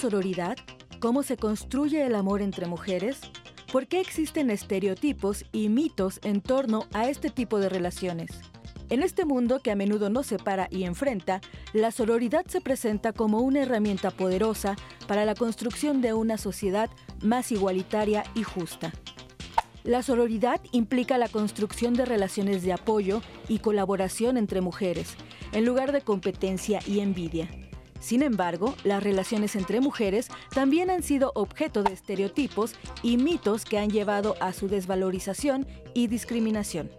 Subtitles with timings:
[0.00, 0.56] sororidad?
[0.98, 3.20] ¿Cómo se construye el amor entre mujeres?
[3.70, 8.30] ¿Por qué existen estereotipos y mitos en torno a este tipo de relaciones?
[8.88, 11.42] En este mundo que a menudo nos separa y enfrenta,
[11.74, 14.74] la sororidad se presenta como una herramienta poderosa
[15.06, 16.88] para la construcción de una sociedad
[17.20, 18.92] más igualitaria y justa.
[19.84, 25.14] La sororidad implica la construcción de relaciones de apoyo y colaboración entre mujeres,
[25.52, 27.50] en lugar de competencia y envidia.
[28.00, 33.78] Sin embargo, las relaciones entre mujeres también han sido objeto de estereotipos y mitos que
[33.78, 36.90] han llevado a su desvalorización y discriminación.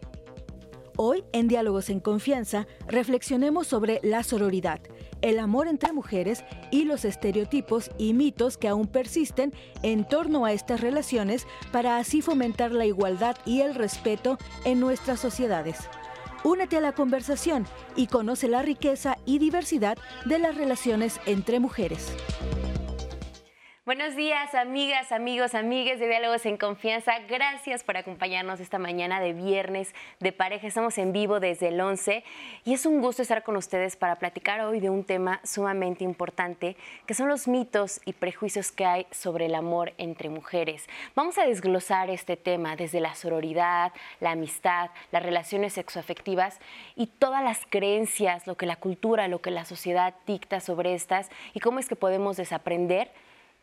[0.98, 4.82] Hoy, en Diálogos en Confianza, reflexionemos sobre la sororidad,
[5.22, 10.54] el amor entre mujeres y los estereotipos y mitos que aún persisten en torno a
[10.54, 15.78] estas relaciones para así fomentar la igualdad y el respeto en nuestras sociedades.
[16.44, 22.14] Únete a la conversación y conoce la riqueza y diversidad de las relaciones entre mujeres.
[23.94, 27.12] Buenos días, amigas, amigos, amigues de Diálogos en Confianza.
[27.28, 30.66] Gracias por acompañarnos esta mañana de viernes de pareja.
[30.66, 32.24] Estamos en vivo desde el 11
[32.64, 36.78] y es un gusto estar con ustedes para platicar hoy de un tema sumamente importante,
[37.06, 40.88] que son los mitos y prejuicios que hay sobre el amor entre mujeres.
[41.14, 46.60] Vamos a desglosar este tema desde la sororidad, la amistad, las relaciones sexoafectivas
[46.96, 51.30] y todas las creencias, lo que la cultura, lo que la sociedad dicta sobre estas
[51.54, 53.12] y cómo es que podemos desaprender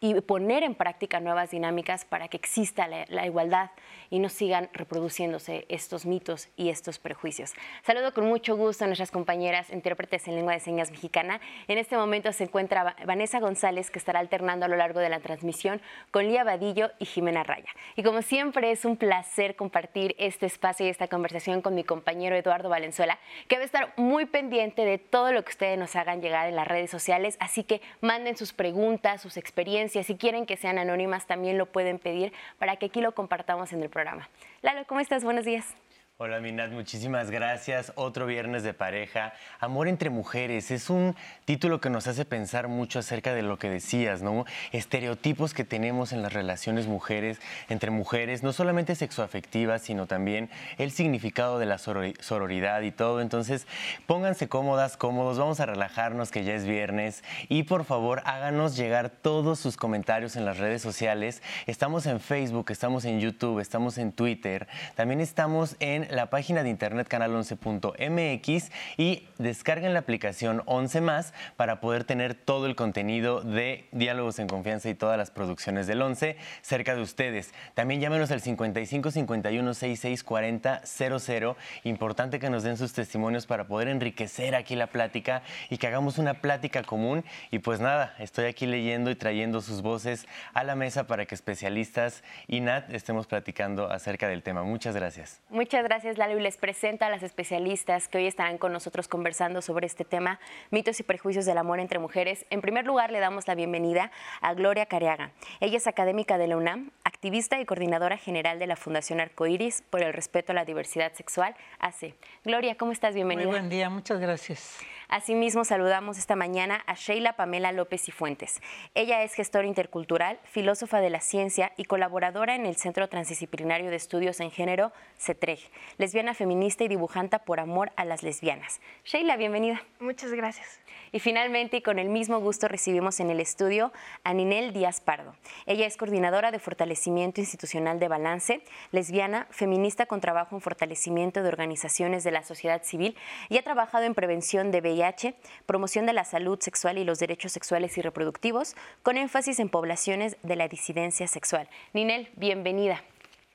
[0.01, 3.71] y poner en práctica nuevas dinámicas para que exista la, igualdad
[4.11, 7.53] y no sigan reproduciéndose estos mitos y estos prejuicios.
[7.83, 11.41] Saludo con mucho gusto a nuestras compañeras intérpretes en lengua de señas mexicana.
[11.67, 15.19] En este momento se encuentra Vanessa González, que estará alternando a lo largo de la
[15.19, 15.81] transmisión
[16.12, 17.71] con Lía Vadillo y Jimena Raya.
[17.97, 22.37] Y como siempre es un placer compartir este espacio y esta conversación con mi compañero
[22.37, 23.19] Eduardo Valenzuela,
[23.49, 26.55] que va a estar muy pendiente de todo lo que ustedes nos hagan llegar en
[26.55, 31.26] las redes sociales, así que manden sus preguntas, sus experiencias, si quieren que sean anónimas,
[31.26, 34.28] también lo pueden pedir para que aquí lo compartamos en el programa.
[34.62, 35.25] Lalo, ¿cómo estás?
[35.25, 35.75] Buenos días.
[36.21, 37.93] Hola Minat, muchísimas gracias.
[37.95, 39.34] Otro viernes de pareja.
[39.61, 41.15] Amor entre mujeres es un
[41.45, 44.45] título que nos hace pensar mucho acerca de lo que decías, ¿no?
[44.73, 50.91] Estereotipos que tenemos en las relaciones mujeres entre mujeres, no solamente sexoafectivas, sino también el
[50.91, 53.21] significado de la sororidad y todo.
[53.21, 53.69] Entonces,
[54.07, 59.09] pónganse cómodas, cómodos, vamos a relajarnos que ya es viernes y por favor háganos llegar
[59.11, 61.45] todos sus comentarios en las redes sociales.
[61.67, 66.71] Estamos en Facebook, estamos en YouTube, estamos en Twitter, también estamos en la página de
[66.71, 73.87] internet canal11.mx y descarguen la aplicación 11 más para poder tener todo el contenido de
[73.93, 77.53] Diálogos en Confianza y todas las producciones del 11 cerca de ustedes.
[77.75, 81.57] También llámenos al 55 51 66 40 00.
[81.85, 86.19] Importante que nos den sus testimonios para poder enriquecer aquí la plática y que hagamos
[86.19, 87.25] una plática común.
[87.51, 91.35] Y pues nada, estoy aquí leyendo y trayendo sus voces a la mesa para que
[91.35, 94.63] especialistas y Nat estemos platicando acerca del tema.
[94.63, 95.41] Muchas gracias.
[95.51, 99.09] Muchas gracias gracias, Lalo, y les presento a las especialistas que hoy estarán con nosotros
[99.09, 100.38] conversando sobre este tema,
[100.70, 102.47] mitos y prejuicios del amor entre mujeres.
[102.50, 105.32] En primer lugar, le damos la bienvenida a Gloria Cariaga.
[105.59, 110.00] Ella es académica de la UNAM, activista y coordinadora general de la Fundación Arcoiris por
[110.00, 112.15] el respeto a la diversidad sexual, AC.
[112.44, 113.16] Gloria, ¿cómo estás?
[113.16, 113.48] Bienvenida.
[113.48, 114.78] Muy buen día, muchas gracias.
[115.09, 118.60] Asimismo, saludamos esta mañana a Sheila Pamela López y Fuentes.
[118.94, 123.97] Ella es gestora intercultural, filósofa de la ciencia y colaboradora en el Centro Transdisciplinario de
[123.97, 125.60] Estudios en Género, CETREG,
[125.97, 128.81] lesbiana feminista y dibujanta por amor a las lesbianas.
[129.04, 129.82] Sheila, bienvenida.
[130.00, 130.81] Muchas gracias.
[131.12, 133.93] Y finalmente, y con el mismo gusto, recibimos en el estudio
[134.25, 135.34] a Ninel Díaz Pardo.
[135.66, 141.48] Ella es coordinadora de fortalecimiento institucional de Balance, lesbiana, feminista con trabajo en fortalecimiento de
[141.48, 143.16] organizaciones de la sociedad civil
[143.48, 145.34] y ha trabajado en prevención de VIH,
[145.66, 150.36] promoción de la salud sexual y los derechos sexuales y reproductivos, con énfasis en poblaciones
[150.42, 151.68] de la disidencia sexual.
[151.92, 153.03] Ninel, bienvenida.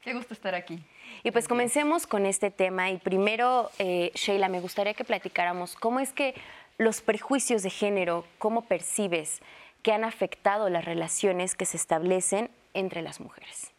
[0.02, 0.84] Qué gusto estar aquí.
[1.21, 6.00] Y pues comencemos con este tema y primero, eh, Sheila, me gustaría que platicáramos cómo
[6.00, 6.33] es que
[6.77, 9.42] los prejuicios de género, cómo percibes
[9.83, 13.71] que han afectado las relaciones que se establecen entre las mujeres.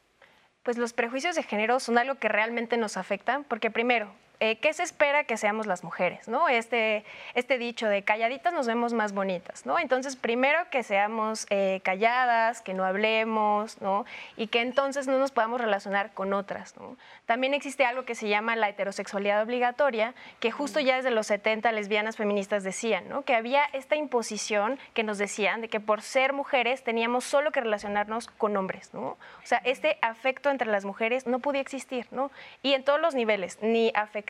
[0.63, 4.11] Pues los prejuicios de género son algo que realmente nos afectan, porque primero,
[4.41, 6.27] eh, ¿qué se espera que seamos las mujeres?
[6.29, 6.49] ¿no?
[6.49, 7.05] Este,
[7.35, 9.65] este dicho de calladitas nos vemos más bonitas.
[9.65, 9.79] ¿no?
[9.79, 14.05] Entonces, primero que seamos eh, calladas, que no hablemos, ¿no?
[14.37, 16.77] y que entonces no nos podamos relacionar con otras.
[16.77, 16.97] ¿no?
[17.27, 21.71] También existe algo que se llama la heterosexualidad obligatoria, que justo ya desde los 70
[21.73, 23.23] lesbianas feministas decían, ¿no?
[23.23, 27.61] que había esta imposición que nos decían de que por ser mujeres teníamos solo que
[27.61, 28.93] relacionarnos con hombres.
[28.95, 29.03] ¿no?
[29.03, 32.33] O sea, este afecto entre las mujeres no podía existir, ¿no?
[32.63, 34.24] y en todos los niveles, ni afecto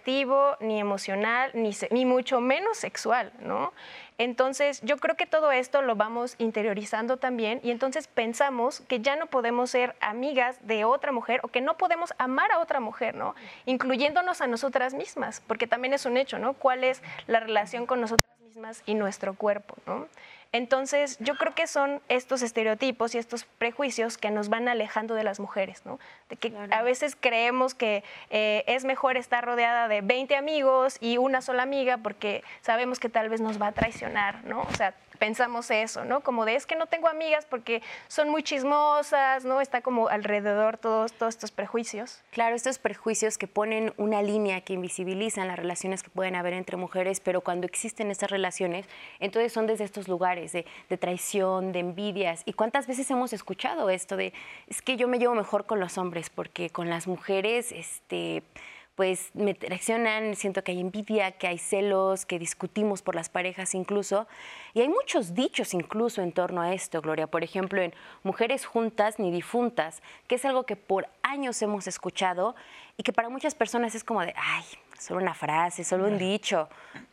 [0.60, 3.72] ni emocional, ni, ni mucho menos sexual, ¿no?
[4.16, 9.16] Entonces, yo creo que todo esto lo vamos interiorizando también y entonces pensamos que ya
[9.16, 13.16] no podemos ser amigas de otra mujer o que no podemos amar a otra mujer,
[13.16, 13.34] ¿no?
[13.66, 16.54] Incluyéndonos a nosotras mismas, porque también es un hecho, ¿no?
[16.54, 20.06] ¿Cuál es la relación con nosotras mismas y nuestro cuerpo, ¿no?
[20.54, 25.24] Entonces, yo creo que son estos estereotipos y estos prejuicios que nos van alejando de
[25.24, 25.98] las mujeres, ¿no?
[26.28, 31.18] De que a veces creemos que eh, es mejor estar rodeada de 20 amigos y
[31.18, 34.62] una sola amiga porque sabemos que tal vez nos va a traicionar, ¿no?
[34.62, 34.94] O sea,
[35.24, 36.20] pensamos eso, ¿no?
[36.20, 39.62] Como de es que no tengo amigas porque son muy chismosas, ¿no?
[39.62, 42.20] Está como alrededor todos, todos estos prejuicios.
[42.30, 46.76] Claro, estos prejuicios que ponen una línea que invisibilizan las relaciones que pueden haber entre
[46.76, 48.86] mujeres, pero cuando existen estas relaciones,
[49.18, 52.42] entonces son desde estos lugares de, de traición, de envidias.
[52.44, 54.34] ¿Y cuántas veces hemos escuchado esto de
[54.66, 58.42] es que yo me llevo mejor con los hombres porque con las mujeres, este
[58.94, 63.74] pues me traicionan, siento que hay envidia, que hay celos, que discutimos por las parejas
[63.74, 64.28] incluso.
[64.72, 67.26] Y hay muchos dichos incluso en torno a esto, Gloria.
[67.26, 67.92] Por ejemplo, en
[68.22, 72.54] Mujeres Juntas ni Difuntas, que es algo que por años hemos escuchado
[72.96, 74.64] y que para muchas personas es como de, ay,
[74.98, 76.68] solo una frase, solo un dicho,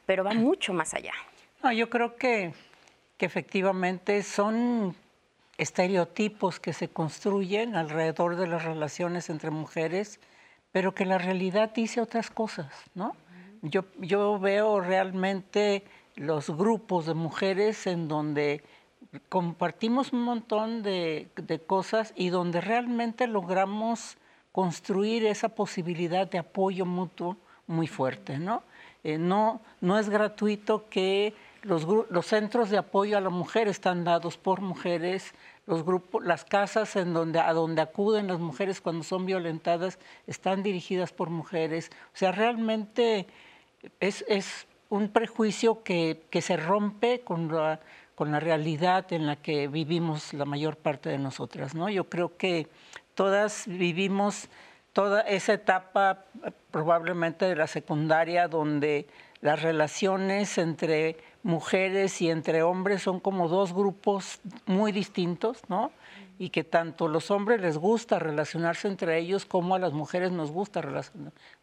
[0.06, 1.14] pero va mucho más allá.
[1.64, 2.54] No, yo creo que,
[3.18, 4.96] que efectivamente son
[5.58, 10.20] estereotipos que se construyen alrededor de las relaciones entre mujeres
[10.72, 13.16] pero que la realidad dice otras cosas, ¿no?
[13.62, 15.84] Yo, yo veo realmente
[16.16, 18.64] los grupos de mujeres en donde
[19.30, 21.30] compartimos un montón de,
[21.68, 24.18] cosas y donde realmente logramos
[24.52, 28.64] construir esa posibilidad de apoyo mutuo muy fuerte, ¿no?
[29.04, 31.34] Eh, no, no es gratuito que
[31.64, 35.34] los, los centros de apoyo a la mujer están dados por mujeres,
[36.24, 41.30] las casas en donde, a donde acuden las mujeres cuando son violentadas están dirigidas por
[41.30, 41.90] mujeres.
[42.14, 43.28] O sea, realmente
[44.00, 47.80] es, es un prejuicio que, que, se rompe con la,
[48.16, 51.76] con la realidad en la que vivimos la mayor parte de nosotras.
[51.76, 51.90] ¿no?
[51.90, 52.68] Yo creo que
[53.16, 54.50] todas vivimos
[54.94, 56.26] toda esa etapa
[56.72, 59.08] probablemente de la secundaria donde
[59.42, 65.92] las relaciones entre mujeres y entre hombres son como dos grupos muy distintos, ¿no?
[66.38, 70.52] Y que tanto los hombres les gusta relacionarse entre ellos como a las mujeres nos
[70.52, 70.82] gusta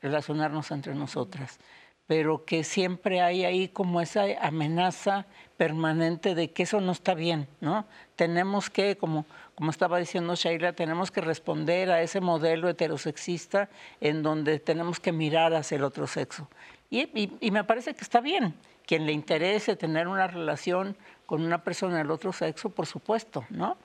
[0.03, 1.59] relacionarnos entre nosotras.
[2.07, 5.27] Pero que siempre hay ahí como esa amenaza
[5.57, 7.85] permanente de que eso no está bien, ¿no?
[8.17, 13.69] Tenemos que, como, como estaba diciendo Sheila, tenemos que responder a ese modelo heterosexista
[14.01, 16.49] en donde tenemos que mirar hacia el otro sexo.
[16.91, 18.55] y me parece que está bien
[18.89, 20.97] quien le interese tener una relación
[21.27, 23.77] con una persona del otro sexo, por supuesto, ¿no?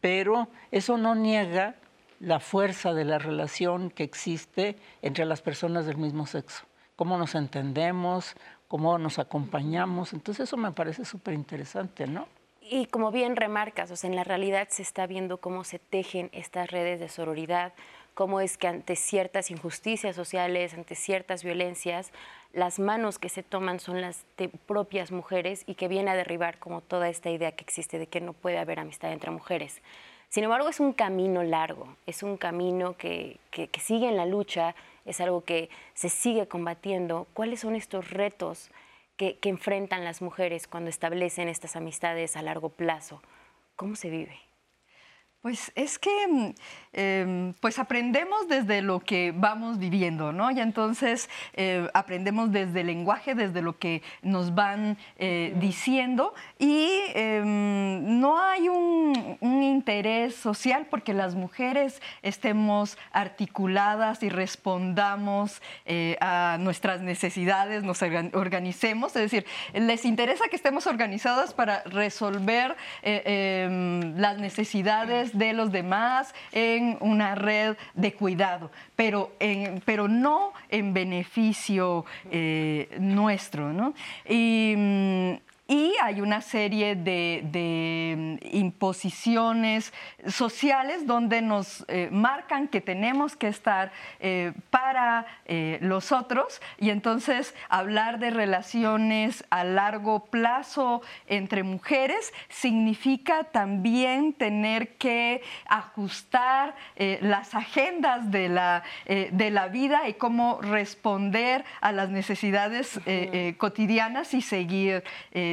[0.00, 1.74] Pero eso no niega
[2.20, 6.64] la fuerza de la relación que existe entre las personas del mismo sexo,
[6.96, 8.34] cómo nos entendemos,
[8.66, 12.26] cómo nos acompañamos, entonces eso me parece súper interesante, ¿no?
[12.62, 16.30] Y como bien remarcas, o sea, en la realidad se está viendo cómo se tejen
[16.32, 17.74] estas redes de sororidad,
[18.16, 22.12] cómo es que ante ciertas injusticias sociales, ante ciertas violencias,
[22.54, 26.58] las manos que se toman son las de propias mujeres y que viene a derribar
[26.58, 29.82] como toda esta idea que existe de que no puede haber amistad entre mujeres.
[30.30, 33.38] Sin embargo, es un camino largo, es un camino que,
[33.78, 37.26] sigue en la lucha, es algo que se sigue combatiendo.
[37.34, 38.70] ¿Cuáles son estos retos
[39.18, 43.20] que enfrentan las mujeres cuando establecen estas amistades a largo plazo?
[43.76, 44.45] ¿Cómo se vive?
[45.42, 46.54] Pues es que mm,
[46.92, 50.50] em, pues aprendemos desde lo que vamos viviendo, ¿no?
[50.50, 56.88] Y entonces eh, aprendemos desde el lenguaje, desde lo que nos van eh, diciendo y
[57.14, 66.56] em, no hay un, interés social porque las mujeres estemos articuladas y respondamos eh, a
[66.60, 74.38] nuestras necesidades, nos organicemos, es decir, les interesa que estemos organizadas para resolver em, las
[74.38, 79.32] necesidades de los demás en una red de cuidado, pero,
[79.84, 83.72] pero no en beneficio eh, nuestro.
[83.72, 83.94] ¿no?
[84.28, 85.32] Y, mm,
[85.68, 89.92] y hay una serie de, mm, imposiciones
[90.26, 96.60] sociales donde nos eh, marcan que tenemos que estar eh, para eh, los otros.
[96.78, 106.74] Y entonces hablar de relaciones a largo plazo entre mujeres significa también tener que ajustar
[106.96, 113.00] las agendas de la, de la vida y cómo responder a las necesidades
[113.58, 115.02] cotidianas y seguir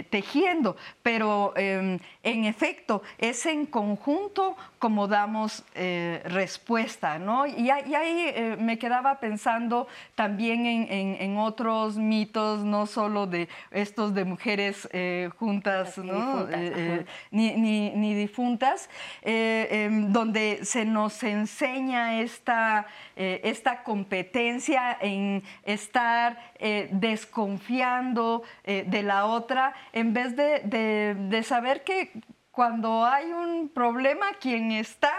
[0.04, 7.46] eh, tejiendo, pero em, en efecto es en conjunto como damos eh, respuesta, ¿no?
[7.46, 14.88] Y, ahí me quedaba pensando también en, otros mitos, no solo de estos de mujeres
[15.38, 16.48] juntas, ¿no?
[17.32, 18.90] ni, ni, difuntas,
[19.22, 26.38] em, donde se nos enseña esta, esta competencia en estar
[26.92, 32.12] desconfiando de la otra, en vez de, saber que
[32.52, 35.14] cuando hay un problema, quien está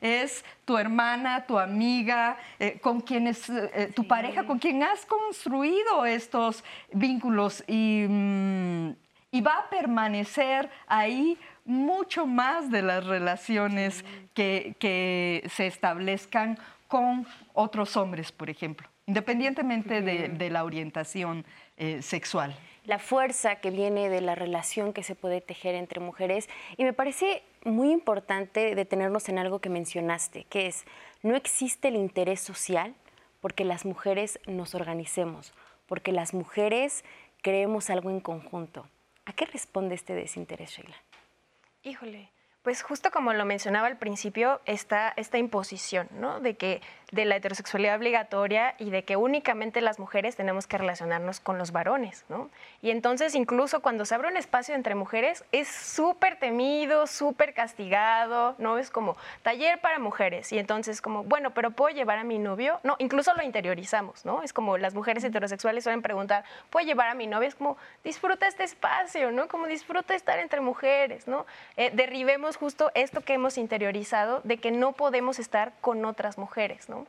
[0.00, 5.04] es tu hermana, tu amiga, eh, con quien es eh, tu pareja, con quien has
[5.04, 7.62] construido estos vínculos.
[7.66, 8.90] Mm,
[9.32, 11.36] y, va a permanecer ahí
[11.66, 16.58] mucho más de las relaciones que, se establezcan
[16.88, 21.44] con otros hombres, por ejemplo, independientemente de, la orientación
[21.76, 26.48] eh, sexual la fuerza que viene de la relación que se puede tejer entre mujeres.
[26.76, 30.84] Y me parece muy importante detenernos en algo que mencionaste, que es,
[31.22, 32.94] no existe el interés social
[33.40, 35.52] porque las mujeres nos organicemos,
[35.86, 37.04] porque las mujeres
[37.42, 38.86] creemos algo en conjunto.
[39.24, 40.96] ¿A qué responde este desinterés, Sheila?
[41.82, 42.30] Híjole,
[42.62, 46.40] pues justo como lo mencionaba al principio, está esta imposición, ¿no?
[46.40, 51.40] De que de la heterosexualidad obligatoria y de que únicamente las mujeres tenemos que relacionarnos
[51.40, 52.50] con los varones, ¿no?
[52.82, 58.54] Y entonces incluso cuando se abre un espacio entre mujeres es súper temido, súper castigado,
[58.58, 58.78] ¿no?
[58.78, 62.80] Es como taller para mujeres y entonces como, bueno, pero ¿puedo llevar a mi novio?
[62.82, 64.42] No, incluso lo interiorizamos, ¿no?
[64.42, 67.48] Es como las mujeres heterosexuales suelen preguntar, ¿puedo llevar a mi novio?
[67.48, 69.48] Es como, disfruta este espacio, ¿no?
[69.48, 71.46] Como disfruta estar entre mujeres, ¿no?
[71.76, 76.88] Eh, derribemos justo esto que hemos interiorizado de que no podemos estar con otras mujeres,
[76.88, 76.99] ¿no?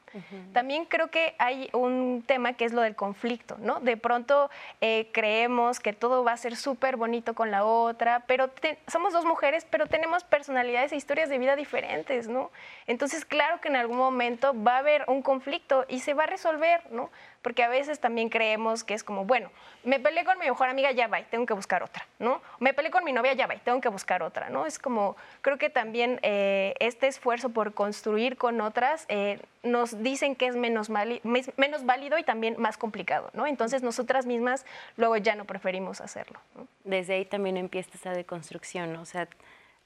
[0.54, 3.80] También creo que hay un tema que es lo del conflicto, ¿no?
[3.80, 4.50] De pronto
[4.82, 8.50] eh, creemos que todo va a ser súper bonito con la otra, pero
[8.88, 12.52] somos dos mujeres, pero tenemos personalidades e historias de vida diferentes, ¿no?
[12.88, 16.28] Entonces, claro que en algún momento va a haber un conflicto y se va a
[16.28, 17.10] resolver, ¿no?
[17.42, 19.52] Porque a veces también creemos que es como, bueno,
[19.84, 22.42] me peleé con mi mejor amiga, ya va, tengo que buscar otra, ¿no?
[22.60, 24.66] Me peleé con mi novia, ya va, tengo que buscar otra, ¿no?
[24.66, 30.36] Es como, creo que también eh, este esfuerzo por construir con otras eh, nos dicen
[30.36, 33.48] que es menos, menos válido y también más complicado, ¿no?
[33.48, 34.66] Entonces nosotras mismas
[34.98, 36.40] luego ya no preferimos hacerlo.
[36.84, 39.02] Desde ahí también empieza esa deconstrucción, ¿no?
[39.02, 39.28] O sea,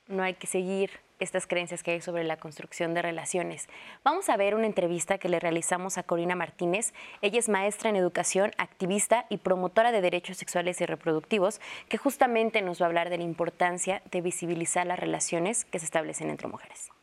[0.08, 3.68] no hay que seguir estas creencias que hay sobre la construcción de relaciones.
[4.04, 6.94] Vamos a ver una entrevista que le realizamos a Corina Martínez.
[7.22, 12.62] Ella es maestra en educación, activista y promotora de derechos sexuales y reproductivos, que justamente
[12.62, 16.48] nos va a hablar de la importancia de visibilizar las relaciones que se establecen entre
[16.48, 16.95] mujeres.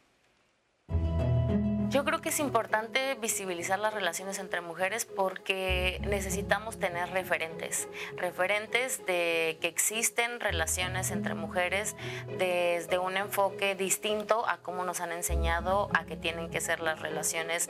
[2.32, 10.40] Es importante visibilizar las relaciones entre mujeres porque necesitamos tener referentes, referentes de que existen
[10.40, 11.94] relaciones entre mujeres
[12.38, 17.00] desde un enfoque distinto a cómo nos han enseñado a que tienen que ser las
[17.00, 17.68] relaciones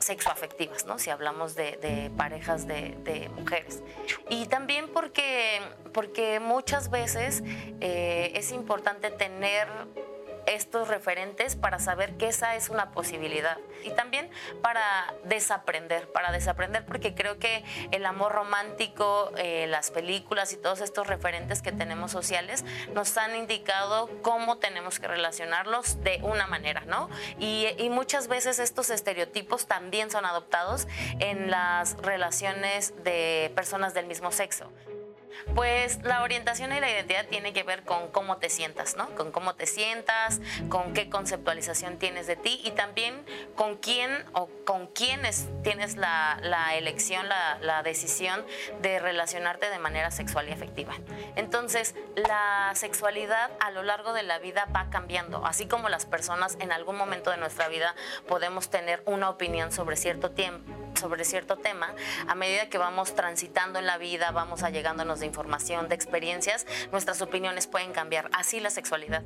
[0.00, 0.98] sexoafectivas, ¿no?
[0.98, 3.80] Si hablamos de, parejas de, mujeres.
[4.28, 5.60] Y también porque,
[5.92, 7.44] porque muchas veces
[7.80, 9.68] eh, es importante tener
[10.50, 14.28] estos referentes para saber que esa es una posibilidad y también
[14.62, 14.82] para
[15.24, 21.06] desaprender, para desaprender porque creo que el amor romántico, eh, las películas y todos estos
[21.06, 22.64] referentes que tenemos sociales
[22.94, 27.08] nos han indicado cómo tenemos que relacionarlos de una manera, ¿no?
[27.38, 30.86] Y, y muchas veces estos estereotipos también son adoptados
[31.18, 34.70] en las relaciones de personas del mismo sexo.
[35.54, 39.08] Pues la orientación y la identidad tiene que ver con cómo te sientas, ¿no?
[39.14, 43.24] Con cómo te sientas, con qué conceptualización tienes de ti y también
[43.56, 46.38] con quién o con quiénes tienes la,
[46.74, 48.44] elección, la, la, decisión
[48.80, 50.94] de relacionarte de manera sexual y afectiva.
[51.36, 56.56] Entonces, la sexualidad a lo largo de la vida va cambiando, así como las personas
[56.60, 57.94] en algún momento de nuestra vida
[58.28, 61.94] podemos tener una opinión sobre cierto tiempo sobre cierto tema,
[62.28, 67.22] a medida que vamos transitando en la vida, vamos allegándonos de información, de experiencias, nuestras
[67.22, 68.30] opiniones pueden cambiar.
[68.32, 69.22] Así la sexualidad.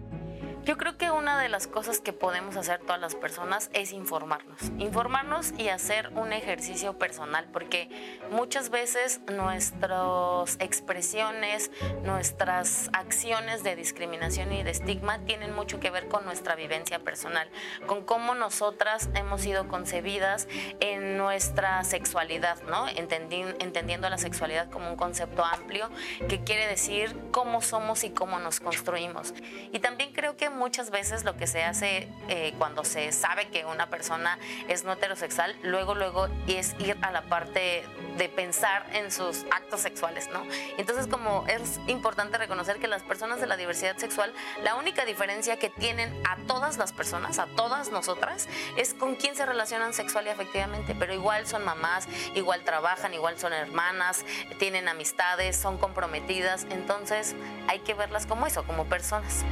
[0.64, 4.56] Yo creo que una de las cosas que podemos hacer todas las personas es informarnos.
[4.78, 7.90] Informarnos y hacer un ejercicio personal, porque
[8.30, 11.71] muchas veces nuestras expresiones,
[12.02, 17.47] nuestras acciones de discriminación y de estigma tienen mucho que ver con nuestra vivencia personal,
[17.87, 20.49] con cómo nosotras hemos sido concebidas
[20.80, 22.87] en nuestra sexualidad, ¿no?
[22.88, 25.90] entendiendo la sexualidad como un concepto amplio
[26.26, 29.35] que quiere decir cómo somos y cómo nos construimos.
[29.71, 33.65] Y también creo que muchas veces lo que se hace eh, cuando se sabe que
[33.65, 37.85] una persona es no heterosexual, luego, luego es ir a la parte
[38.17, 40.45] de pensar en sus actos sexuales, ¿no?
[40.79, 44.33] Entonces, como es importante reconocer que las personas de la diversidad sexual,
[44.63, 49.35] la única diferencia que tienen a todas las personas, a todas nosotras, es con quién
[49.37, 54.25] se relacionan sexual y afectivamente, pero igual son mamás, igual trabajan, igual son hermanas,
[54.59, 57.35] tienen amistades, son comprometidas, entonces
[57.69, 59.45] hay que verlas como eso, como personas.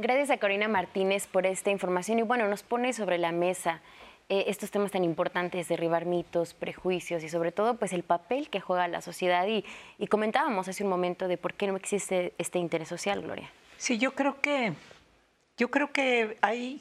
[0.00, 3.80] Gracias a Corina Martínez por esta información y bueno, nos pone sobre la mesa
[4.28, 8.60] eh, estos temas tan importantes, derribar mitos, prejuicios y sobre todo pues el papel que
[8.60, 9.64] juega la sociedad y,
[9.98, 13.50] y comentábamos hace un momento de por qué no existe este interés social, Gloria.
[13.76, 14.72] Sí, yo creo que
[15.56, 16.80] yo creo que hay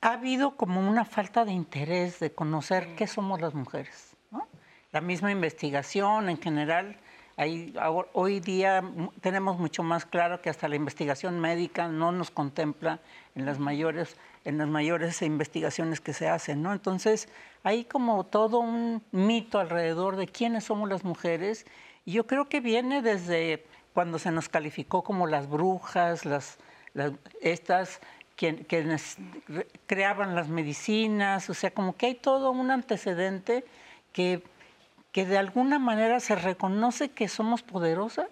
[0.00, 4.14] ha habido como una falta de interés de conocer qué somos las mujeres.
[4.30, 4.46] ¿no?
[4.92, 6.96] La misma investigación en general
[8.12, 8.82] hoy día
[9.20, 13.00] tenemos mucho más claro que hasta la investigación médica no nos contempla
[13.34, 16.72] en las mayores, en las mayores investigaciones que se hacen, ¿no?
[16.72, 17.28] Entonces,
[17.62, 21.66] hay como todo un mito alrededor de quiénes somos las mujeres,
[22.04, 26.58] y yo creo que viene desde cuando se nos calificó como las brujas, las,
[27.40, 28.00] estas
[28.36, 29.18] quienes
[29.86, 33.64] creaban las medicinas, o sea, como que hay todo un antecedente
[34.12, 34.42] que
[35.12, 38.28] que de alguna manera se reconoce que somos poderosas,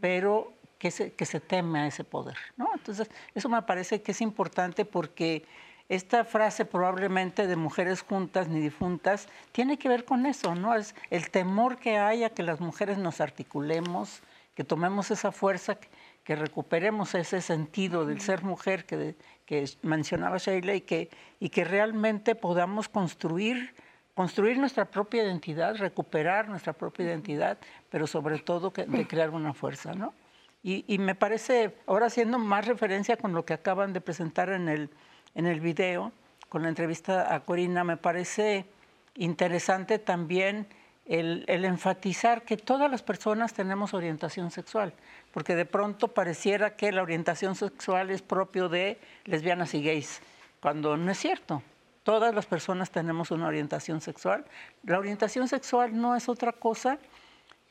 [0.00, 2.36] pero que se, que se teme a ese poder.
[2.56, 2.70] ¿no?
[2.74, 5.44] Entonces, eso me parece que es importante porque
[5.88, 10.74] esta frase probablemente de mujeres juntas ni difuntas tiene que ver con eso, ¿no?
[10.74, 14.22] Es el temor que hay a que las mujeres nos articulemos,
[14.54, 15.88] que tomemos esa fuerza, que,
[16.36, 21.08] recuperemos ese sentido del ser mujer que, que mencionaba Sheila y que,
[21.40, 23.74] y que realmente podamos construir
[24.18, 27.56] construir nuestra propia identidad, recuperar nuestra propia identidad,
[27.88, 30.12] pero sobre todo de crear una fuerza, ¿no?
[30.60, 34.90] Y, me parece, ahora haciendo más referencia con lo que acaban de presentar en el,
[35.36, 36.10] en el video,
[36.48, 38.66] con la entrevista a Corina, me parece
[39.14, 40.66] interesante también
[41.06, 44.94] el, el, enfatizar que todas las personas tenemos orientación sexual,
[45.32, 50.20] porque de pronto pareciera que la orientación sexual es propio de lesbianas y gays,
[50.60, 51.62] cuando no es cierto.
[52.08, 54.42] Todas las personas tenemos una orientación sexual.
[54.84, 56.96] La orientación sexual no es otra cosa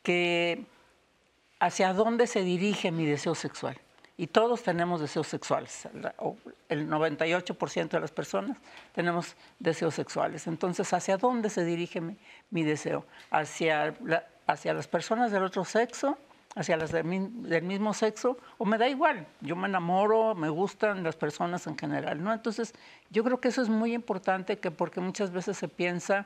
[0.03, 0.63] que
[1.59, 3.79] hacia dónde se dirige mi deseo sexual.
[4.15, 5.87] Y todos tenemos deseos sexuales.
[6.69, 8.59] El 98% de las personas
[8.93, 10.45] tenemos deseos sexuales.
[10.45, 13.07] Entonces, ¿hacia dónde se dirige mi, deseo?
[13.31, 13.95] ¿Hacia,
[14.45, 16.15] ¿Hacia las personas del otro sexo?
[16.57, 21.15] Hacia las del, mismo sexo o me da igual, yo me enamoro, me gustan las
[21.15, 22.33] personas en general, ¿no?
[22.33, 22.73] Entonces,
[23.11, 26.25] yo creo que eso es muy importante que porque muchas veces se piensa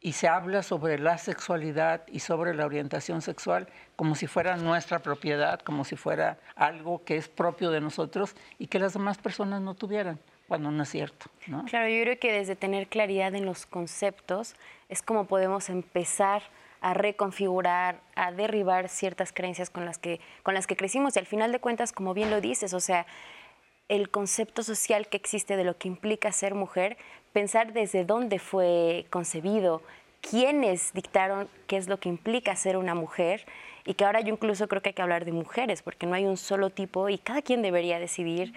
[0.00, 3.66] y se habla sobre la sexualidad y sobre la orientación sexual
[3.96, 8.68] como si fuera nuestra propiedad, como si fuera algo que es propio de nosotros y
[8.68, 11.26] que las demás personas no tuvieran, cuando no es cierto.
[11.66, 14.54] Claro, yo creo que desde tener claridad en los conceptos
[14.88, 16.42] es como podemos empezar
[16.84, 21.16] a reconfigurar, a derribar ciertas creencias con las que, con las que crecimos.
[21.16, 23.06] Y al final de cuentas, como bien lo dices, o sea,
[23.88, 26.98] el concepto social que existe de lo que implica ser mujer,
[27.32, 29.80] pensar desde dónde fue concebido,
[30.20, 33.46] quiénes dictaron qué es lo que implica ser una mujer
[33.86, 36.26] y que ahora yo incluso creo que hay que hablar de mujeres porque no hay
[36.26, 38.52] un solo tipo y cada quien debería decidir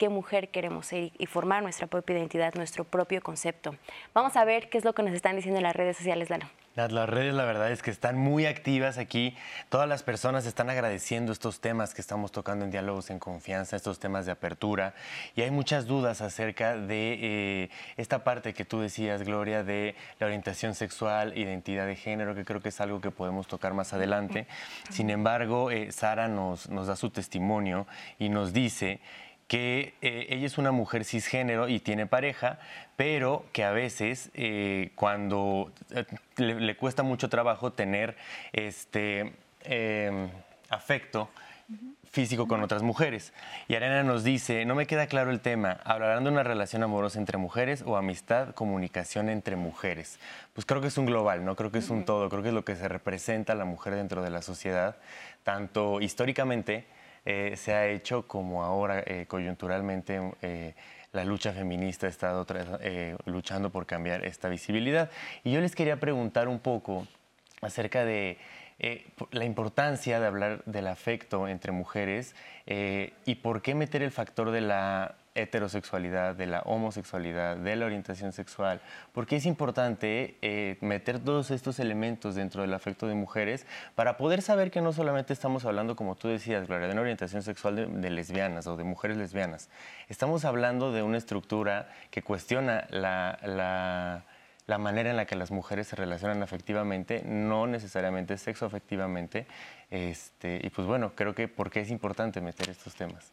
[0.00, 3.76] qué mujer queremos ser y formar nuestra propia identidad, nuestro propio concepto.
[4.14, 6.46] Vamos a ver qué es lo que nos están diciendo en las redes sociales, Lalo.
[6.74, 9.36] Las redes la verdad es que están muy activas aquí.
[9.68, 13.98] Todas las personas están agradeciendo estos temas que estamos tocando en Diálogos en Confianza, estos
[13.98, 14.94] temas de apertura.
[15.36, 20.28] Y hay muchas dudas acerca de eh, esta parte que tú decías, Gloria, de la
[20.28, 24.46] orientación sexual, identidad de género, que creo que es algo que podemos tocar más adelante.
[24.88, 27.86] Sin embargo, eh, Sara nos, nos da su testimonio
[28.18, 29.00] y nos dice
[29.50, 32.60] que eh, ella es una mujer cisgénero y tiene pareja,
[32.94, 36.04] pero que a veces eh, cuando eh,
[36.36, 38.16] le, cuesta mucho trabajo tener
[38.52, 39.32] este
[39.64, 40.30] em,
[40.68, 41.30] afecto
[42.12, 43.32] físico con otras mujeres.
[43.66, 47.18] Y Arena nos dice, no me queda claro el tema, ¿hablarán de una relación amorosa
[47.18, 50.20] entre mujeres o amistad, comunicación entre mujeres?
[50.52, 51.56] Pues creo que es un global, ¿no?
[51.56, 54.22] Creo que es un todo, creo que es lo que se representa la mujer dentro
[54.22, 54.96] de la sociedad,
[55.42, 56.86] tanto históricamente,
[57.24, 60.74] eh, se ha hecho como ahora eh, coyunturalmente eh,
[61.12, 62.46] la lucha feminista ha estado
[63.24, 65.10] luchando por cambiar esta visibilidad.
[65.42, 67.06] Y yo les quería preguntar un poco
[67.62, 68.38] acerca de
[69.32, 74.60] la importancia de hablar del afecto entre mujeres y por qué meter el factor de
[74.60, 78.80] la heterosexualidad, de la homosexualidad, de la orientación sexual,
[79.12, 84.42] porque es importante eh, meter todos estos elementos dentro del afecto de mujeres para poder
[84.42, 88.10] saber que no solamente estamos hablando, como tú decías, Gloria, de una orientación sexual de,
[88.10, 89.70] lesbianas o de mujeres lesbianas,
[90.08, 93.38] estamos hablando de una estructura que cuestiona la,
[94.70, 99.46] la manera en la que las mujeres se relacionan afectivamente, no necesariamente sexo afectivamente.
[99.90, 103.32] Este, y pues bueno, creo que porque es importante meter estos temas.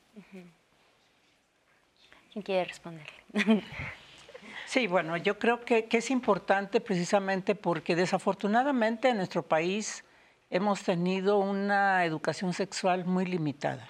[2.37, 3.13] ¿Quién quiere responderle?
[4.67, 10.03] Sí, bueno, yo creo que, es importante precisamente porque desafortunadamente en nuestro país
[10.49, 13.87] hemos tenido una educación sexual muy limitada,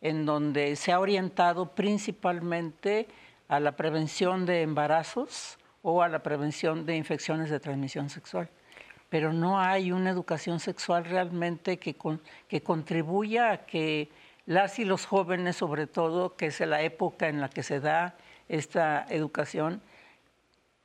[0.00, 3.08] en donde se ha orientado principalmente
[3.46, 8.48] a la prevención de embarazos o a la prevención de infecciones de transmisión sexual.
[9.10, 11.94] Pero no hay una educación sexual realmente que,
[12.48, 14.08] que contribuya a que
[14.48, 18.16] las y los jóvenes, sobre todo, que es la época en la que se da
[18.48, 19.82] esta educación,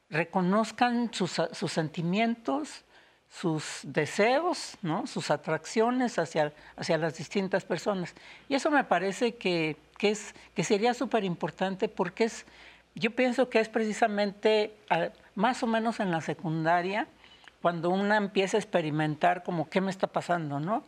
[0.10, 1.32] reconozcan sus,
[1.72, 2.84] sentimientos,
[3.30, 5.08] sus deseos, ¿no?
[5.08, 8.14] sus atracciones hacia, hacia las distintas personas.
[8.50, 12.46] Y eso me parece que, es, que sería súper importante porque es,
[12.96, 14.76] yo pienso que es precisamente
[15.36, 17.08] más o menos en la secundaria
[17.62, 20.84] cuando una empieza a experimentar como qué me está pasando, ¿no?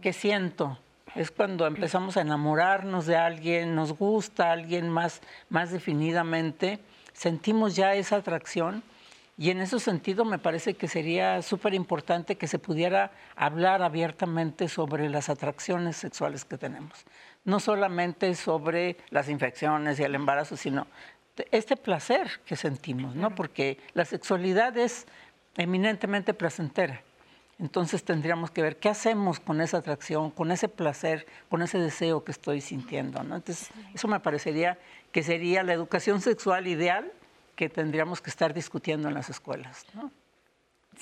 [0.00, 0.78] ¿Qué siento?
[1.14, 5.20] Es cuando empezamos a enamorarnos de alguien, nos gusta alguien más,
[5.50, 6.78] más definidamente,
[7.12, 8.82] sentimos ya esa atracción
[9.36, 14.68] y en ese sentido me parece que sería súper importante que se pudiera hablar abiertamente
[14.68, 17.04] sobre las atracciones sexuales que tenemos.
[17.44, 20.86] No solamente sobre las infecciones y el embarazo, sino
[21.50, 23.34] este placer que sentimos, ¿no?
[23.34, 25.06] Porque la sexualidad es
[25.56, 27.02] eminentemente placentera.
[27.58, 32.24] Entonces tendríamos que ver qué hacemos con esa atracción, con ese placer, con ese deseo
[32.24, 33.22] que estoy sintiendo.
[33.22, 33.36] ¿no?
[33.36, 34.78] Entonces, eso me parecería
[35.12, 37.12] que sería la educación sexual ideal
[37.54, 39.86] que tendríamos que estar discutiendo en las escuelas.
[39.94, 40.10] ¿no?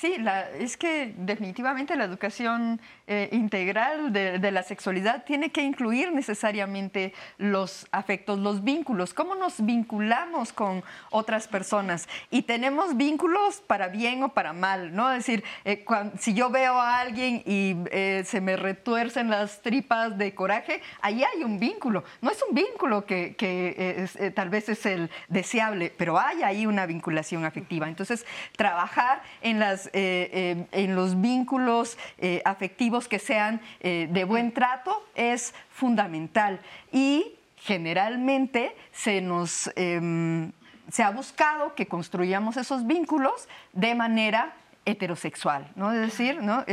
[0.01, 0.17] Sí,
[0.59, 7.87] es que definitivamente la educación eh, integral de, la sexualidad tiene que incluir necesariamente los
[7.93, 12.09] afectos, los vínculos, cómo nos vinculamos con otras personas.
[12.31, 15.13] Y tenemos vínculos para bien o para mal, ¿no?
[15.13, 15.85] Es decir, eh,
[16.19, 21.23] si yo veo a alguien y eh, se me retuercen las tripas de coraje, ahí
[21.25, 22.05] hay un vínculo.
[22.23, 27.45] No es un vínculo que, tal vez es el deseable, pero hay ahí una vinculación
[27.45, 27.87] afectiva.
[27.87, 28.25] Entonces,
[28.57, 35.05] trabajar en las eh, eh, en los vínculos eh, afectivos que sean de buen trato
[35.15, 36.61] es fundamental.
[36.93, 40.53] Y generalmente se nos em,
[40.91, 45.93] se ha buscado que construyamos esos vínculos de manera heterosexual, ¿no?
[45.93, 46.65] Es decir, ¿no?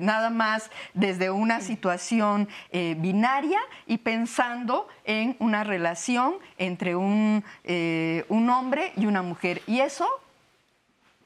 [0.00, 7.42] nada más desde una situación binaria y pensando en una relación entre un,
[8.28, 9.62] un hombre y una mujer.
[9.66, 10.06] Y eso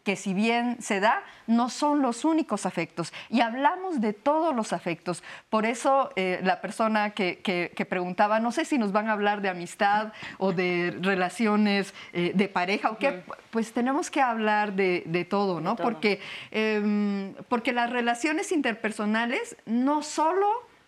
[0.04, 3.12] que si bien se da, no son los únicos afectos.
[3.28, 5.22] Y hablamos de todos los afectos.
[5.48, 9.48] Por eso eh, la persona que, preguntaba, no sé si nos van a hablar de
[9.48, 15.60] amistad o de relaciones eh, de pareja o qué, pues tenemos que hablar de, todo,
[15.60, 15.76] ¿no?
[15.76, 20.46] Porque, em, porque las relaciones interpersonales no solo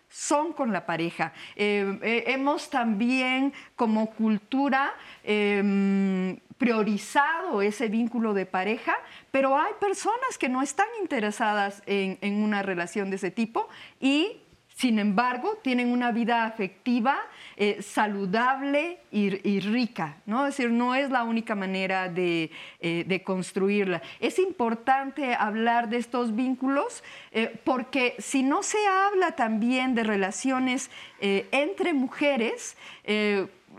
[0.09, 1.33] son con la pareja.
[1.55, 4.93] Em, hemos también como cultura
[5.23, 8.93] em, priorizado ese vínculo de pareja,
[9.31, 13.67] pero hay personas que no están interesadas en, una relación de ese tipo
[13.99, 14.37] y
[14.75, 17.17] sin embargo, tienen una vida afectiva
[17.57, 20.47] eh, saludable y, rica, ¿no?
[20.47, 24.01] Es decir, no es la única manera de, eh, construirla.
[24.19, 30.89] Es importante hablar de estos vínculos eh, porque si no se habla también de relaciones
[31.21, 32.75] entre mujeres,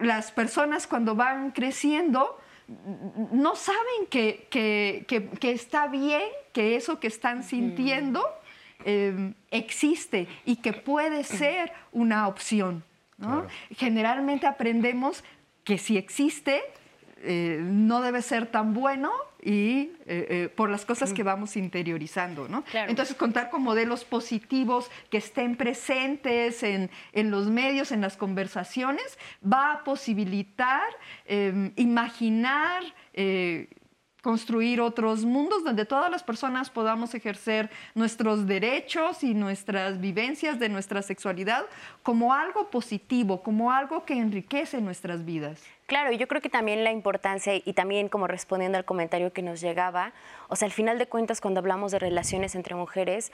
[0.01, 2.39] las personas cuando van creciendo,
[3.33, 5.07] no saben que,
[5.43, 8.25] está bien, que eso que están sintiendo
[8.85, 12.85] em, existe y que puede ser una opción.
[13.71, 15.25] Generalmente aprendemos
[15.63, 16.63] que si existe,
[17.23, 19.11] eh, no debe ser tan bueno
[19.45, 22.65] y eh, eh, por las cosas que vamos interiorizando, ¿no?
[22.73, 26.91] Entonces, contar con modelos positivos que estén presentes en,
[27.31, 30.83] los medios, en las conversaciones, va a posibilitar
[31.27, 32.83] em, imaginar
[34.25, 40.71] construir otros mundos donde todas las personas podamos ejercer nuestros derechos y nuestras vivencias de
[40.71, 41.67] nuestra sexualidad
[42.03, 45.63] como algo positivo, como algo que enriquece nuestras vidas.
[45.85, 49.61] Claro, yo creo que también la importancia y también como respondiendo al comentario que nos
[49.61, 50.15] llegaba,
[50.49, 53.31] o sea, al final de cuentas cuando hablamos de relaciones entre mujeres,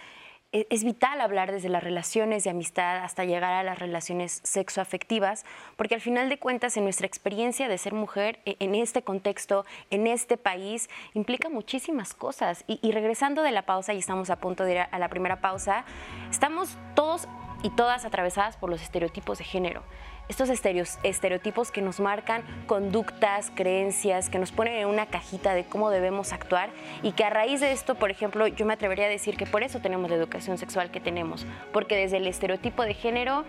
[0.52, 5.44] es vital hablar desde las relaciones de amistad hasta llegar a las relaciones sexoafectivas,
[5.76, 9.64] porque al final de cuentas en nuestra experiencia de ser mujer e, en este contexto,
[9.90, 12.64] en este país, implica muchísimas cosas.
[12.66, 15.40] Y, y regresando de la pausa, y estamos a punto de ir a la primera
[15.40, 15.84] pausa,
[16.30, 17.28] estamos todos
[17.62, 19.82] y todas atravesadas por los estereotipos de género
[20.30, 25.90] estos estereotipos que nos marcan conductas, creencias, que nos ponen en una cajita de cómo
[25.90, 26.70] debemos actuar
[27.02, 29.64] y que a raíz de esto, por ejemplo, yo me atrevería a decir que por
[29.64, 33.44] eso tenemos la educación sexual que tenemos, porque desde el estereotipo de género,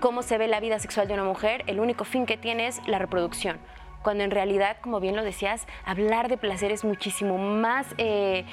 [0.00, 2.80] cómo se ve la vida sexual de una mujer, el único fin que tiene es
[2.86, 3.58] la reproducción
[4.02, 7.86] cuando en realidad, como bien lo decías, hablar de placer es muchísimo más...
[7.98, 8.44] Eh,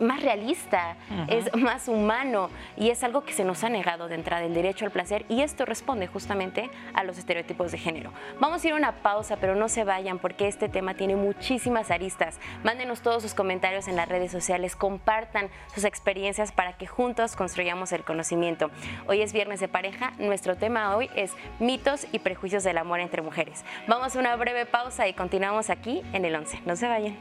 [0.00, 0.96] más realista,
[1.28, 4.84] es más humano y es algo que se nos ha negado de entrada, el derecho
[4.84, 8.12] al placer y esto responde justamente a los estereotipos de género.
[8.40, 11.90] Vamos a ir a una pausa, pero no se vayan porque este tema tiene muchísimas
[11.90, 12.38] aristas.
[12.62, 17.92] Mándenos todos sus comentarios en las redes sociales, compartan sus experiencias para que juntos construyamos
[17.92, 18.70] el conocimiento.
[19.06, 23.22] Hoy es viernes de pareja, nuestro tema hoy es mitos y prejuicios del amor entre
[23.22, 23.64] mujeres.
[23.88, 26.60] Vamos a una breve pausa y continuamos aquí en el 11.
[26.64, 27.16] No se vayan.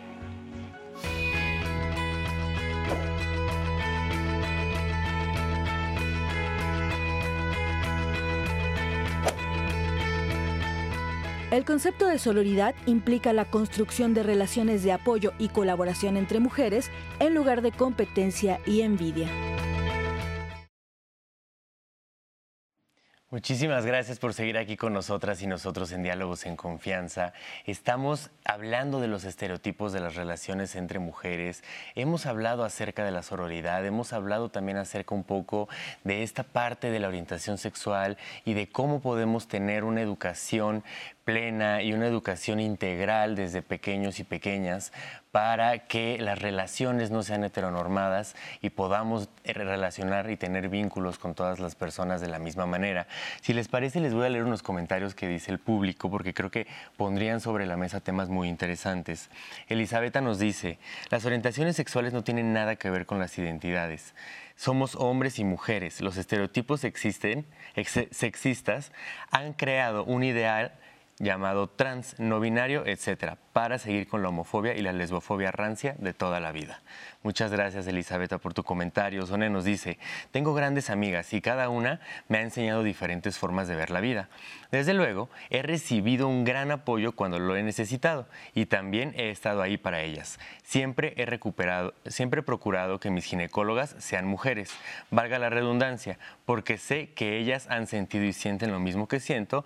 [11.51, 16.91] El concepto de sororidad implica la construcción de relaciones de apoyo y colaboración entre mujeres
[17.19, 19.29] en lugar de competencia y envidia.
[23.31, 27.33] Muchísimas gracias por seguir aquí con nosotras y nosotros en Diálogos en Confianza.
[27.65, 31.63] Estamos hablando de los estereotipos de las relaciones entre mujeres.
[31.95, 35.67] Hemos hablado acerca de la sororidad, hemos hablado también acerca un poco
[36.03, 40.83] de esta parte de la orientación sexual y de cómo podemos tener una educación
[41.25, 44.93] plena y una educación integral desde pequeños y pequeñas
[45.31, 51.59] para que las relaciones no sean heteronormadas y podamos relacionar y tener vínculos con todas
[51.59, 53.07] las personas de la misma manera.
[53.41, 56.51] Si les parece, les voy a leer unos comentarios que dice el público porque creo
[56.51, 59.29] que pondrían sobre la mesa temas muy interesantes.
[59.67, 60.77] Elizabeth nos dice,
[61.09, 64.13] las orientaciones sexuales no tienen nada que ver con las identidades.
[64.55, 65.99] Somos hombres y mujeres.
[65.99, 67.45] Los estereotipos existen,
[68.11, 68.93] sexistas
[69.31, 70.71] han creado un ideal
[71.19, 76.13] llamado trans, no binario, etcétera, para seguir con la homofobia y la lesbofobia rancia de
[76.13, 76.81] toda la vida.
[77.25, 79.25] Muchas gracias, Elizabeth, por tu comentario.
[79.25, 79.97] Sone nos dice,
[80.29, 84.29] tengo grandes amigas y cada una me ha enseñado diferentes formas de ver la vida.
[84.69, 89.63] Desde luego, he recibido un gran apoyo cuando lo he necesitado y también he estado
[89.63, 90.37] ahí para ellas.
[90.61, 94.71] Siempre he recuperado, siempre he procurado que mis ginecólogas sean mujeres,
[95.09, 99.65] valga la redundancia, porque sé que ellas han sentido y sienten lo mismo que siento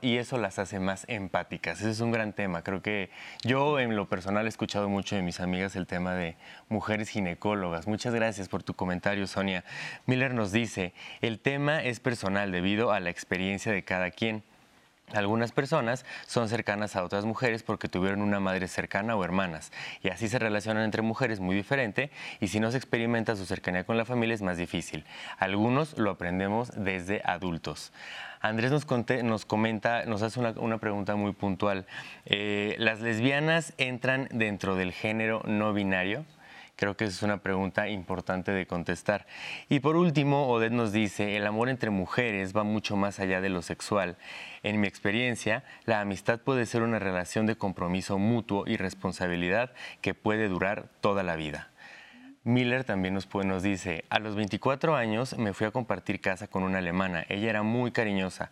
[0.00, 1.80] y eso las hace más empáticas.
[1.80, 2.62] Ese es un gran tema.
[2.62, 3.10] Creo que
[3.44, 6.36] yo en lo personal he escuchado mucho de mis amigas el tema de
[6.70, 7.86] mujeres ginecólogas.
[7.86, 9.64] Muchas gracias por tu comentario, Sonia.
[10.06, 14.42] Miller nos dice, el tema es personal debido a la experiencia de cada quien.
[15.14, 19.70] Algunas personas son cercanas a otras mujeres porque tuvieron una madre cercana o hermanas
[20.02, 23.84] y así se relacionan entre mujeres muy diferente y si no se experimenta su cercanía
[23.84, 25.04] con la familia es más difícil.
[25.38, 27.92] Algunos lo aprendemos desde adultos.
[28.40, 28.84] Andrés nos,
[29.22, 31.86] nos comenta, nos hace una, pregunta muy puntual.
[32.24, 36.24] Eh, ¿Las lesbianas entran dentro del género no binario?
[36.76, 39.26] Creo que es una pregunta importante de contestar.
[39.70, 43.48] Y por último, Odette nos dice, el amor entre mujeres va mucho más allá de
[43.48, 44.18] lo sexual.
[44.62, 50.12] En mi experiencia, la amistad puede ser una relación de compromiso mutuo y responsabilidad que
[50.12, 51.70] puede durar toda la vida.
[52.44, 56.62] Miller también nos, nos, dice, a los 24 años me fui a compartir casa con
[56.62, 57.24] una alemana.
[57.30, 58.50] Ella era muy cariñosa.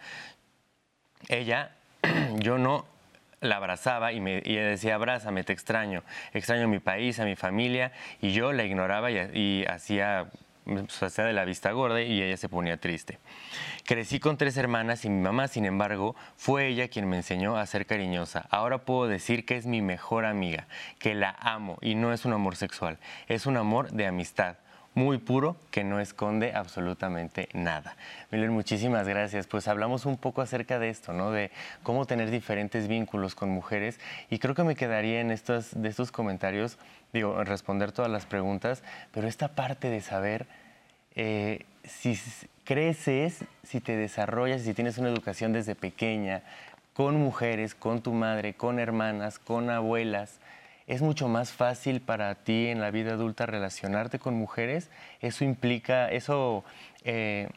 [1.29, 1.77] Ella,
[2.39, 2.87] yo no
[3.45, 6.03] la abrazaba y, me, ella decía, abrázame, te extraño,
[6.33, 10.31] extraño a mi país, a mi familia, y yo la ignoraba y, hacía
[11.03, 13.19] hacía de la vista gorda y ella se ponía triste.
[13.85, 17.67] Crecí con tres hermanas y mi mamá, sin embargo, fue ella quien me enseñó a
[17.67, 18.47] ser cariñosa.
[18.49, 20.67] Ahora puedo decir que es mi mejor amiga,
[20.99, 24.57] que la amo y no es un amor sexual, es un amor de amistad
[24.95, 27.97] muy puro que no esconde absolutamente nada.
[28.31, 29.47] Miller, muchísimas gracias.
[29.47, 31.31] Pues hablamos un poco acerca de esto, ¿no?
[31.31, 31.51] De
[31.83, 33.99] cómo tener diferentes vínculos con mujeres
[34.31, 36.79] y creo que me quedaría en estos, de estos comentarios,
[37.13, 40.47] digo, responder todas las preguntas, pero esta parte de saber
[41.17, 42.19] eh, si
[42.65, 46.43] creces, si te desarrollas, si tienes una educación desde pequeña,
[46.95, 50.39] con mujeres, con tu madre, con hermanas, con abuelas,
[50.87, 54.91] es mucho más fácil para ti en la vida adulta relacionarte con mujeres.
[55.21, 56.65] Eso implica, eso
[57.05, 57.49] eh,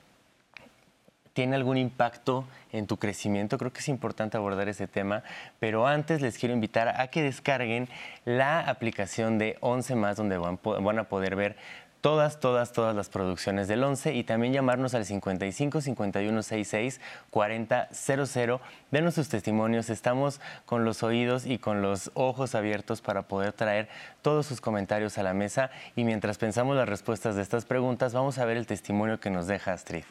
[1.34, 3.58] tiene algún impacto en tu crecimiento.
[3.58, 5.24] Creo que es importante abordar ese tema,
[5.60, 7.90] pero antes les quiero invitar a que descarguen
[8.26, 11.58] la aplicación de 11 más donde van, van a poder ver
[12.01, 17.89] todas, todas, todas las producciones del 11 y también llamarnos al 55 51 66 40
[17.91, 18.62] 00.
[18.91, 19.89] Denos sus testimonios.
[19.89, 23.89] Estamos con los oídos y con los ojos abiertos para poder traer
[24.21, 25.69] todos sus comentarios a la mesa.
[25.95, 29.47] Y mientras pensamos las respuestas de estas preguntas, vamos a ver el testimonio que nos
[29.47, 30.03] deja Astrid.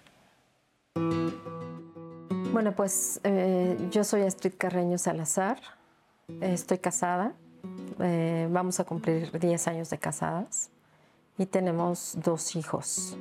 [2.53, 5.59] Bueno, pues eh, yo soy Astrid Carreño Salazar.
[6.41, 7.35] Estoy casada.
[8.01, 10.71] Eh, vamos a cumplir 10 años de casadas
[11.39, 13.17] y tenemos dos hijos.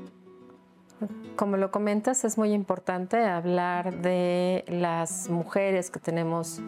[1.36, 6.62] Como lo comentas, es muy importante hablar de las mujeres que tenemos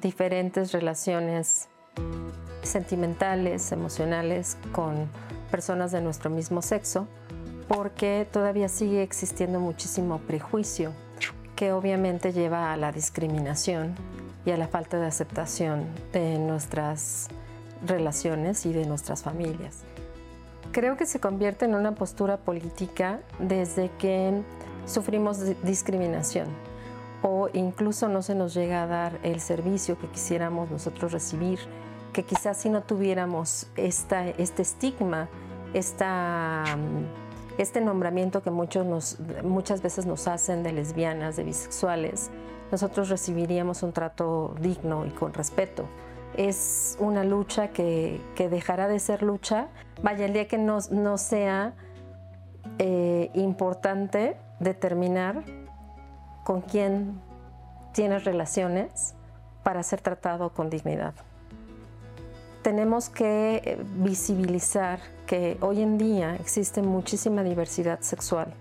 [0.00, 1.68] diferentes relaciones
[2.62, 5.08] sentimentales, emocionales con
[5.50, 7.06] personas de nuestro mismo sexo,
[7.68, 10.92] porque todavía sigue existiendo muchísimo prejuicio
[11.54, 13.94] que obviamente lleva a la discriminación
[14.44, 17.28] y a la falta de aceptación de nuestras
[17.86, 19.84] relaciones y de nuestras familias
[20.74, 24.42] creo que se convierte en una postura política desde que
[24.86, 26.48] sufrimos discriminación
[27.22, 31.60] o incluso no se nos llega a dar el servicio que quisiéramos nosotros recibir,
[32.12, 35.28] que quizás si no tuviéramos esta, este estigma,
[35.74, 36.64] esta,
[37.56, 42.30] este nombramiento que muchos nos, muchas veces nos hacen de lesbianas, de bisexuales,
[42.72, 45.86] nosotros recibiríamos un trato digno y con respeto
[46.36, 49.68] es una lucha que, dejará de ser lucha.
[50.02, 50.80] Vaya, el día que no,
[51.18, 51.74] sea
[52.78, 55.44] eh, importante determinar
[56.44, 57.20] con quién
[57.92, 59.14] tienes relaciones
[59.62, 61.14] para ser tratado con dignidad.
[62.62, 68.52] Tenemos que eh, visibilizar que hoy en día existe muchísima diversidad sexual,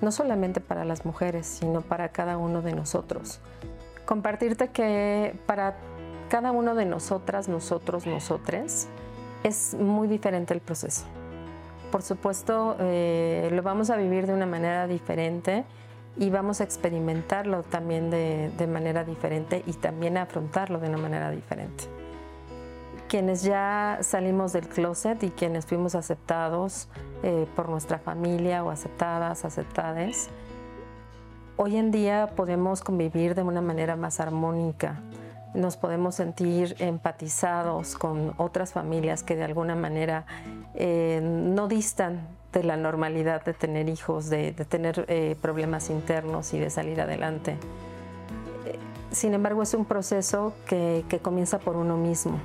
[0.00, 3.40] no solamente para las mujeres, sino para cada uno de nosotros.
[4.04, 5.76] Compartirte que para
[6.32, 8.88] cada uno de nosotras, nosotros, nosotres,
[9.44, 11.04] es muy diferente el proceso.
[11.90, 15.66] Por supuesto, eh, lo vamos a vivir de una manera diferente
[16.16, 21.30] y vamos a experimentarlo también de, manera diferente y también a afrontarlo de una manera
[21.30, 21.84] diferente.
[23.10, 26.88] Quienes ya salimos del closet y quienes fuimos aceptados
[27.22, 30.30] eh, por nuestra familia o aceptadas, aceptades,
[31.58, 35.02] hoy en día podemos convivir de una manera más armónica
[35.54, 40.24] nos podemos sentir empatizados con otras familias que de alguna manera
[40.74, 46.58] eh, no distan de la normalidad de tener hijos, de, tener eh, problemas internos y
[46.58, 47.52] de salir adelante.
[48.66, 48.78] Eh,
[49.10, 52.38] sin embargo, es un proceso que, comienza por uno mismo.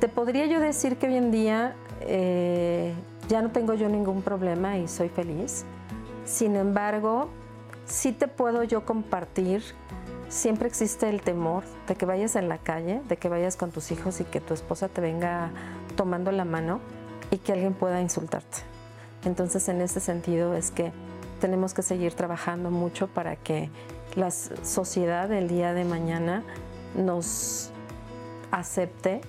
[0.00, 1.74] Te podría yo decir que hoy en día
[3.28, 5.64] ya no tengo yo ningún problema y soy feliz.
[6.24, 7.28] Sin embargo,
[7.86, 9.62] sí te puedo yo compartir
[10.28, 13.90] siempre existe el temor de que vayas en la calle, de que vayas con tus
[13.90, 15.50] hijos y que tu esposa te venga
[15.96, 16.80] tomando la mano
[17.30, 18.58] y que alguien pueda insultarte.
[19.24, 20.92] Entonces, en ese sentido es que
[21.40, 23.70] tenemos que seguir trabajando mucho para que
[24.14, 26.42] la sociedad del día de mañana
[26.96, 27.70] nos
[28.50, 29.20] acepte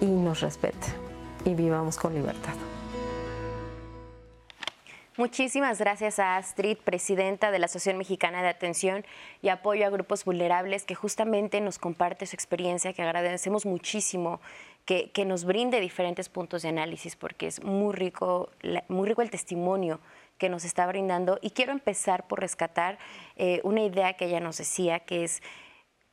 [0.00, 0.86] y nos respete
[1.44, 2.54] y vivamos con libertad.
[5.16, 9.02] Muchísimas gracias a Astrid, presidenta de la Asociación Mexicana de Atención
[9.40, 14.42] y Apoyo a Grupos Vulnerables, que justamente nos comparte su experiencia, que agradecemos muchísimo
[14.84, 18.50] que, nos brinde diferentes puntos de análisis, porque es muy rico,
[18.88, 20.00] muy rico el testimonio
[20.36, 21.38] que nos está brindando.
[21.40, 22.98] Y quiero empezar por rescatar
[23.36, 25.42] eh, una idea que ella nos decía, que es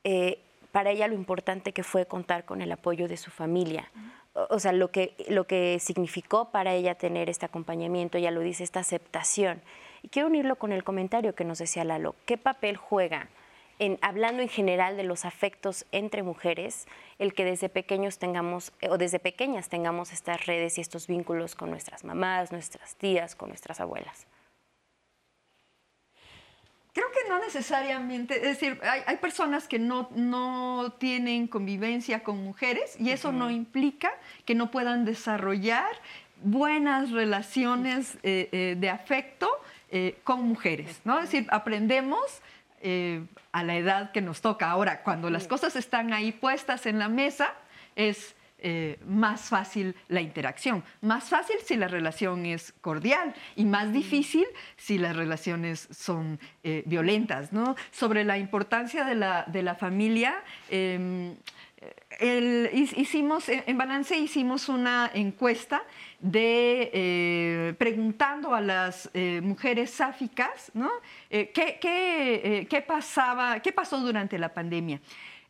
[0.05, 0.39] eh,
[0.71, 3.91] para ella lo importante que fue contar con el apoyo de su familia
[4.33, 8.63] o sea, lo que, lo que significó para ella tener este acompañamiento, ya lo dice,
[8.63, 9.61] esta aceptación.
[10.01, 12.15] Y quiero unirlo con el comentario que nos decía Lalo.
[12.25, 13.29] ¿Qué papel juega,
[13.79, 16.87] en, hablando en general de los afectos entre mujeres,
[17.19, 21.55] el que desde pequeños tengamos, eh, o desde pequeñas tengamos estas redes y estos vínculos
[21.55, 24.25] con nuestras mamás, nuestras tías, con nuestras abuelas?
[26.93, 32.95] Creo que no necesariamente, es decir, hay, personas que no, no, tienen convivencia con mujeres
[32.99, 34.11] y eso no implica
[34.45, 35.89] que no puedan desarrollar
[36.43, 39.49] buenas relaciones eh, eh, de afecto
[39.89, 41.17] eh, con mujeres, ¿no?
[41.17, 42.41] Es decir, aprendemos
[43.53, 44.69] a la edad que nos toca.
[44.69, 47.53] Ahora, cuando las cosas están ahí puestas en la mesa,
[47.95, 50.85] es eh, más fácil la interacción.
[51.01, 54.45] Más fácil si la relación es cordial y más difícil
[54.77, 57.51] si las relaciones son eh, violentas.
[57.51, 57.75] ¿no?
[57.91, 61.35] Sobre la importancia de la, de la familia, em,
[62.71, 65.83] hicimos, en Balance hicimos una encuesta
[66.21, 69.09] de eh, preguntando a las
[69.41, 70.89] mujeres sáficas ¿no?
[71.29, 75.01] ¿qué, qué, qué, pasaba, qué pasó durante la pandemia.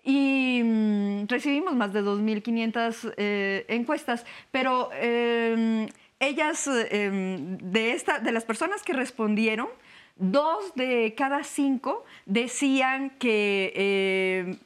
[0.04, 5.88] Y mm, recibimos más de 2.500 eh, encuestas, pero em,
[6.20, 9.70] ellas, em, de, esta, de las personas que respondieron,
[10.16, 14.60] dos de cada cinco decían que em,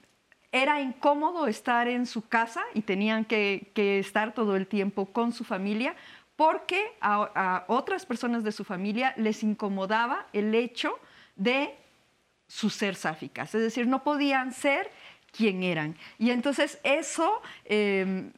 [0.51, 5.43] era incómodo estar en su casa y tenían que, estar todo el tiempo con su
[5.43, 5.95] familia
[6.35, 10.99] porque a, otras personas de su familia les incomodaba el hecho
[11.35, 11.75] de
[12.47, 14.89] su ser sáficas, es decir, no podían ser
[15.31, 15.95] quien eran.
[16.17, 18.31] Y entonces eso em,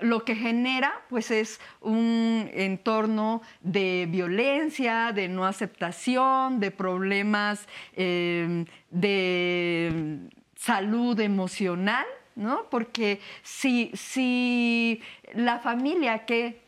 [0.00, 8.64] lo que genera pues es un entorno de violencia, de no aceptación, de problemas em,
[8.90, 10.18] de
[10.56, 12.68] salud emocional, ¿no?
[12.70, 15.00] Porque si, si
[15.34, 16.67] la familia que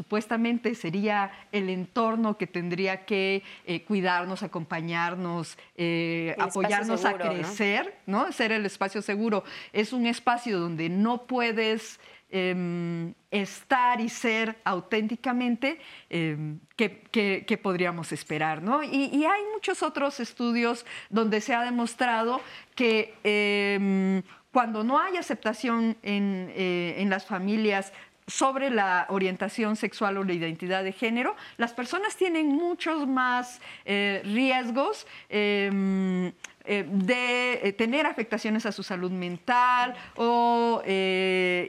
[0.00, 8.32] supuestamente sería el entorno que tendría que eh, cuidarnos, acompañarnos, eh, apoyarnos a crecer, ¿no?
[8.32, 9.44] Ser el espacio seguro.
[9.74, 15.78] Es un espacio donde no puedes em, estar y ser auténticamente,
[16.08, 18.62] em, que, podríamos esperar.
[18.62, 18.82] ¿no?
[18.82, 22.40] Y, hay muchos otros estudios donde se ha demostrado
[22.74, 27.92] que em, cuando no hay aceptación en, eh, en las familias
[28.30, 34.22] sobre la orientación sexual o la identidad de género, las personas tienen muchos más eh,
[34.24, 36.32] riesgos em,
[36.64, 40.82] eh, de eh, tener afectaciones a su salud mental o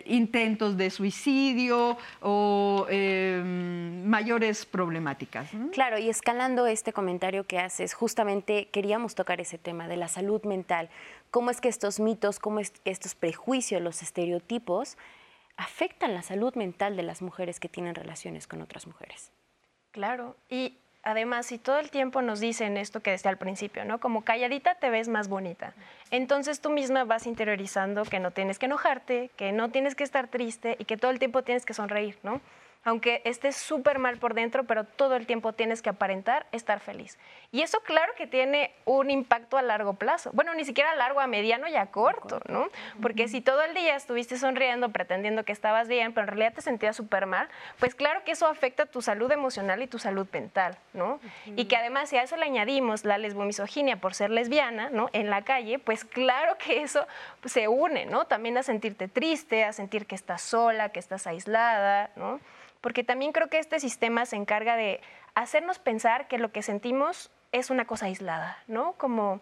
[0.06, 5.50] intentos de suicidio o em, mayores problemáticas.
[5.72, 10.44] Claro, y escalando este comentario que haces, justamente queríamos tocar ese tema de la salud
[10.44, 10.90] mental.
[11.32, 14.98] ¿Cómo es que estos mitos, cómo es que estos prejuicios, los estereotipos,
[15.58, 19.32] afectan la salud mental de las mujeres que tienen relaciones con otras mujeres.
[19.92, 24.00] Claro, y además, si todo el tiempo nos dicen esto que decía al principio, ¿no?
[24.00, 25.74] Como calladita te ves más bonita.
[26.12, 30.28] Entonces tú misma vas interiorizando que no tienes que enojarte, que no tienes que estar
[30.28, 32.42] triste y que todo el tiempo tienes que sonreír, ¿no?
[32.84, 37.18] Aunque estés súper mal por dentro, pero todo el tiempo tienes que aparentar estar feliz.
[37.52, 40.32] Y eso claro que tiene un impacto a largo plazo.
[40.34, 42.70] Bueno, ni siquiera a largo, a mediano y a corto, ¿no?
[43.02, 46.62] Porque si todo el día estuviste sonriendo, pretendiendo que estabas bien, pero en realidad te
[46.62, 50.78] sentías súper mal, pues claro que eso afecta tu salud emocional y tu salud mental,
[50.94, 51.20] ¿no?
[51.46, 55.10] Y que además si a eso le añadimos la lesbomisoginia por ser lesbiana, ¿no?
[55.14, 57.06] En la calle, pues claro que eso
[57.46, 58.26] se une, ¿no?
[58.26, 62.40] También a sentirte triste, a sentir que estás sola, que estás aislada, ¿no?
[62.82, 65.00] Porque también creo que este sistema se encarga de
[65.36, 68.94] hacernos pensar que lo que sentimos es una cosa aislada, ¿no?
[68.94, 69.40] Como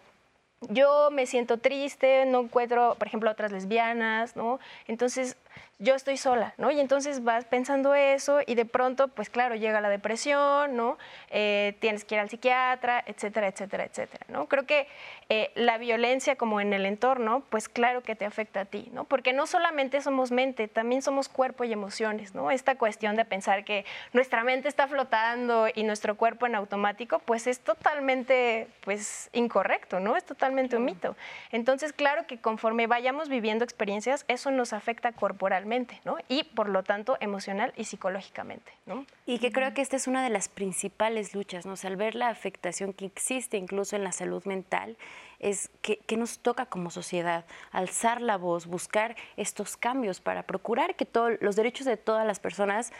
[0.68, 4.60] yo me siento triste, no encuentro, por ejemplo, otras lesbianas, ¿no?
[4.86, 5.36] Entonces
[5.80, 6.70] yo estoy sola, ¿no?
[6.70, 10.98] Y entonces vas pensando eso y de pronto, pues claro, llega la depresión, ¿no?
[11.30, 14.46] Eh, tienes que ir al psiquiatra, etcétera, etcétera, etcétera, ¿no?
[14.46, 14.86] Creo que
[15.30, 19.04] eh, la violencia como en el entorno, pues claro que te afecta a ti, ¿no?
[19.04, 22.50] Porque no solamente somos mente, también somos cuerpo y emociones, ¿no?
[22.50, 27.46] Esta cuestión de pensar que nuestra mente está flotando y nuestro cuerpo en automático, pues
[27.46, 30.14] es totalmente, pues, incorrecto, ¿no?
[30.14, 31.16] Es totalmente un mito.
[31.52, 35.69] Entonces, claro que conforme vayamos viviendo experiencias, eso nos afecta corporalmente
[36.04, 36.16] ¿no?
[36.28, 39.06] Y por lo tanto emocional y psicológicamente, ¿no?
[39.26, 41.74] Y que creo que esta es una de las principales luchas, ¿no?
[41.82, 44.96] al ver la afectación que existe incluso en la salud mental,
[45.38, 51.06] es que, nos toca como sociedad alzar la voz, buscar estos cambios para procurar que
[51.06, 52.92] todos los derechos de todas las personas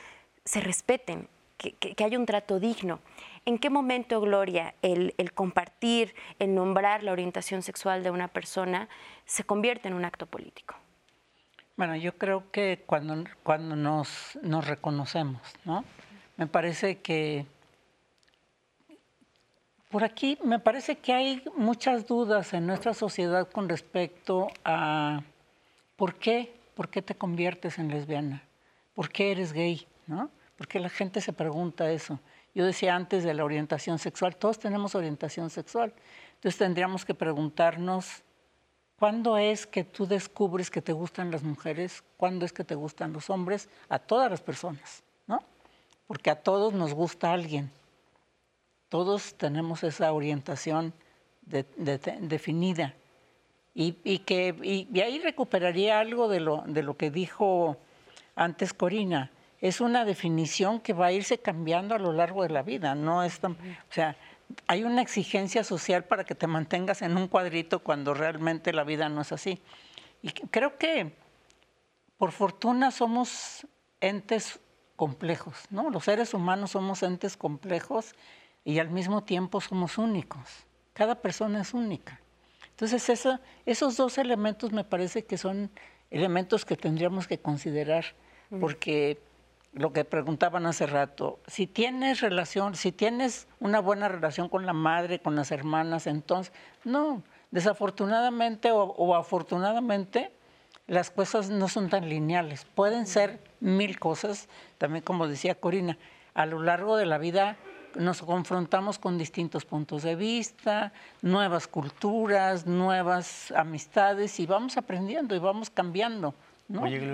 [0.45, 3.01] se respeten, que, que, haya un trato digno.
[3.45, 8.89] ¿En qué momento, Gloria, el, el, compartir, el nombrar la orientación sexual de una persona
[9.27, 10.77] se convierte en un acto político?
[11.81, 15.83] Bueno, yo creo que cuando, cuando nos, nos reconocemos, ¿no?
[16.37, 17.47] Me parece que
[19.89, 25.23] por aquí me parece que hay muchas dudas en nuestra sociedad con respecto a
[25.97, 28.43] por qué, por qué te conviertes en lesbiana,
[28.93, 30.31] por qué eres gay, ¿no?
[30.59, 32.21] Porque la gente se pregunta eso.
[32.55, 35.95] Yo decía antes de la orientación sexual, todos tenemos orientación sexual.
[36.35, 38.23] Entonces tendríamos que preguntarnos
[39.01, 42.05] ¿Cuándo es que tú descubres que te gustan las mujeres?
[42.19, 43.67] ¿Cuándo es que te gustan los hombres?
[43.89, 45.43] A todas las personas, ¿no?
[46.07, 47.71] Porque a todos nos gusta alguien.
[48.91, 50.93] Todos tenemos esa orientación
[51.47, 52.95] definida.
[53.75, 57.79] Y, que, y, ahí recuperaría algo de lo, de lo que dijo
[58.37, 59.31] antes Corina.
[59.63, 62.95] Es una definición que va a irse cambiando a lo largo de la vida.
[62.95, 64.15] No es tan, o sea,
[64.67, 69.09] hay una exigencia social para que te mantengas en un cuadrito cuando realmente la vida
[69.09, 69.61] no es así.
[70.23, 71.15] Y creo que
[72.19, 73.67] por fortuna somos
[74.01, 74.61] entes
[74.97, 75.91] complejos, ¿no?
[75.91, 78.15] Los seres humanos somos entes complejos
[78.65, 80.67] y al mismo tiempo somos únicos.
[80.93, 82.21] Cada persona es única.
[82.71, 85.71] Entonces, esos dos elementos me parece que son
[86.11, 88.05] elementos que tendríamos que considerar,
[88.59, 89.21] porque
[89.73, 94.73] lo que preguntaban hace rato, si tienes relación, si tienes una buena relación con la
[94.73, 96.53] madre, con las hermanas, entonces,
[96.85, 100.33] no, desafortunadamente o, afortunadamente,
[100.87, 102.67] las cosas no son tan lineales.
[102.75, 104.49] Pueden ser mil cosas,
[104.79, 105.99] también como decía Corina,
[106.35, 107.57] a lo largo de la vida
[107.95, 110.93] nos confrontamos con distintos puntos de vista,
[111.23, 116.35] nuevas culturas, nuevas amistades y vamos aprendiendo y vamos cambiando.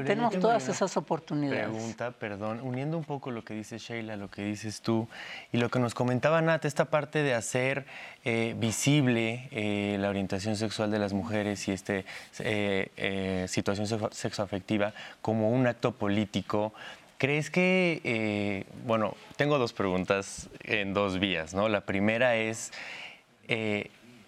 [0.04, 1.68] Tenemos todas esas oportunidades.
[1.68, 5.09] Pregunta, perdón, uniendo un poco lo que dice Sheila, lo que dices tú
[5.50, 7.86] y lo que nos comentaba Nat, esta parte de hacer
[8.24, 11.94] eh, visible eh, la orientación sexual de las mujeres y esta
[12.40, 14.92] eh, situación sexoafectiva
[15.22, 16.74] como un acto político.
[17.16, 21.70] ¿Crees que, bueno, tengo dos preguntas en dos vías, ¿no?
[21.70, 22.72] La primera es,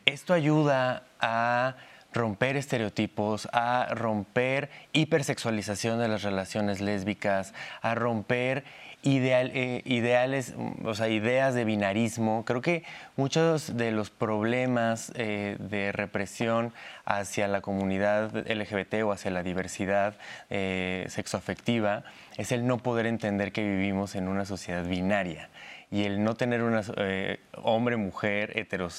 [0.06, 1.76] ¿esto ayuda a
[2.12, 8.64] romper estereotipos, a romper hipersexualización de las relaciones lésbicas, a romper
[9.04, 10.54] eh, ideales,
[10.84, 12.44] o sea, ideas de binarismo.
[12.44, 12.82] Creo que
[13.16, 16.72] muchos de los problemas eh, de represión
[17.04, 20.14] hacia la comunidad LGBT o hacia la diversidad
[20.50, 22.02] eh, sexoafectiva
[22.36, 25.48] es el no poder entender que vivimos en una sociedad binaria
[25.90, 28.52] y el no tener una eh, hombre, mujer,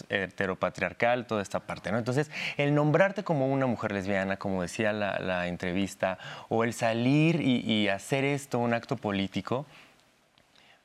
[0.09, 1.99] heteropatriarcal, toda esta parte, ¿no?
[1.99, 6.17] Entonces, el nombrarte como una mujer lesbiana, como decía la, entrevista,
[6.49, 9.65] o el salir y, hacer esto un acto político,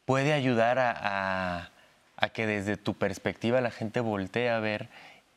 [0.05, 1.71] puede ayudar a,
[2.33, 4.89] que desde tu perspectiva la gente voltee a ver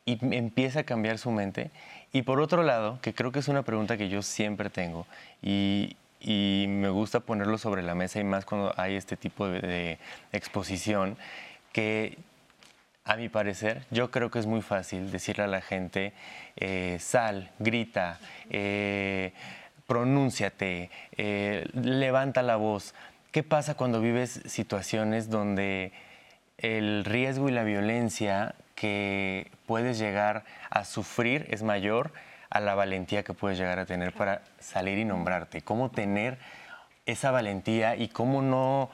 [0.06, 1.70] y empiece a cambiar su mente.
[2.12, 5.06] Y por otro lado, que creo que es una pregunta que yo siempre tengo,
[5.42, 9.98] y, y me gusta ponerlo sobre la mesa y más cuando hay este tipo de,
[10.32, 11.16] exposición,
[11.72, 12.18] que
[13.04, 16.12] a mi parecer, yo creo que es muy fácil decirle a la gente,
[16.56, 18.18] eh, sal, grita,
[18.50, 19.32] eh,
[19.86, 22.94] pronúnciate, eh, levanta la voz.
[23.32, 25.92] ¿Qué pasa cuando vives situaciones donde
[26.58, 32.12] el riesgo y la violencia que puedes llegar a sufrir es mayor
[32.50, 35.62] a la valentía que puedes llegar a tener para salir y nombrarte.
[35.62, 36.38] Cómo tener
[37.06, 38.90] esa valentía y cómo no,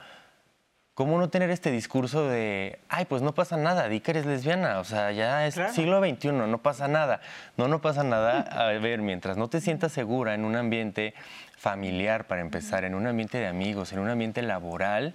[0.95, 4.79] cómo no tener este discurso de, ay, pues no pasa nada, di que eres lesbiana,
[4.79, 7.21] o sea, ya es siglo XXI, no pasa nada.
[7.57, 8.41] No, no pasa nada.
[8.41, 11.15] A ver, mientras no te sientas segura en un ambiente
[11.57, 15.15] familiar, para empezar, en un ambiente de amigos, en un ambiente laboral,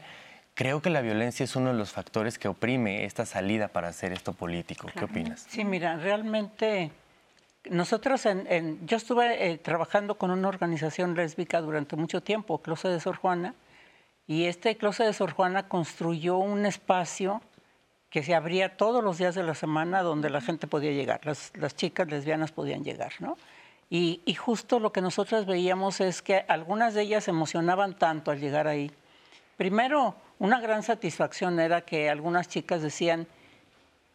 [0.60, 4.12] Creo que la violencia es uno de los factores que oprime esta salida para hacer
[4.12, 4.90] esto político.
[4.94, 5.46] ¿Qué opinas?
[5.48, 6.92] Sí, mira, realmente
[7.66, 8.24] nosotros,
[8.86, 13.56] yo estuve eh, trabajando con una organización lésbica durante mucho tiempo, Closet de Sor Juana,
[14.28, 17.42] y este Closet de Sor Juana construyó un espacio
[18.10, 21.52] que se abría todos los días de la semana donde la gente podía llegar, las,
[21.76, 23.38] chicas lesbianas podían llegar, ¿no?
[23.92, 28.68] Y, justo lo que nosotros veíamos es que algunas de ellas emocionaban tanto al llegar
[28.68, 28.92] ahí.
[29.58, 33.26] Primero, una gran satisfacción era que algunas chicas decían,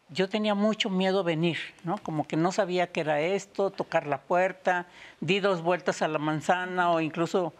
[0.09, 1.97] yo tenía mucho miedo venir, ¿no?
[1.97, 4.85] Como que no sabía qué era esto, tocar la puerta,
[5.19, 7.53] di dos vueltas a la manzana o incluso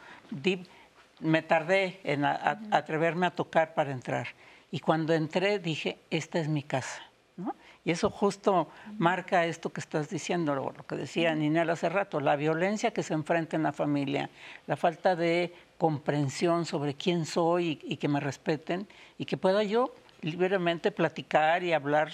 [1.19, 4.27] me tardé en atreverme a tocar para entrar.
[4.69, 7.01] Y cuando entré dije, esta es mi casa.
[7.37, 7.55] ¿no?
[7.83, 8.67] Y eso justo
[8.97, 13.13] marca esto que estás diciendo, lo, que decía Ninel hace rato, la violencia que se
[13.13, 14.29] enfrenta en la familia,
[14.67, 18.87] la falta de comprensión sobre quién soy y que me respeten
[19.17, 22.11] y que pueda yo libremente platicar y hablar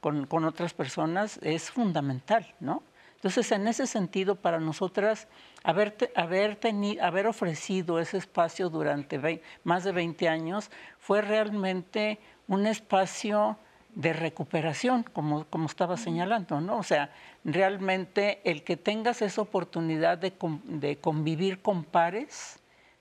[0.00, 2.82] con, otras personas es fundamental, ¿no?
[3.16, 5.28] Entonces, en ese sentido, para nosotras,
[5.62, 6.58] haber, haber,
[7.02, 13.58] haber ofrecido ese espacio durante más de 20 años fue realmente un espacio
[13.94, 16.78] de recuperación, como, como estaba señalando, ¿no?
[16.78, 17.12] O sea,
[17.44, 20.32] realmente el que tengas esa oportunidad de,
[20.64, 22.58] de convivir con pares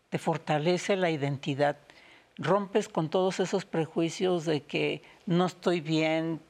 [0.10, 1.78] te fortalece la identidad
[2.40, 6.42] rompes con todos esos prejuicios de que no estoy bien,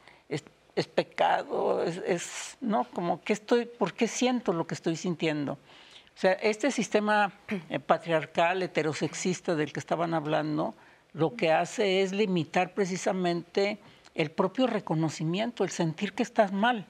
[0.75, 5.53] es, pecado, es, no, como que estoy, ¿por qué siento lo que estoy sintiendo?
[5.53, 7.33] O sea, este sistema
[7.69, 10.75] eh, patriarcal, heterosexista del que estaban hablando,
[11.11, 13.79] lo que hace es limitar precisamente
[14.15, 16.85] el propio reconocimiento, el sentir que estás mal,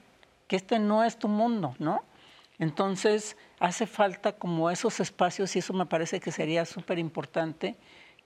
[0.46, 2.04] que este no es tu mundo, ¿no?
[2.60, 7.76] Entonces, hace falta como esos espacios y eso me parece que sería súper importante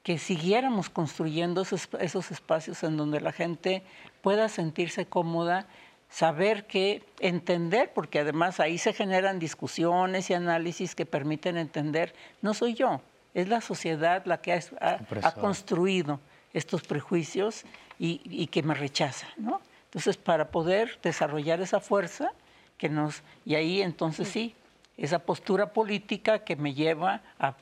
[0.05, 3.83] que siguiéramos construyendo esos, espacios en donde la gente
[4.21, 5.67] pueda sentirse cómoda,
[6.11, 12.53] saber que entender, porque además ahí se generan discusiones y análisis que permiten entender, no
[12.53, 13.01] soy yo,
[13.33, 16.21] es la sociedad la que ha, construido
[16.53, 17.65] estos prejuicios
[17.99, 19.63] y, que me rechaza, ¿no?
[19.87, 22.33] Entonces, para poder desarrollar esa fuerza
[22.77, 24.55] que nos, y ahí entonces sí,
[24.99, 27.55] esa postura política que me lleva a,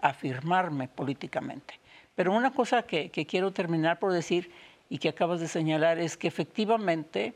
[0.00, 1.80] afirmarme políticamente.
[2.18, 4.50] Pero una cosa que, quiero terminar por decir
[4.90, 7.32] y que acabas de señalar es que efectivamente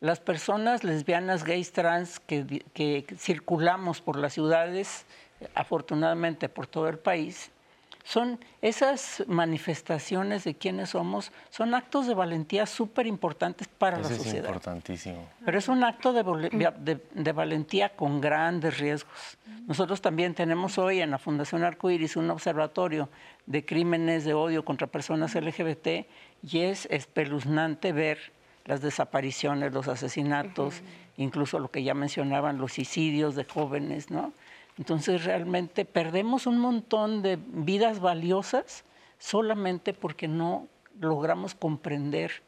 [0.00, 5.06] las personas lesbianas, gays, trans que, circulamos por las ciudades,
[5.54, 7.52] afortunadamente por todo el país,
[8.06, 14.44] son esas manifestaciones de quienes somos, son actos de valentía súper importantes para la sociedad.
[14.44, 15.28] Es importantísimo.
[15.44, 19.38] Pero es un acto de, de, valentía con grandes riesgos.
[19.66, 23.08] Nosotros también tenemos hoy en la Fundación Arcoiris un observatorio
[23.46, 26.06] de crímenes de odio contra personas LGBT
[26.44, 28.32] y es espeluznante ver
[28.66, 30.80] las desapariciones, los asesinatos,
[31.16, 34.32] incluso lo que ya mencionaban, los suicidios de jóvenes, ¿no?
[34.78, 38.84] Entonces realmente perdemos un montón de vidas valiosas
[39.18, 40.68] solamente porque no
[41.00, 42.42] logramos comprender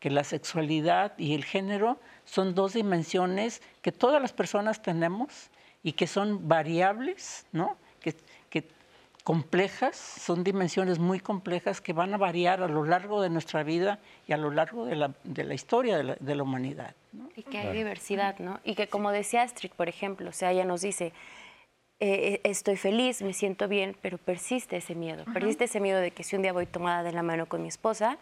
[0.00, 5.50] que la sexualidad y el género son dos dimensiones que todas las personas tenemos
[5.82, 7.76] y que son variables, ¿no?
[8.00, 8.14] que,
[9.24, 13.98] complejas, son dimensiones muy complejas que van a variar a lo largo de nuestra vida
[14.28, 16.94] y a lo largo de la, historia de la, humanidad.
[17.34, 18.60] Y que hay diversidad, ¿no?
[18.64, 21.14] Y que como decía Astrid, por ejemplo, o sea, ella nos dice,
[22.00, 25.24] eh, estoy feliz, me siento bien, pero persiste ese miedo.
[25.32, 27.68] Persiste ese miedo de que si un día voy tomada de la mano con mi
[27.68, 28.18] esposa,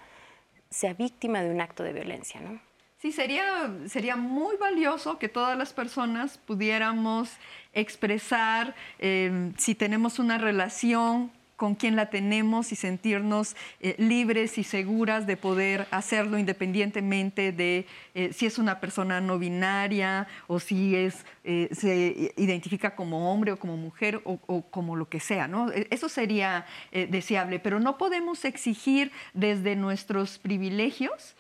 [0.71, 2.61] sea víctima de un acto de violencia, ¿no?
[2.99, 7.37] Sí, sería, sería muy valioso que todas las personas pudiéramos
[7.73, 11.33] expresar eh, si tenemos una relación
[11.63, 17.87] con quién la tenemos y sentirnos eh, libres y seguras de poder hacerlo independientemente de
[18.17, 23.53] eh, si es una persona no binaria o si es, eh, se identifica como hombre
[23.53, 25.47] o como mujer o, como lo que sea.
[25.47, 25.71] ¿no?
[25.71, 31.37] E, eso sería deseable, pero no podemos exigir desde nuestros privilegios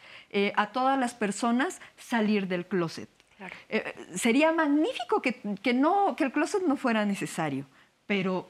[0.55, 3.09] a todas las personas salir del closet.
[4.15, 7.67] sería magnífico que, que, no, que el closet no fuera necesario,
[8.07, 8.47] pero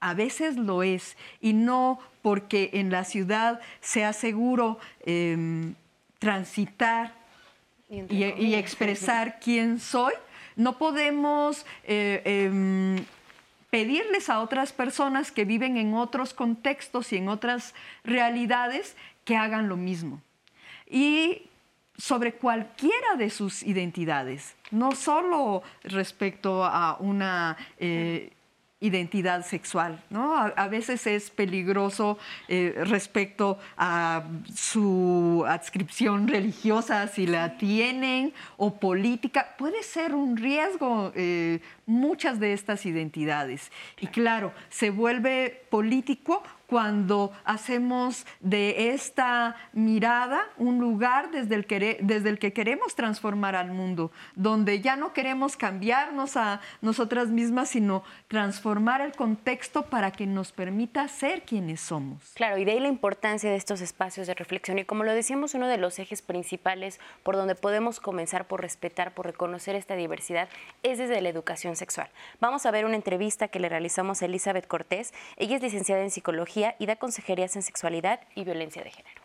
[0.00, 5.74] a veces lo es y no porque en la ciudad sea seguro em,
[6.18, 7.14] transitar
[7.88, 10.12] y, expresar quién soy,
[10.56, 13.04] no podemos eh, em,
[13.70, 17.74] pedirles a otras personas que viven en otros contextos y en otras
[18.04, 18.94] realidades
[19.24, 20.20] que hagan lo mismo.
[20.86, 21.42] Y
[21.96, 28.32] sobre cualquiera de sus identidades, no solo respecto a una eh,
[28.80, 30.02] identidad sexual.
[30.10, 30.36] ¿no?
[30.36, 34.24] A, veces es peligroso eh, respecto a
[34.54, 39.54] su adscripción religiosa, si la tienen, o política.
[39.58, 43.72] Puede ser un riesgo eh, muchas de estas identidades.
[44.00, 51.98] Y claro, se vuelve político cuando hacemos de esta mirada un lugar desde el, que,
[52.02, 57.70] desde el que queremos transformar al mundo, donde ya no queremos cambiarnos a nosotras mismas,
[57.70, 62.32] sino transformar el contexto para que nos permita ser quienes somos.
[62.34, 64.78] Claro, y de ahí la importancia de estos espacios de reflexión.
[64.78, 69.14] Y como lo decíamos, uno de los ejes principales por donde podemos comenzar por respetar,
[69.14, 70.50] por reconocer esta diversidad,
[70.82, 72.10] es desde la educación sexual.
[72.40, 75.14] Vamos a ver una entrevista que le realizamos a Elizabeth Cortés.
[75.38, 79.22] Ella es licenciada en psicología y da consejerías en sexualidad y violencia de género.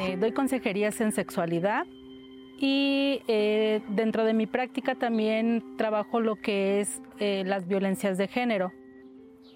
[0.00, 1.84] Eh, doy consejerías en sexualidad
[2.58, 8.28] y eh, dentro de mi práctica también trabajo lo que es eh, las violencias de
[8.28, 8.72] género.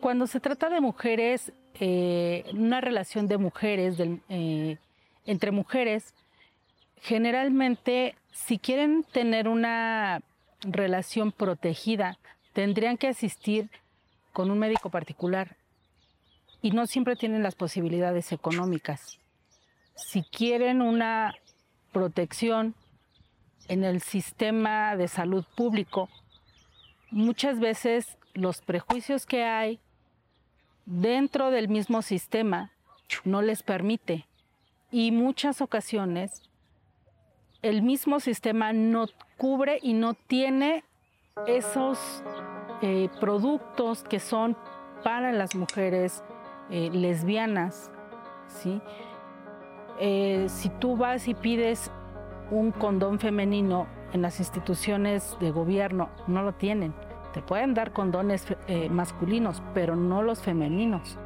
[0.01, 1.53] Cuando se trata de mujeres,
[2.55, 3.97] una relación de mujeres,
[5.27, 6.15] entre mujeres,
[7.03, 10.23] generalmente si quieren tener una
[10.63, 12.19] relación protegida,
[12.53, 13.69] tendrían que asistir
[14.33, 15.57] con un médico particular
[16.67, 19.21] y no siempre tienen las posibilidades económicas.
[19.95, 21.37] Si quieren una
[21.93, 22.75] protección
[23.69, 26.09] en el sistema de salud público,
[27.13, 29.79] muchas veces los prejuicios que hay
[30.87, 32.73] dentro del mismo sistema
[33.23, 34.27] no les permite
[34.91, 36.43] y muchas ocasiones
[37.63, 39.07] el mismo sistema no
[39.37, 40.83] cubre y no tiene
[41.47, 42.25] esos
[42.83, 44.57] eh, productos que son
[45.05, 46.25] para las mujeres
[46.71, 47.91] eh, lesbianas.
[48.49, 48.81] ¿sí?
[50.01, 51.91] Eh, si tú vas y pides
[52.51, 56.95] un condón femenino en las instituciones de gobierno, no lo tienen.
[57.33, 58.47] Te pueden dar condones
[58.89, 61.19] masculinos, pero no los femeninos.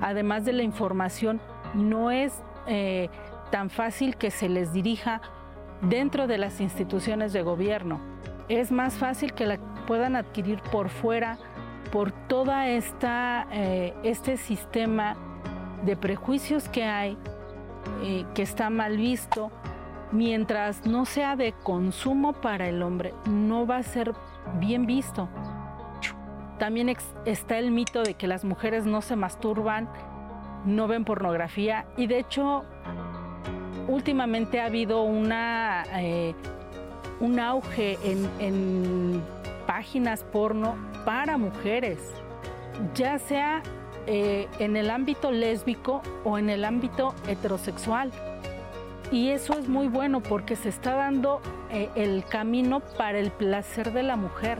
[0.00, 1.40] Además de la información,
[1.74, 2.42] no es
[3.52, 5.20] tan fácil que se les dirija
[5.82, 8.00] dentro de las instituciones de gobierno.
[8.48, 11.38] Es más fácil que la puedan adquirir por fuera
[11.90, 15.16] por toda esta eh, este sistema
[15.84, 17.16] de prejuicios que hay
[18.02, 19.50] eh, que está mal visto
[20.12, 24.14] mientras no sea de consumo para el hombre, no va a ser
[24.58, 25.28] bien visto.
[26.58, 29.88] También está el mito de que las mujeres no se masturban,
[30.64, 32.64] no ven pornografía y de hecho
[33.88, 36.34] últimamente ha habido una, eh,
[37.20, 39.22] un auge en,
[39.76, 40.74] páginas porno
[41.04, 41.98] para mujeres,
[42.94, 43.62] ya sea
[44.06, 48.10] eh, en el ámbito lésbico o en el ámbito heterosexual.
[49.12, 53.92] Y eso es muy bueno porque se está dando eh, el camino para el placer
[53.92, 54.58] de la mujer.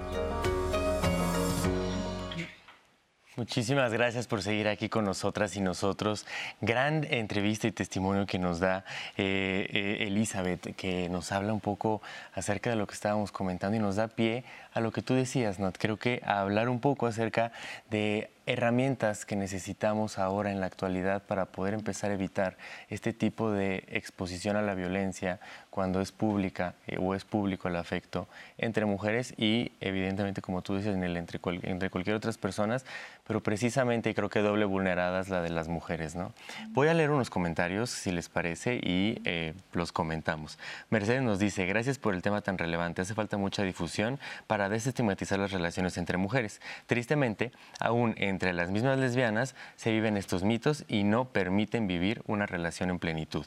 [3.36, 6.26] Muchísimas gracias por seguir aquí con nosotras y nosotros.
[6.62, 8.84] Gran entrevista y testimonio que nos da
[9.18, 12.00] eh, Elizabeth, que nos habla un poco
[12.34, 14.44] acerca de lo que estábamos comentando y nos da pie
[14.77, 15.79] a lo que tú decías, Nat.
[15.79, 17.51] Creo que a hablar un poco acerca
[17.89, 22.57] de herramientas que necesitamos ahora en la actualidad para poder empezar a evitar
[22.89, 27.77] este tipo de exposición a la violencia cuando es pública eh, o es público el
[27.77, 32.87] afecto entre mujeres y evidentemente, como tú dices, en el, entre, entre cualquier otras personas,
[33.27, 36.14] pero precisamente creo que doble vulneradas la de las mujeres.
[36.14, 36.33] ¿no?
[36.68, 40.59] Voy a leer unos comentarios, si les parece, y eh, los comentamos.
[40.89, 45.38] Mercedes nos dice, gracias por el tema tan relevante, hace falta mucha difusión para desestigmatizar
[45.38, 46.60] las relaciones entre mujeres.
[46.86, 52.46] Tristemente, aún entre las mismas lesbianas se viven estos mitos y no permiten vivir una
[52.46, 53.46] relación en plenitud.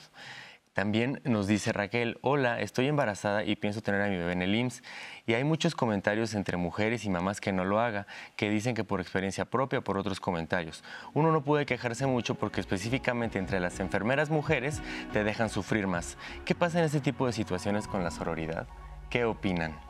[0.80, 4.56] También nos dice Raquel, hola, estoy embarazada y pienso tener a mi bebé en el
[4.56, 4.82] IMSS.
[5.26, 8.08] Y hay muchos comentarios entre mujeres y mamás que no lo haga,
[8.38, 10.84] que dicen que por experiencia propia o por otros comentarios.
[11.14, 16.18] Uno no puede quejarse mucho porque específicamente entre las enfermeras mujeres te dejan sufrir más.
[16.46, 18.66] ¿Qué pasa en este tipo de situaciones con la sororidad?
[19.10, 19.89] ¿Qué opinan?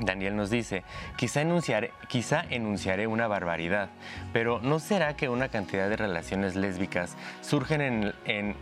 [0.00, 0.82] Daniel nos dice,
[1.16, 3.90] quizá enunciaré, quizá enunciaré una barbaridad,
[4.32, 8.56] pero ¿no será que una cantidad de relaciones lésbicas surgen en, en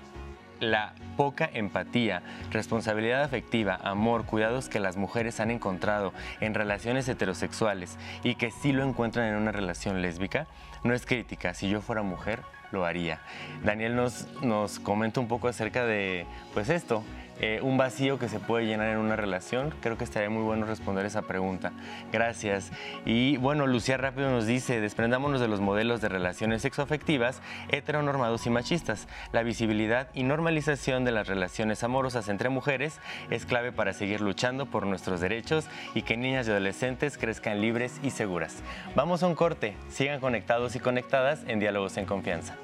[0.60, 7.96] la poca empatía, responsabilidad afectiva, amor, cuidados que las mujeres han encontrado en relaciones heterosexuales
[8.22, 10.46] y que sí lo encuentran en una relación lésbica?
[10.84, 12.40] No es crítica, si yo fuera mujer,
[12.72, 13.20] lo haría.
[13.64, 17.04] Daniel nos, nos comenta un poco acerca de, pues esto,
[17.42, 19.74] eh, un vacío que se puede llenar en una relación?
[19.80, 21.72] Creo que estaría muy bueno responder esa pregunta.
[22.12, 22.72] Gracias.
[23.04, 28.50] Y bueno, Lucía Rápido nos dice, desprendámonos de los modelos de relaciones sexoafectivas heteronormados y
[28.50, 29.08] machistas.
[29.32, 34.66] La visibilidad y normalización de las relaciones amorosas entre mujeres es clave para seguir luchando
[34.66, 38.62] por nuestros derechos y que niñas y adolescentes crezcan libres y seguras.
[38.94, 39.76] Vamos a un corte.
[39.88, 42.56] Sigan conectados y conectadas en Diálogos en Confianza.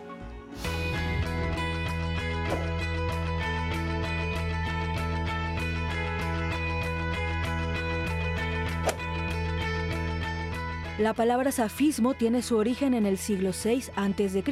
[10.99, 14.43] La palabra safismo tiene su origen en el siglo VI a.C.,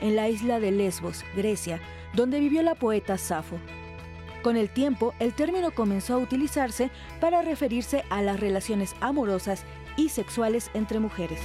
[0.00, 1.80] en la isla de Lesbos, Grecia,
[2.14, 3.60] donde vivió la poeta Safo.
[4.42, 9.64] Con el tiempo, el término comenzó a utilizarse para referirse a las relaciones amorosas
[9.96, 11.40] y sexuales entre mujeres.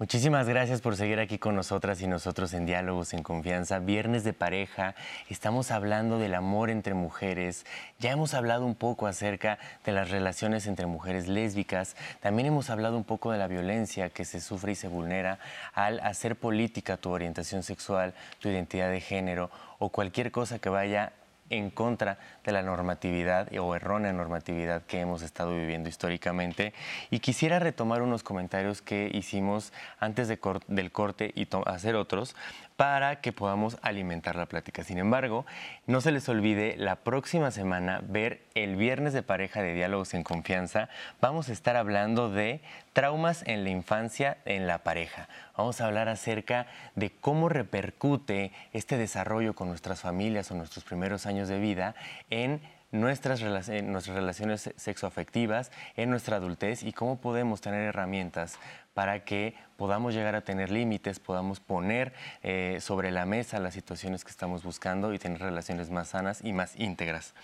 [0.00, 3.80] Muchísimas gracias por seguir aquí con nosotras y nosotros en Diálogos en Confianza.
[3.80, 4.94] Viernes de pareja,
[5.28, 7.66] estamos hablando del amor entre mujeres.
[7.98, 11.96] Ya hemos hablado un poco acerca de las relaciones entre mujeres lésbicas.
[12.20, 15.38] También hemos hablado un poco de la violencia que se sufre y se vulnera
[15.74, 21.12] al hacer política tu orientación sexual, tu identidad de género o cualquier cosa que vaya
[21.50, 26.72] en contra de la normatividad o errónea normatividad que hemos estado viviendo históricamente.
[27.10, 32.36] Y quisiera retomar unos comentarios que hicimos antes del corte y hacer otros
[32.80, 34.84] para que podamos alimentar la plática.
[34.84, 35.44] Sin embargo,
[35.86, 40.22] no se les olvide la próxima semana ver el viernes de pareja de diálogos en
[40.22, 40.88] confianza.
[41.20, 42.62] Vamos a estar hablando de
[42.94, 45.28] traumas en la infancia en la pareja.
[45.58, 51.26] Vamos a hablar acerca de cómo repercute este desarrollo con nuestras familias o nuestros primeros
[51.26, 51.94] años de vida
[52.30, 52.62] en
[52.92, 58.58] nuestras, nuestras relaciones sexoafectivas, en nuestra adultez y cómo podemos tener herramientas
[58.94, 62.12] para que podamos llegar a tener límites, podamos poner
[62.42, 66.52] eh, sobre la mesa las situaciones que estamos buscando y tener relaciones más sanas y
[66.52, 67.34] más íntegras.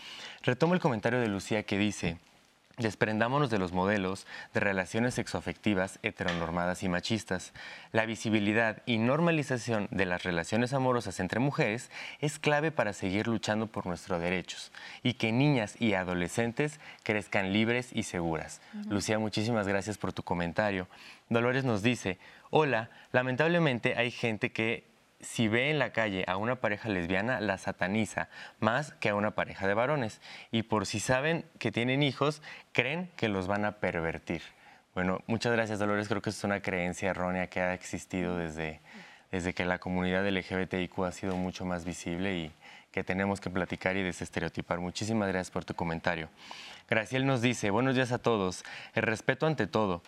[0.42, 2.18] Retomo el comentario de Lucía que dice,
[2.78, 7.54] Desprendámonos de los modelos de relaciones sexoafectivas heteronormadas y machistas.
[7.90, 13.66] La visibilidad y normalización de las relaciones amorosas entre mujeres es clave para seguir luchando
[13.66, 14.72] por nuestros derechos
[15.02, 18.60] y que niñas y adolescentes crezcan libres y seguras.
[18.90, 20.86] Lucía, muchísimas gracias por tu comentario.
[21.30, 22.18] Dolores nos dice,
[22.50, 24.84] hola, lamentablemente hay gente que
[25.20, 28.28] si ve en la calle a una pareja lesbiana, la sataniza
[28.60, 30.20] más que a una pareja de varones.
[30.50, 32.42] Y por si saben que tienen hijos,
[32.72, 34.42] creen que los van a pervertir.
[34.94, 36.08] Bueno, muchas gracias Dolores.
[36.08, 38.80] Creo que es una creencia errónea que ha existido desde,
[39.30, 42.52] desde que la comunidad LGBTIQ ha sido mucho más visible y
[42.92, 44.78] que tenemos que platicar y desestereotipar.
[44.78, 46.30] Muchísimas gracias por tu comentario.
[46.88, 48.64] Graciel nos dice, buenos días a todos,
[48.94, 50.02] el respeto ante todo.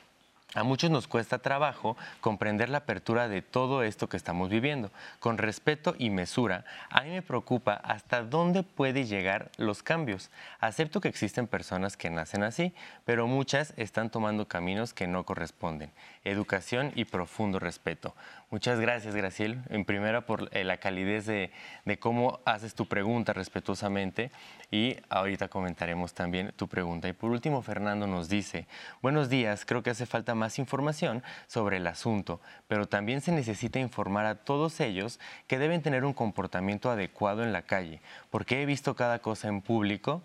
[0.54, 4.90] A muchos nos cuesta trabajo comprender la apertura de todo esto que estamos viviendo.
[5.20, 10.30] Con respeto y mesura, a mí me preocupa hasta dónde puede llegar los cambios.
[10.58, 12.72] Acepto que existen personas que nacen así,
[13.04, 15.92] pero muchas están tomando caminos que no corresponden.
[16.24, 18.14] Educación y profundo respeto.
[18.50, 21.50] Muchas gracias, Graciel, en primera por eh, la calidez de,
[21.84, 24.30] de cómo haces tu pregunta respetuosamente
[24.70, 27.08] y ahorita comentaremos también tu pregunta.
[27.08, 28.66] Y por último, Fernando nos dice,
[29.02, 33.80] buenos días, creo que hace falta más información sobre el asunto, pero también se necesita
[33.80, 38.64] informar a todos ellos que deben tener un comportamiento adecuado en la calle, porque he
[38.64, 40.22] visto cada cosa en público.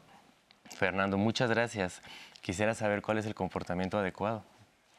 [0.77, 2.01] Fernando, muchas gracias.
[2.39, 4.45] Quisiera saber cuál es el comportamiento adecuado.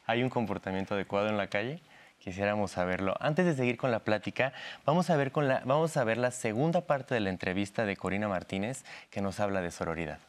[0.05, 1.81] ¿Hay un comportamiento adecuado en la calle?
[2.25, 3.15] Quisiéramos saberlo.
[3.21, 4.55] Antes de seguir con la plática,
[4.87, 7.99] vamos a ver, con la, vamos a ver la segunda parte de la entrevista de
[7.99, 10.21] Corina Martínez que nos habla de sororidad.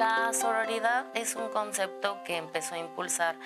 [0.00, 3.36] La sororidad es un concepto que empezó a impulsar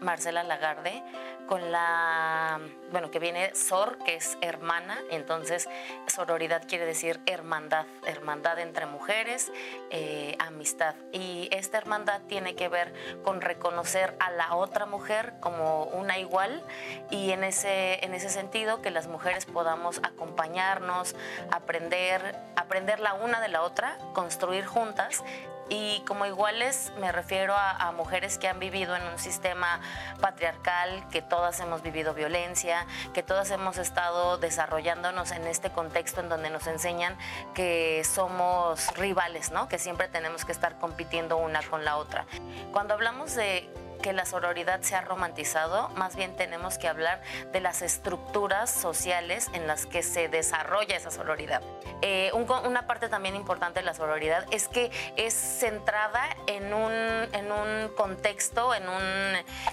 [0.00, 1.02] Marcela Lagarde
[1.48, 2.60] con la,
[2.92, 5.68] bueno, que viene sor, que es hermana, entonces
[6.06, 9.50] sororidad quiere decir hermandad, hermandad entre mujeres,
[9.90, 10.94] eh, amistad.
[11.10, 12.92] Y esta hermandad tiene que ver
[13.24, 16.62] con reconocer a la otra mujer como una igual
[17.10, 21.16] y en ese, en ese sentido que las mujeres podamos acompañarnos,
[21.50, 25.24] aprender, aprender la una de la otra, construir juntas
[25.68, 29.80] y como iguales me refiero a, mujeres que han vivido en un sistema
[30.20, 36.28] patriarcal, que todas hemos vivido violencia, que todas hemos estado desarrollándonos en este contexto en
[36.28, 37.16] donde nos enseñan
[37.54, 39.68] que somos rivales, ¿no?
[39.68, 42.26] Que siempre tenemos que estar compitiendo una con la otra.
[42.72, 43.68] Cuando hablamos de
[44.08, 47.20] que la sororidad se ha romantizado, más bien tenemos que hablar
[47.52, 51.60] de las estructuras sociales en las que se desarrolla esa sororidad.
[52.00, 56.90] Eh, una parte también importante de la sororidad es que es centrada en un,
[57.34, 59.02] en un contexto, en un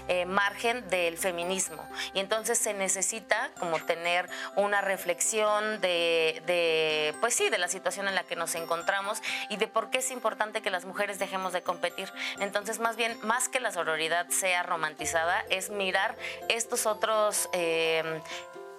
[0.08, 1.82] eh, margen del feminismo.
[2.12, 8.06] Y entonces se necesita como tener una reflexión de, de, pues sí, de la situación
[8.06, 11.54] en la que nos encontramos y de por qué es importante que las mujeres dejemos
[11.54, 12.12] de competir.
[12.38, 16.16] Entonces, más bien, más que la sororidad, sea romantizada es mirar
[16.48, 18.20] estos otros eh,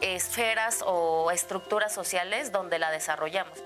[0.02, 3.64] esferas o estructuras sociales donde la desarrollamos.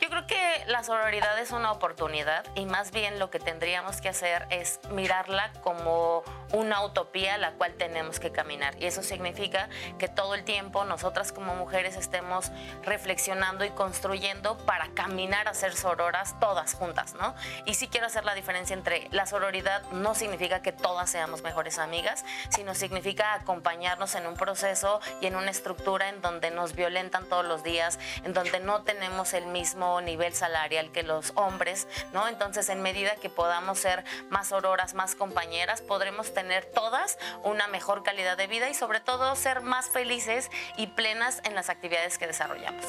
[0.00, 4.10] Yo creo que la sororidad es una oportunidad y más bien lo que tendríamos que
[4.10, 6.22] hacer es mirarla como
[6.54, 8.80] una utopía la cual tenemos que caminar.
[8.80, 12.52] Y eso significa que todo el tiempo nosotras como mujeres estemos
[12.84, 17.34] reflexionando y construyendo para caminar a ser sororas todas juntas, ¿no?
[17.66, 21.78] Y sí quiero hacer la diferencia entre la sororidad no significa que todas seamos mejores
[21.78, 27.28] amigas, sino significa acompañarnos en un proceso y en una estructura en donde nos violentan
[27.28, 32.28] todos los días, en donde no tenemos el mismo nivel salarial que los hombres, ¿no?
[32.28, 37.68] Entonces, en medida que podamos ser más sororas, más compañeras, podremos tener tener todas una
[37.68, 42.18] mejor calidad de vida y sobre todo ser más felices y plenas en las actividades
[42.18, 42.84] que desarrollamos.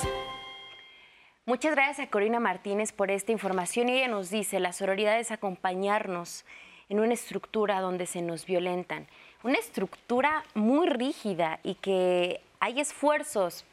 [1.46, 3.88] Muchas gracias a Corina Martínez por esta información.
[3.88, 6.44] Ella nos dice, la sororidad es acompañarnos
[6.90, 9.08] en una estructura donde se nos violentan,
[9.42, 13.64] una estructura muy rígida y que hay esfuerzos,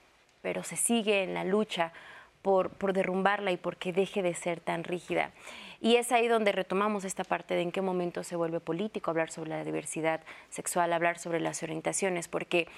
[0.43, 1.93] pero se sigue en la lucha
[2.41, 5.33] por, por derrumbarla y porque deje de ser tan rígida.
[5.83, 9.33] Y es ahí donde retomamos esta parte de en qué momento se vuelve político hablar
[9.33, 12.69] sobre la diversidad sexual, hablar sobre las orientaciones, porque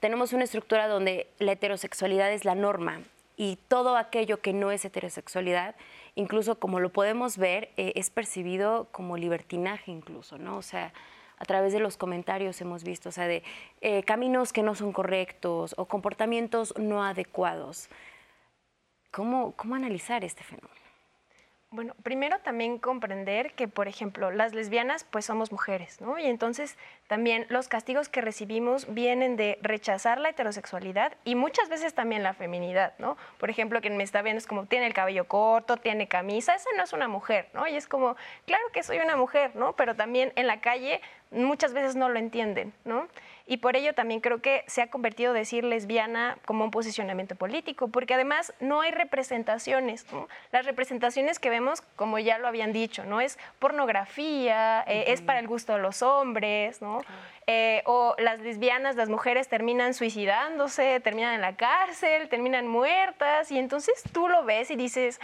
[0.00, 3.00] tenemos una estructura donde la heterosexualidad es la norma
[3.36, 5.76] y todo aquello que no es heterosexualidad,
[6.16, 10.56] incluso como lo podemos ver, eh, es percibido como libertinaje incluso, ¿no?
[10.56, 10.92] O sea,
[11.38, 13.44] a través de los comentarios hemos visto, o sea, de
[13.82, 17.88] eh, caminos que no son correctos o comportamientos no adecuados.
[19.12, 20.87] ¿Cómo, cómo analizar este fenómeno?
[21.70, 26.18] Bueno, primero también comprender que, por ejemplo, las lesbianas pues somos mujeres, ¿no?
[26.18, 31.92] Y entonces también los castigos que recibimos vienen de rechazar la heterosexualidad y muchas veces
[31.92, 33.18] también la feminidad, ¿no?
[33.36, 36.70] Por ejemplo, quien me está viendo es como tiene el cabello corto, tiene camisa, esa
[36.74, 37.66] no es una mujer, ¿no?
[37.66, 38.16] Y es como,
[38.46, 39.74] claro que soy una mujer, ¿no?
[39.76, 43.08] Pero también en la calle muchas veces no lo entienden, ¿no?
[43.48, 47.88] Y por ello también creo que se ha convertido decir lesbiana como un posicionamiento político,
[47.88, 50.04] porque además no hay representaciones.
[50.52, 55.38] Las representaciones que vemos, como ya lo habían dicho, no es pornografía, eh, es para
[55.38, 57.00] el gusto de los hombres, ¿no?
[57.46, 63.58] Eh, o las lesbianas, las mujeres terminan suicidándose, terminan en la cárcel, terminan muertas, y
[63.58, 65.18] entonces tú lo ves y dices,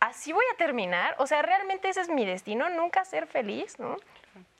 [0.00, 3.98] así voy a terminar, o sea, realmente ese es mi destino, nunca ser feliz, ¿no?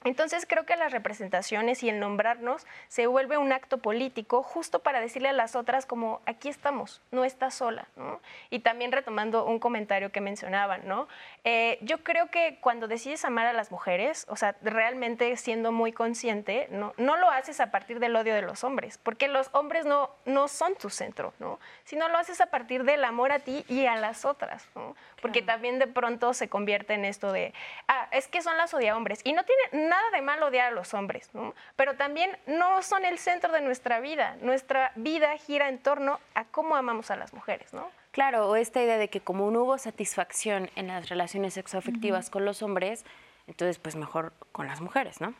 [0.06, 5.00] Entonces creo que las representaciones y el nombrarnos se vuelve un acto político justo para
[5.00, 7.88] decirle a las otras como aquí estamos, no estás sola.
[7.96, 8.20] ¿no?
[8.48, 11.08] Y también retomando un comentario que mencionaban, ¿no?
[11.42, 15.92] Eh, yo creo que cuando decides amar a las mujeres, o sea, realmente siendo muy
[15.92, 19.86] consciente, no, no lo haces a partir del odio de los hombres, porque los hombres
[19.86, 21.58] no, no son tu centro, ¿no?
[21.82, 24.94] sino lo haces a partir del amor a ti y a las otras, ¿no?
[25.20, 27.52] porque también de pronto se convierte en esto de,
[27.88, 29.20] ah, es que son las odia hombres.
[29.24, 31.54] Y no tiene nada de mal odiar a los hombres, ¿no?
[31.76, 34.36] pero también no son el centro de nuestra vida.
[34.40, 37.72] Nuestra vida gira en torno a cómo amamos a las mujeres.
[37.72, 37.90] ¿no?
[38.12, 42.44] Claro, o esta idea de que como no hubo satisfacción en las relaciones sexoafectivas con
[42.44, 43.04] los hombres,
[43.46, 45.34] entonces pues mejor con las mujeres, ¿no?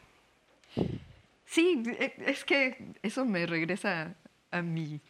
[1.47, 4.15] Sí, e, es que eso me regresa
[4.51, 5.01] a mi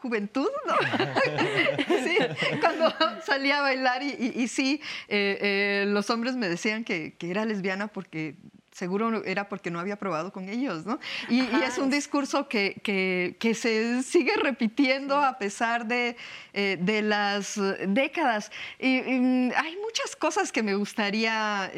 [0.00, 0.74] juventud, ¿no?
[2.04, 2.18] sí,
[2.60, 2.92] cuando
[3.22, 8.34] salía a bailar y, sí, eh, eh, los hombres me decían que, era lesbiana porque
[8.72, 10.98] seguro era porque no había probado con ellos, ¿no?
[11.28, 16.16] Y, es un discurso que, se sigue repitiendo a pesar de,
[16.52, 18.50] eh, de las décadas.
[18.78, 21.70] Y, mm, hay muchas cosas que me gustaría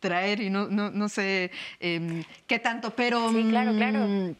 [0.00, 1.50] traer y no, no sé
[1.80, 3.30] em, qué tanto, pero...
[3.32, 4.34] Sí, claro, claro mm,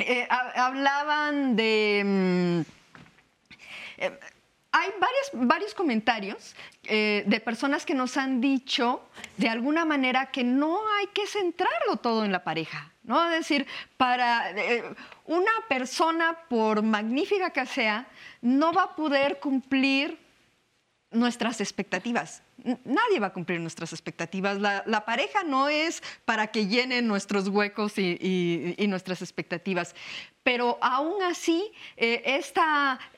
[0.00, 2.64] eh, hablaban de...
[4.72, 6.54] Eh, hay varios, varios comentarios
[6.84, 9.02] eh, de personas que nos han dicho
[9.36, 12.92] de alguna manera que no hay que centrarlo todo en la pareja.
[13.02, 13.24] ¿no?
[13.24, 13.66] Es decir,
[13.96, 14.54] para
[15.26, 18.06] una persona, por magnífica que sea,
[18.40, 20.18] no va a poder cumplir
[21.10, 22.42] nuestras expectativas.
[22.84, 24.58] Nadie va a cumplir nuestras expectativas.
[24.58, 29.94] La, pareja no es para que llenen nuestros huecos y, nuestras expectativas.
[30.52, 32.42] Pero aún así, eh,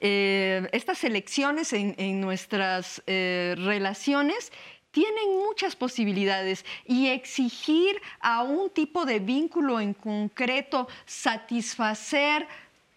[0.02, 4.52] eh, estas elecciones en, nuestras eh, relaciones
[4.90, 12.46] tienen muchas posibilidades y exigir a un tipo de vínculo en concreto satisfacer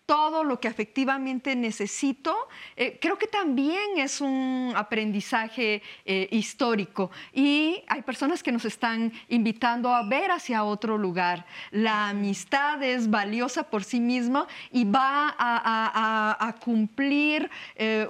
[0.06, 2.36] todo lo que efectivamente necesito,
[2.76, 9.12] eh, creo que también es un aprendizaje eh, histórico y hay personas que nos están
[9.30, 11.46] invitando a ver hacia otro lugar.
[11.72, 17.50] La amistad es valiosa por sí misma y va a, cumplir...
[17.76, 18.08] Eh,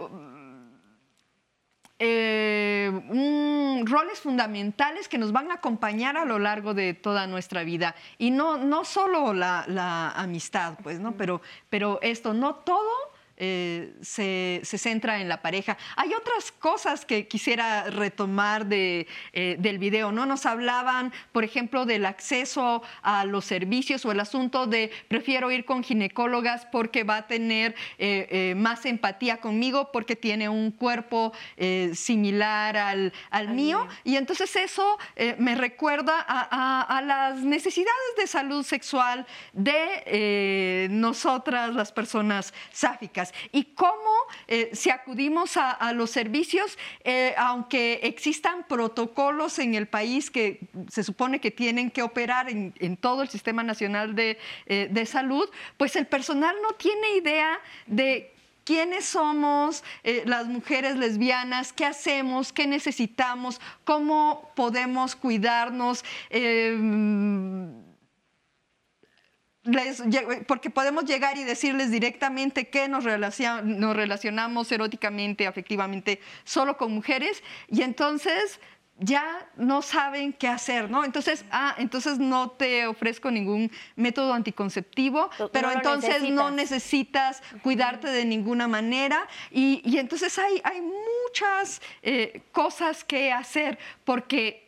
[1.99, 2.91] eh,
[3.85, 7.95] roles fundamentales que nos van a acompañar a lo largo de toda nuestra vida.
[8.17, 11.13] Y no, no solo la, amistad, pues, ¿no?
[11.13, 15.77] Pero, pero esto, no todo eh, se, centra en la pareja.
[15.97, 20.25] Hay otras cosas que quisiera retomar de, eh, del video, ¿no?
[20.25, 25.65] Nos hablaban, por ejemplo, del acceso a los servicios o el asunto de prefiero ir
[25.65, 31.33] con ginecólogas porque va a tener eh, más empatía conmigo porque tiene un cuerpo
[31.93, 33.87] similar al, al mío.
[34.03, 34.97] Y entonces eso
[35.37, 43.63] me recuerda a, a, las necesidades de salud sexual de nosotras, las personas sáficas y
[43.63, 44.11] cómo
[44.47, 50.59] eh, si acudimos a, los servicios, eh, aunque existan protocolos en el país que
[50.89, 55.95] se supone que tienen que operar en, todo el Sistema Nacional eh, de Salud, pues
[55.95, 58.31] el personal no tiene idea de
[58.63, 59.83] quiénes somos
[60.25, 66.03] las mujeres lesbianas, qué hacemos, qué necesitamos, cómo podemos cuidarnos
[70.47, 77.43] porque podemos llegar y decirles directamente que nos, nos relacionamos eróticamente, afectivamente, solo con mujeres,
[77.67, 78.59] y entonces
[78.97, 81.03] ya no saben qué hacer, ¿no?
[81.03, 88.23] Entonces, ah, entonces no te ofrezco ningún método anticonceptivo, pero entonces no necesitas cuidarte de
[88.23, 89.27] ninguna manera.
[89.51, 94.64] Y, entonces hay, hay muchas eh, cosas que hacer porque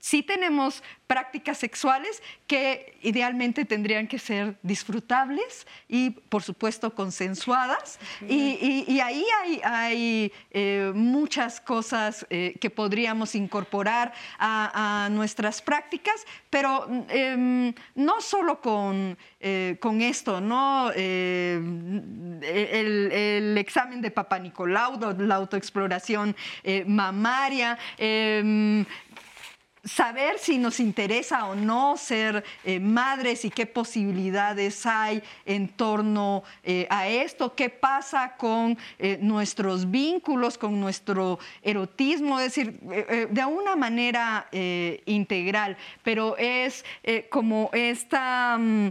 [0.00, 7.98] sí tenemos prácticas sexuales que idealmente tendrían que ser disfrutables y, por supuesto, consensuadas.
[8.28, 9.24] y, ahí
[9.64, 18.60] hay, eh, muchas cosas eh, que podríamos incorporar a, nuestras prácticas, pero em, no solo
[18.60, 20.92] con, eh, con esto, ¿no?
[20.92, 22.42] El,
[23.12, 26.36] el, examen de Papa Nicolau, la autoexploración
[26.86, 28.84] mamaria em,
[29.84, 36.42] saber si nos interesa o no ser eh, madres y qué posibilidades hay en torno
[36.62, 43.44] eh, a esto, qué pasa con eh, nuestros vínculos, con nuestro erotismo, es decir, de
[43.44, 44.48] una manera
[45.06, 46.84] integral, pero es
[47.30, 48.88] como esta mm,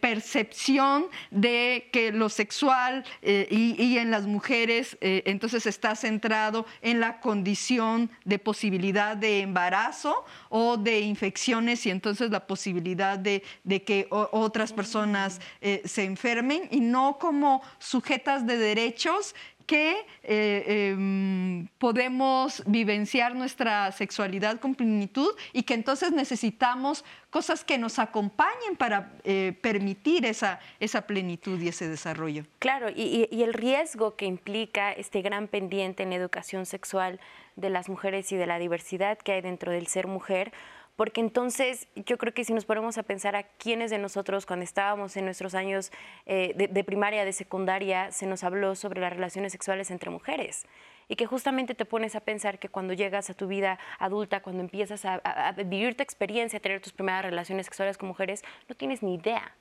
[0.00, 7.20] percepción de que lo sexual y, y, en las mujeres entonces está centrado en la
[7.20, 13.42] condición de posibilidad de embarazo, o de infecciones y entonces la posibilidad de,
[13.84, 19.34] que otras personas eh, se enfermen y no como sujetas de derechos
[19.68, 27.76] que eh, em, podemos vivenciar nuestra sexualidad con plenitud y que entonces necesitamos cosas que
[27.76, 32.44] nos acompañen para eh, permitir esa, esa plenitud y ese desarrollo.
[32.60, 37.20] Claro, y, y el riesgo que implica este gran pendiente en educación sexual
[37.54, 40.50] de las mujeres y de la diversidad que hay dentro del ser mujer,
[40.98, 44.64] porque entonces yo creo que si nos ponemos a pensar a quiénes de nosotros cuando
[44.64, 45.92] estábamos en nuestros años
[46.26, 50.66] eh, de, primaria, de secundaria, se nos habló sobre las relaciones sexuales entre mujeres.
[51.06, 54.60] Y que justamente te pones a pensar que cuando llegas a tu vida adulta, cuando
[54.60, 58.74] empiezas a, a vivir tu experiencia, a tener tus primeras relaciones sexuales con mujeres, no
[58.74, 59.54] tienes ni idea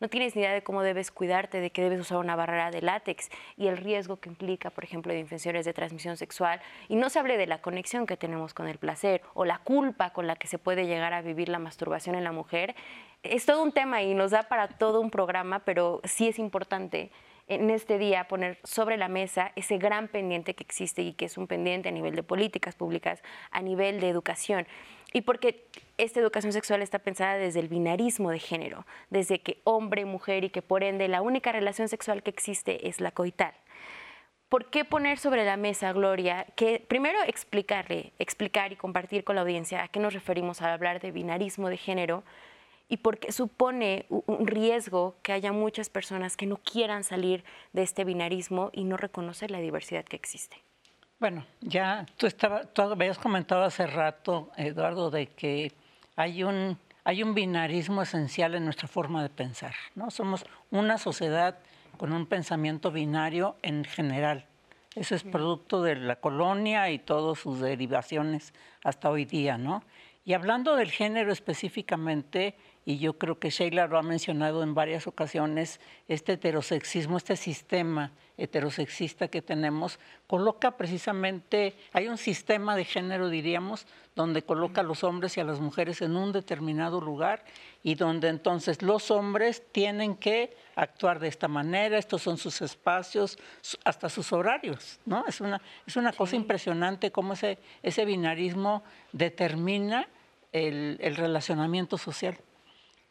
[0.00, 2.82] no tienes ni idea de cómo debes cuidarte, de que debes usar una barrera de
[2.82, 6.60] látex y el riesgo que implica, por ejemplo, de infecciones de transmisión sexual.
[6.88, 10.12] Y no se hable de la conexión que tenemos con el placer o la culpa
[10.12, 12.74] con la que se puede llegar a vivir la masturbación en la mujer.
[13.22, 17.10] Es todo un tema y nos da para todo un programa, pero sí es importante
[17.48, 21.38] en este día poner sobre la mesa ese gran pendiente que existe y que es
[21.38, 24.66] un pendiente a nivel de políticas públicas, a nivel de educación.
[25.16, 25.64] Y porque
[25.96, 30.50] esta educación sexual está pensada desde el binarismo de género, desde que hombre, mujer y
[30.50, 33.54] que por ende la única relación sexual que existe es la coital.
[34.50, 39.40] ¿Por qué poner sobre la mesa, Gloria, que primero explicarle, explicar y compartir con la
[39.40, 42.22] audiencia a qué nos referimos al hablar de binarismo de género
[42.86, 47.42] y por qué supone un riesgo que haya muchas personas que no quieran salir
[47.72, 50.65] de este binarismo y no reconocer la diversidad que existe?
[51.18, 55.72] Bueno, ya tú, estaba, tú habías comentado hace rato, Eduardo, de que
[56.14, 59.74] hay un, hay un binarismo esencial en nuestra forma de pensar.
[59.94, 60.10] ¿no?
[60.10, 61.58] Somos una sociedad
[61.96, 64.46] con un pensamiento binario en general.
[64.94, 68.52] Eso es producto de la colonia y todas sus derivaciones
[68.84, 69.82] hasta hoy día, ¿no?
[70.24, 72.56] Y hablando del género específicamente,
[72.88, 78.12] y yo creo que Sheila lo ha mencionado en varias ocasiones, este heterosexismo, este sistema
[78.38, 85.02] heterosexista que tenemos, coloca precisamente, hay un sistema de género, diríamos, donde coloca a los
[85.02, 87.44] hombres y a las mujeres en un determinado lugar
[87.82, 93.36] y donde entonces los hombres tienen que actuar de esta manera, estos son sus espacios,
[93.84, 95.24] hasta sus horarios, ¿no?
[95.26, 100.08] Es una, es una cosa impresionante cómo ese, ese binarismo determina
[100.52, 102.38] el, el relacionamiento social.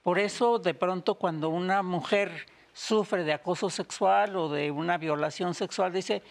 [0.06, 5.56] Por eso, de pronto, cuando una mujer sufre de acoso sexual o de una violación
[5.56, 6.22] sexual, dice,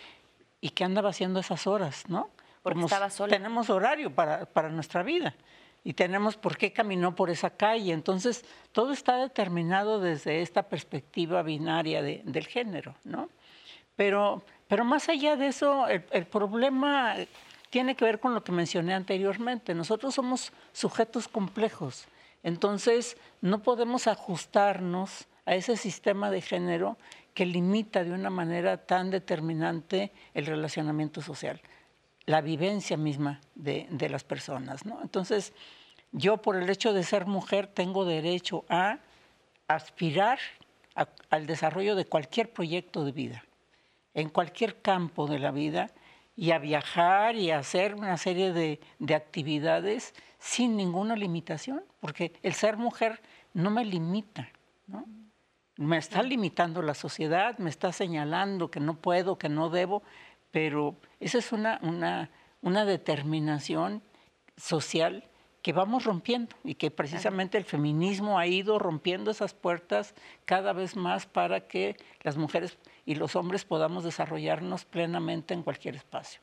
[0.61, 2.09] ¿y qué andaba haciendo esas horas?
[2.09, 2.31] ¿no?
[2.63, 3.37] Porque estaba sola.
[3.37, 5.35] Tenemos horario para, para nuestra vida
[5.83, 7.93] y tenemos por qué caminó por esa calle.
[7.93, 13.29] Entonces, todo está determinado desde esta perspectiva binaria del género, ¿no?
[13.97, 17.17] Pero, pero más allá de eso, el, el, problema
[17.71, 19.75] tiene que ver con lo que mencioné anteriormente.
[19.75, 22.07] Nosotros somos sujetos complejos.
[22.45, 26.97] Entonces, no podemos ajustarnos a ese sistema de género
[27.33, 31.61] que limita de una manera tan determinante el relacionamiento social,
[32.27, 34.85] la vivencia misma de, las personas.
[34.85, 35.01] ¿no?
[35.03, 35.55] Entonces,
[36.13, 38.99] yo por el hecho de ser mujer tengo derecho a
[39.67, 40.39] aspirar
[41.31, 43.45] al desarrollo de cualquier proyecto de vida,
[44.13, 45.91] en cualquier campo de la vida,
[46.37, 52.33] y a viajar y a hacer una serie de, de actividades sin ninguna limitación, porque
[52.43, 53.21] el ser mujer
[53.53, 54.49] no me limita,
[54.87, 55.07] ¿no?
[55.77, 60.03] Me está limitando la sociedad, me está señalando que no puedo, que no debo,
[60.53, 62.31] pero esa es una, una,
[62.63, 64.03] una determinación
[64.57, 65.25] social
[65.63, 70.15] que vamos rompiendo y que precisamente el feminismo ha ido rompiendo esas puertas
[70.45, 75.97] cada vez más para que las mujeres y los hombres podamos desarrollarnos plenamente en cualquier
[75.97, 76.41] espacio.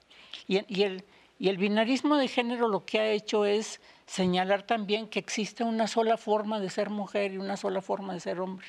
[0.48, 1.04] Y, y el,
[1.40, 5.88] y el binarismo de género lo que ha hecho es señalar también que existe una
[5.88, 8.68] sola forma de ser mujer y una sola forma de ser hombre,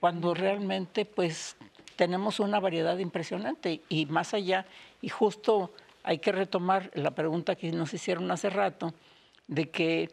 [0.00, 1.56] cuando realmente pues
[1.96, 4.66] tenemos una variedad impresionante y más allá,
[5.00, 5.72] y justo
[6.02, 8.92] hay que retomar la pregunta que nos hicieron hace rato,
[9.46, 10.10] de que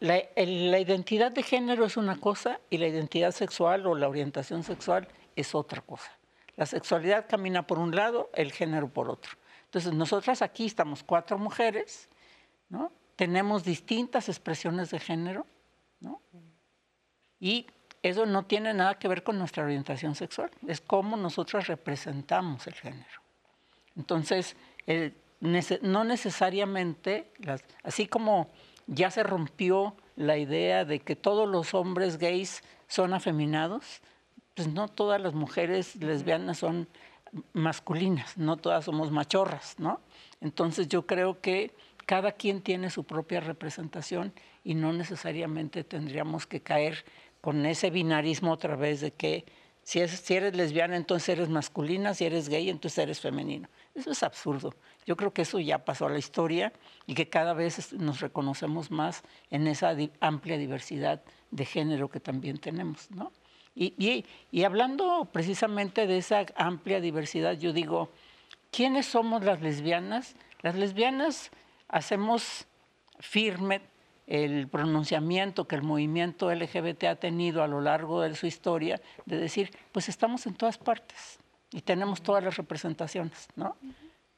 [0.00, 4.62] la, la identidad de género es una cosa y la identidad sexual o la orientación
[4.64, 5.06] sexual
[5.36, 6.10] es otra cosa.
[6.56, 9.32] La sexualidad camina por un lado, el género por otro.
[9.66, 12.08] Entonces, nosotras aquí estamos cuatro mujeres,
[12.68, 12.90] ¿no?
[13.14, 15.46] Tenemos distintas expresiones de género,
[16.00, 16.20] ¿no?
[17.38, 17.66] Y
[18.02, 22.74] eso no tiene nada que ver con nuestra orientación sexual, es cómo nosotras representamos el
[22.74, 23.20] género.
[23.96, 24.56] Entonces,
[25.80, 27.32] no necesariamente,
[27.82, 28.50] así como
[28.86, 34.00] ya se rompió la idea de que todos los hombres gays son afeminados,
[34.56, 36.88] pues no todas las mujeres lesbianas son
[37.52, 40.00] masculinas, no todas somos machorras, ¿no?
[40.40, 41.74] Entonces yo creo que
[42.06, 44.32] cada quien tiene su propia representación
[44.64, 47.04] y no necesariamente tendríamos que caer
[47.42, 49.44] con ese binarismo otra vez de que
[49.82, 53.68] si, si eres lesbiana entonces eres masculina, si eres gay entonces eres femenino.
[53.94, 54.74] Eso es absurdo.
[55.04, 56.72] Yo creo que eso ya pasó a la historia
[57.06, 62.56] y que cada vez nos reconocemos más en esa amplia diversidad de género que también
[62.56, 63.32] tenemos, ¿no?
[63.78, 64.24] Y,
[64.64, 68.10] hablando precisamente de esa amplia diversidad, yo digo,
[68.70, 70.34] ¿quiénes somos las lesbianas?
[70.62, 71.50] Las lesbianas
[71.88, 72.66] hacemos
[73.20, 73.82] firme
[74.26, 79.36] el pronunciamiento que el movimiento LGBT ha tenido a lo largo de su historia de
[79.36, 81.38] decir, pues estamos en todas partes
[81.70, 83.76] y tenemos todas las representaciones, ¿no?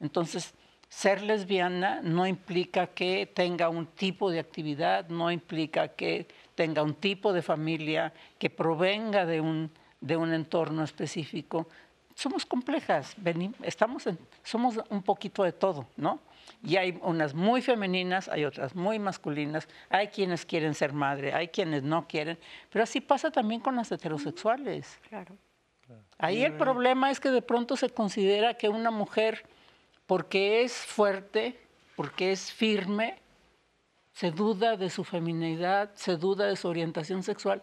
[0.00, 0.52] Entonces,
[0.88, 6.26] ser lesbiana no implica que tenga un tipo de actividad, no implica que
[6.58, 9.70] tenga un tipo de familia, que provenga de un,
[10.00, 11.68] de un entorno específico.
[12.16, 13.14] Somos complejas,
[13.62, 14.08] estamos
[14.42, 16.18] somos un poquito de todo, ¿no?
[16.64, 21.46] Y hay unas muy femeninas, hay otras muy masculinas, hay quienes quieren ser madre, hay
[21.46, 22.36] quienes no quieren,
[22.70, 24.98] pero así pasa también con las heterosexuales.
[25.08, 25.36] Claro.
[26.18, 29.46] Ahí el problema es que de pronto se considera que una mujer,
[30.06, 31.56] porque es fuerte,
[31.94, 33.14] porque es firme,
[34.18, 37.62] se duda de su feminidad, se duda de su orientación sexual.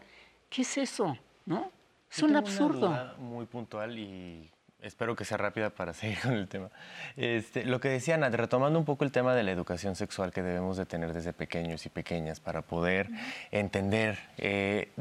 [0.49, 1.17] ¿Qué es eso?
[1.45, 1.69] ¿No?
[2.09, 2.87] Es un absurdo.
[2.87, 4.49] Una duda muy puntual y
[4.79, 6.69] espero que sea rápida para seguir con el tema.
[7.17, 10.41] Este, lo que decía Nat, retomando un poco el tema de la educación sexual que
[10.41, 13.09] debemos de tener desde pequeños y pequeñas para poder
[13.51, 14.91] entender, eh,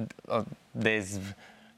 [0.72, 1.20] des,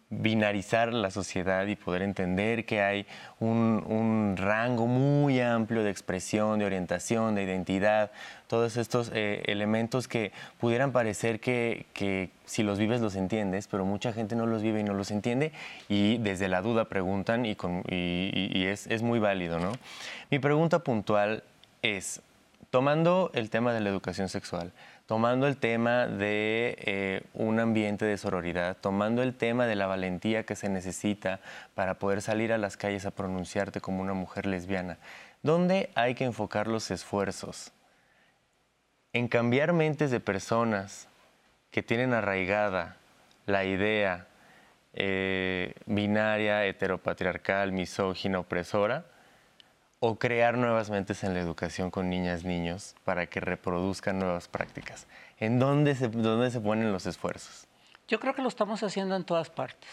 [0.08, 3.06] binarizar la sociedad y poder entender que hay
[3.40, 8.12] un, rango muy amplio de expresión, de orientación, de identidad,
[8.46, 13.84] todos estos eh, elementos que pudieran parecer que, que, si los vives los entiendes, pero
[13.84, 15.50] mucha gente no los vive y no los entiende
[15.88, 17.56] y desde la duda preguntan y,
[17.88, 19.58] y, es, es muy válido.
[19.58, 19.72] ¿no?
[20.30, 21.42] Mi pregunta puntual
[21.82, 22.22] es,
[22.70, 24.72] tomando el tema de la educación sexual,
[25.06, 30.44] tomando el tema de eh, un ambiente de sororidad, tomando el tema de la valentía
[30.44, 31.40] que se necesita
[31.74, 34.98] para poder salir a las calles a pronunciarte como una mujer lesbiana,
[35.42, 37.72] ¿dónde hay que enfocar los esfuerzos?
[39.12, 41.08] En cambiar mentes de personas
[41.70, 42.96] que tienen arraigada
[43.46, 44.26] la idea
[44.92, 49.04] eh, binaria, heteropatriarcal, misógina, opresora,
[50.06, 55.08] o crear nuevas mentes en la educación con niñas, niños, para que reproduzcan nuevas prácticas?
[55.38, 57.66] ¿En dónde se, dónde se ponen los esfuerzos?
[58.06, 59.90] Yo creo que lo estamos haciendo en todas partes.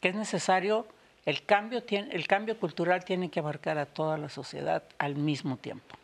[0.00, 0.86] Que es necesario,
[1.26, 5.96] el cambio, el cambio cultural tiene que abarcar a toda la sociedad al mismo tiempo.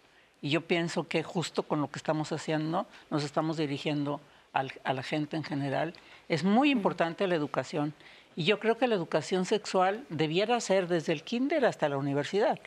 [0.43, 4.21] Y yo pienso que justo con lo que estamos haciendo, nos estamos dirigiendo
[4.53, 5.95] a la gente en general.
[6.29, 7.95] Es muy importante la educación
[8.37, 12.59] y yo creo que la educación sexual debiera ser desde el kinder hasta la universidad.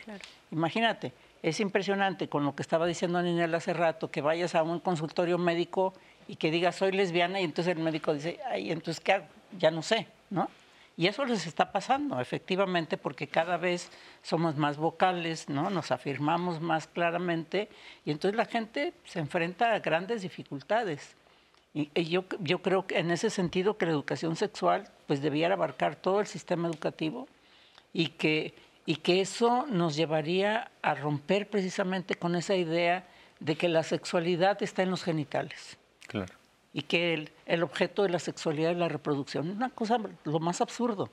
[0.50, 4.80] Imagínate, es impresionante con lo que estaba diciendo Ninel hace rato, que vayas a un
[4.80, 5.94] consultorio médico
[6.26, 9.26] y que digas soy lesbiana y entonces el médico dice, ay, entonces ¿qué hago?
[9.58, 10.48] Ya no sé, ¿no?
[10.96, 13.90] Y eso les está pasando, efectivamente, porque cada vez
[14.22, 15.70] somos más vocales, ¿no?
[15.70, 17.68] Nos afirmamos más claramente
[18.04, 21.16] y entonces la gente se enfrenta a grandes dificultades.
[21.72, 25.96] Y, yo, yo creo que en ese sentido que la educación sexual pues debiera abarcar
[25.96, 27.28] todo el sistema educativo
[27.92, 28.54] y que,
[28.86, 33.06] y que eso nos llevaría a romper precisamente con esa idea
[33.38, 35.78] de que la sexualidad está en los genitales.
[36.08, 36.34] Claro.
[36.72, 39.50] Y que el, el objeto de la sexualidad es la reproducción.
[39.50, 41.08] Es una cosa lo más absurdo.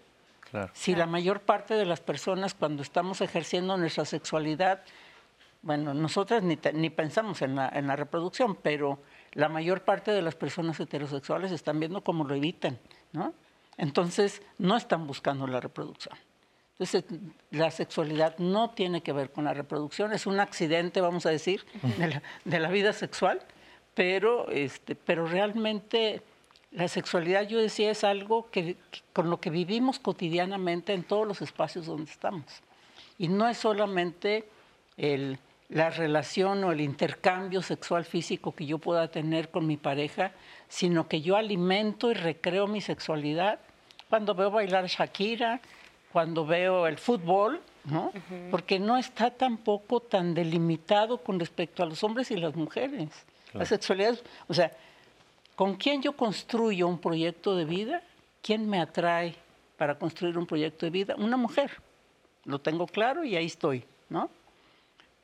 [0.50, 0.72] Claro.
[0.74, 4.82] Si la mayor parte de las personas cuando estamos ejerciendo nuestra sexualidad,
[5.62, 9.00] bueno, nosotras ni, ni pensamos en la, en la reproducción, pero
[9.38, 12.80] la mayor parte de las personas heterosexuales están viendo cómo lo evitan,
[13.12, 13.36] ¿no?
[13.78, 16.18] Entonces, no están buscando la reproducción.
[16.72, 17.06] Entonces,
[17.52, 21.64] la sexualidad no tiene que ver con la reproducción, es un accidente, vamos a decir,
[22.46, 23.40] de la, vida sexual,
[23.94, 26.24] pero, este, pero realmente
[26.72, 28.76] la sexualidad, yo decía, es algo que,
[29.14, 32.46] con lo que vivimos cotidianamente en todos los espacios donde estamos.
[33.20, 34.50] Y no es solamente
[34.98, 35.38] el,
[35.70, 40.32] la relación o el intercambio sexual físico que yo pueda tener con mi pareja,
[40.70, 43.60] sino que yo alimento y recreo mi sexualidad
[44.10, 45.60] cuando veo bailar Shakira,
[46.14, 48.12] cuando veo el fútbol, ¿no?
[48.50, 53.10] Porque no está tampoco tan delimitado con respecto a los hombres y las mujeres.
[53.54, 54.18] La sexualidad,
[54.48, 54.72] o sea,
[55.56, 58.02] ¿con quién yo construyo un proyecto de vida?
[58.42, 59.36] ¿Quién me atrae
[59.78, 61.16] para construir un proyecto de vida?
[61.18, 61.72] Una mujer.
[62.46, 64.30] Lo tengo claro y ahí estoy, ¿no?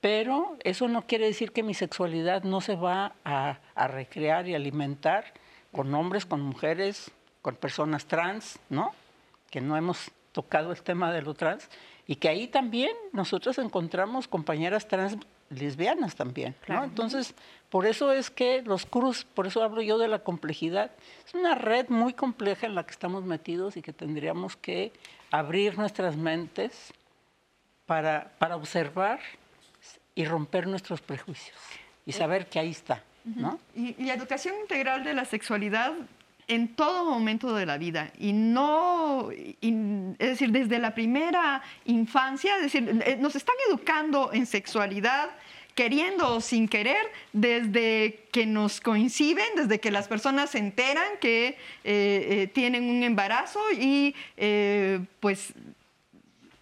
[0.04, 3.58] Pero eso no quiere decir que mi sexualidad no se va a,
[3.88, 5.32] recrear y alimentar
[5.72, 7.10] con hombres, con mujeres,
[7.42, 8.92] con personas trans, ¿no?
[9.50, 11.70] Que no hemos tocado el tema de lo trans
[12.06, 15.16] y que ahí también nosotros encontramos compañeras trans
[15.50, 16.84] lesbianas también, ¿no?
[16.84, 17.34] Entonces,
[17.70, 20.92] por eso es que los cruz, por eso hablo yo de la complejidad,
[21.26, 24.92] es una red muy compleja en la que estamos metidos y que tendríamos que
[25.32, 26.92] abrir nuestras mentes
[27.86, 29.22] para, para observar
[30.16, 31.58] y romper nuestros prejuicios
[32.06, 33.60] y saber que ahí está, ¿no?
[33.76, 35.94] Y, y educación integral de la sexualidad
[36.48, 42.64] en todo momento de la vida y no, es decir, desde la primera infancia, es
[42.64, 45.30] decir, eh, nos están educando en sexualidad
[45.76, 51.48] queriendo o sin querer, desde que nos coinciden, desde que las personas se enteran que
[51.48, 54.14] eh, eh, tienen un embarazo y
[55.20, 55.54] pues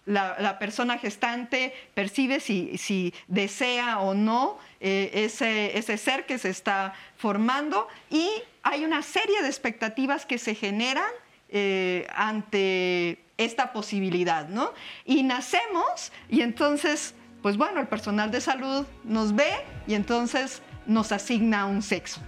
[0.06, 7.88] la, persona gestante percibe si, desea o no ese, ese ser que se está formando
[8.10, 8.28] y
[8.62, 11.10] hay una serie de expectativas que se generan
[11.48, 14.72] eh, ante esta posibilidad, ¿no?
[15.04, 19.50] Y nacemos y entonces, pues bueno, el personal de salud nos ve
[19.86, 22.20] y entonces nos asigna un sexo.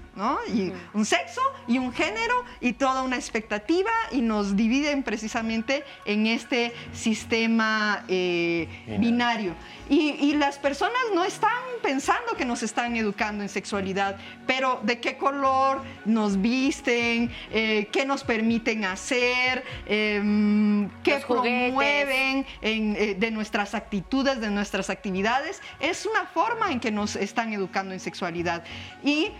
[0.53, 6.27] Y un sexo y un género y toda una expectativa y nos dividen precisamente en
[6.27, 8.69] este sistema eh,
[9.01, 9.55] binario.
[9.89, 14.17] Y, las personas no están pensando que nos están educando en sexualidad,
[14.47, 23.17] pero de qué color nos visten, eh, qué nos permiten hacer, em, qué promueven eh,
[23.19, 28.01] de nuestras actitudes, de nuestras actividades, es una forma en que nos están educando en
[28.01, 28.65] sexualidad.
[29.05, 29.31] Y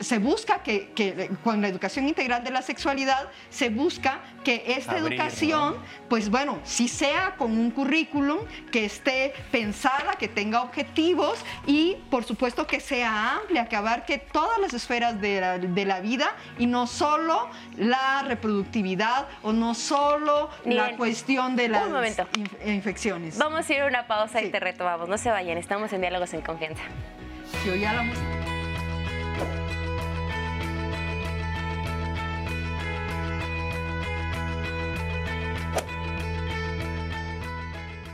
[0.00, 5.76] se busca que, con la educación integral de la sexualidad, se busca que esta educación,
[6.08, 8.38] pues bueno, si sea con un currículum
[8.70, 14.58] que esté pensada, que tenga objetivos y por supuesto que sea amplia, que abarque todas
[14.58, 15.40] las esferas de
[15.86, 21.88] la, vida y no solo la reproductividad o no solo la cuestión de las
[22.64, 23.38] infecciones.
[23.38, 25.08] Vamos a ir a una pausa y te retomamos.
[25.08, 26.82] No se vayan, estamos en Diálogos en Confianza.
[27.62, 28.02] Si oía la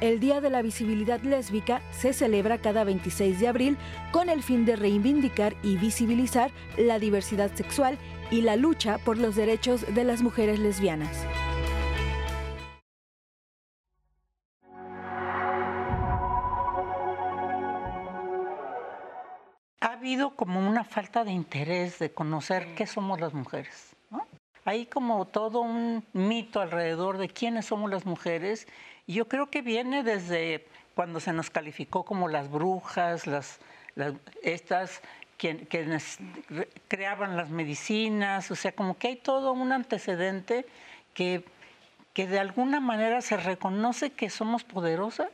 [0.03, 3.79] El Día de la Visibilidad Lésbica se celebra cada 26 de abril
[4.11, 7.97] con el fin de reivindicar y visibilizar la diversidad sexual
[8.29, 11.25] y la lucha por los derechos de las mujeres lesbianas.
[19.79, 23.95] Ha habido como una falta de interés de conocer qué somos las mujeres.
[24.65, 28.67] Hay como todo un mito alrededor de quiénes somos las mujeres
[29.13, 33.61] yo creo que viene desde cuando se nos calificó como las brujas, las,
[34.43, 35.01] estas
[35.37, 36.19] quienes
[36.87, 40.67] creaban las medicinas, o sea, como que hay todo un antecedente
[41.15, 41.45] que,
[42.13, 45.31] que de alguna manera se reconoce que somos poderosas,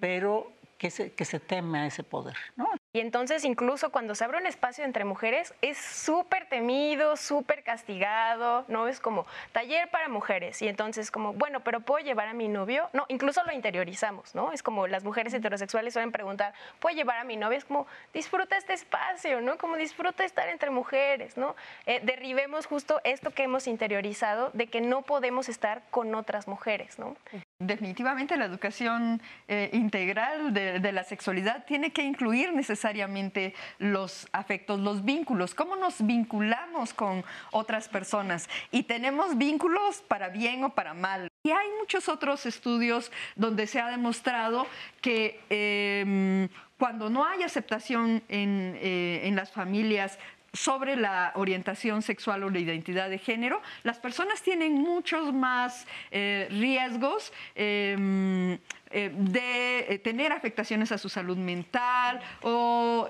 [0.00, 2.36] pero que se, que se teme a ese poder.
[2.56, 2.66] ¿no?
[2.96, 8.64] Y entonces incluso cuando se abre un espacio entre mujeres es súper temido, súper castigado,
[8.68, 8.88] ¿no?
[8.88, 12.88] Es como taller para mujeres y entonces como, bueno, pero ¿puedo llevar a mi novio?
[12.94, 14.50] No, incluso lo interiorizamos, ¿no?
[14.50, 17.58] Es como las mujeres heterosexuales suelen preguntar, ¿puedo llevar a mi novio?
[17.58, 19.58] Es como, disfruta este espacio, ¿no?
[19.58, 21.54] Como disfruta estar entre mujeres, ¿no?
[21.84, 26.98] Eh, derribemos justo esto que hemos interiorizado de que no podemos estar con otras mujeres,
[26.98, 27.14] ¿no?
[27.58, 35.06] Definitivamente la educación eh, integral de, la sexualidad tiene que incluir necesariamente los afectos, los
[35.06, 38.50] vínculos, cómo nos vinculamos con otras personas.
[38.72, 41.28] Y tenemos vínculos para bien o para mal.
[41.44, 44.66] Y hay muchos otros estudios donde se ha demostrado
[45.00, 50.18] que em, cuando no hay aceptación en, eh, en las familias
[50.56, 56.48] sobre la orientación sexual o la identidad de género, las personas tienen muchos más eh,
[56.50, 58.54] riesgos em,
[58.90, 63.08] eh, de eh, tener afectaciones a su salud mental o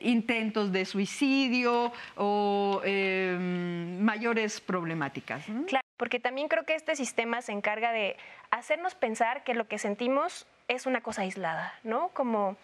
[0.00, 5.44] intentos de suicidio o em, mayores problemáticas.
[5.66, 8.16] Claro, porque también creo que este sistema se encarga de
[8.50, 12.08] hacernos pensar que lo que sentimos es una cosa aislada, ¿no?
[12.08, 12.56] Como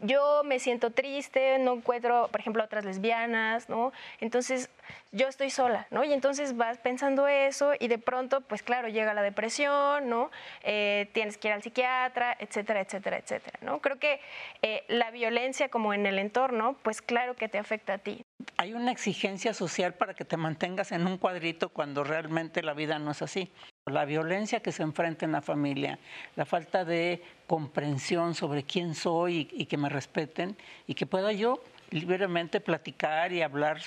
[0.00, 3.92] yo me siento triste, no encuentro, por ejemplo, otras lesbianas, ¿no?
[4.20, 4.70] Entonces,
[5.12, 6.04] yo estoy sola, ¿no?
[6.04, 10.30] Y entonces vas pensando eso y de pronto, pues claro, llega la depresión, ¿no?
[10.62, 13.80] Eh, tienes que ir al psiquiatra, etcétera, etcétera, etcétera, ¿no?
[13.80, 14.20] Creo que
[14.62, 18.24] eh, la violencia como en el entorno, pues claro que te afecta a ti.
[18.56, 22.98] Hay una exigencia social para que te mantengas en un cuadrito cuando realmente la vida
[22.98, 23.52] no es así.
[23.90, 25.98] La violencia que se enfrenta en la familia,
[26.36, 30.56] la falta de comprensión sobre quién soy y, que me respeten
[30.86, 31.60] y que pueda yo
[31.90, 33.82] libremente platicar y hablar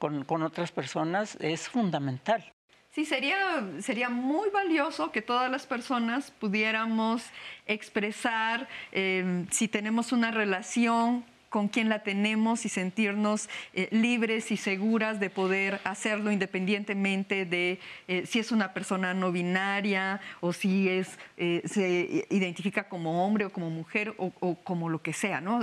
[0.00, 2.44] con, otras personas es fundamental.
[2.90, 7.22] Sí, sería, sería muy valioso que todas las personas pudiéramos
[7.66, 11.24] expresar eh, si tenemos una relación
[11.56, 17.80] con quién la tenemos y sentirnos eh, libres y seguras de poder hacerlo independientemente de
[18.08, 23.50] eh, si es una persona no binaria o si es, se identifica como hombre o
[23.50, 25.40] como mujer o, o como lo que sea.
[25.40, 25.62] ¿no?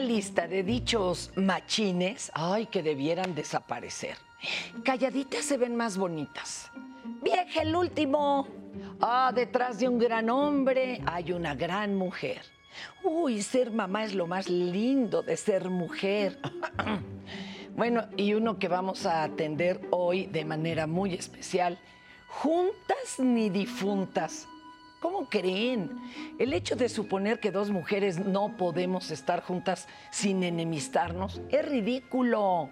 [0.00, 4.16] Lista de dichos machines, ay, que debieran desaparecer.
[4.84, 6.70] Calladitas se ven más bonitas.
[7.22, 8.46] Vieja el último.
[9.00, 12.42] Ah, detrás de un gran hombre hay una gran mujer.
[13.02, 16.38] Uy, ser mamá es lo más lindo de ser mujer.
[17.76, 21.78] bueno, y uno que vamos a atender hoy de manera muy especial,
[22.28, 24.48] juntas ni difuntas
[25.04, 25.90] ¿Cómo creen?
[26.38, 32.70] El hecho de suponer que dos mujeres no podemos estar juntas sin enemistarnos es ridículo.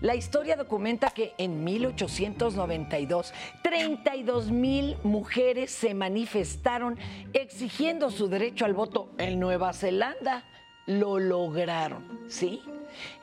[0.00, 3.34] La historia documenta que en 1892
[3.64, 7.00] 32 mil mujeres se manifestaron
[7.32, 10.44] exigiendo su derecho al voto en Nueva Zelanda.
[10.86, 12.62] Lo lograron, ¿sí?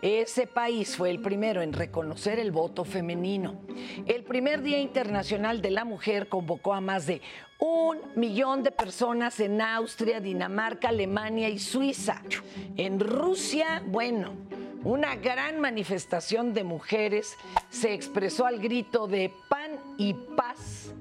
[0.01, 3.61] Ese país fue el primero en reconocer el voto femenino.
[4.05, 7.21] El primer Día Internacional de la Mujer convocó a más de
[7.59, 12.21] un millón de personas en Austria, Dinamarca, Alemania y Suiza.
[12.77, 14.33] En Rusia, bueno,
[14.83, 17.35] una gran manifestación de mujeres
[17.69, 20.93] se expresó al grito de pan y paz.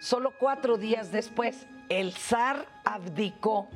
[0.00, 3.68] Solo cuatro días después, el zar abdicó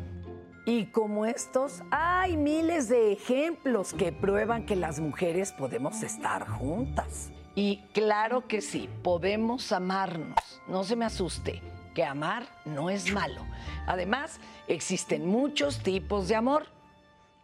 [0.65, 7.31] y como estos, hay miles de ejemplos que prueban que las mujeres podemos estar juntas.
[7.55, 10.37] Y claro que sí, podemos amarnos.
[10.69, 11.63] No se me asuste,
[11.99, 13.45] que amar no es malo.
[13.89, 14.39] Además,
[14.69, 16.69] existen muchos tipos de amor.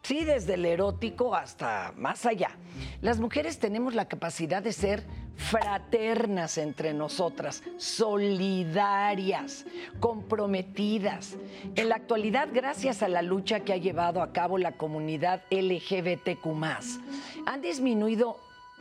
[0.02, 2.50] Sí, desde el erótico hasta más allá.
[3.00, 5.02] Las mujeres tenemos la capacidad de ser
[5.34, 9.66] fraternas entre nosotras, solidarias,
[9.98, 11.34] comprometidas.
[11.74, 16.46] En la actualidad, gracias a la lucha que ha llevado a cabo la comunidad LGBTQ,
[17.44, 18.38] han disminuido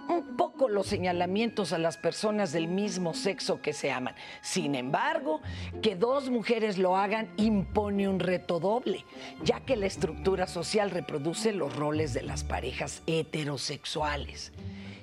[0.09, 4.15] un poco los señalamientos a las personas del mismo sexo que se aman.
[4.41, 5.41] Sin embargo,
[5.81, 9.05] que dos mujeres lo hagan impone un reto doble,
[9.43, 14.51] ya que la estructura social reproduce los roles de las parejas heterosexuales.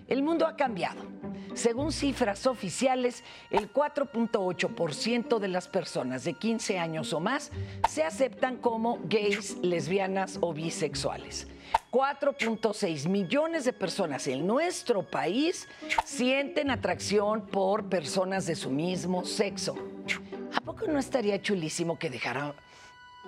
[0.08, 1.04] El mundo ha cambiado.
[1.54, 7.50] Según cifras oficiales, el 4.8% de las personas de 15 años o más
[7.88, 11.48] se aceptan como gays, lesbianas o bisexuales.
[11.90, 15.66] 4.6 millones de personas en nuestro país
[16.04, 19.76] sienten atracción por personas de su mismo sexo.
[20.54, 22.54] ¿A poco no estaría chulísimo que dejara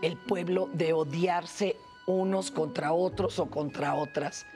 [0.01, 4.47] el pueblo de odiarse unos contra otros o contra otras?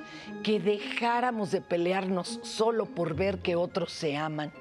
[0.45, 4.53] Que dejáramos de pelearnos solo por ver que otros se aman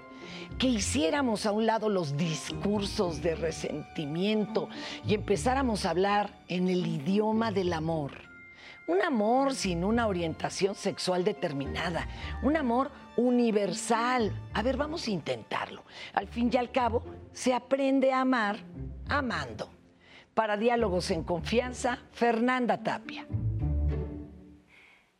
[0.58, 4.70] que hiciéramos a un lado los discursos de resentimiento
[5.06, 8.35] y empezáramos a hablar en el idioma del amor
[8.88, 12.07] un amor sin una orientación sexual determinada,
[12.44, 14.32] un amor universal.
[14.53, 15.84] A ver, vamos a intentarlo.
[16.14, 17.03] Al fin y al cabo,
[17.34, 18.57] se aprende a amar
[19.10, 19.70] amando.
[20.34, 23.26] Para Diálogos en Confianza, Fernanda Tapia.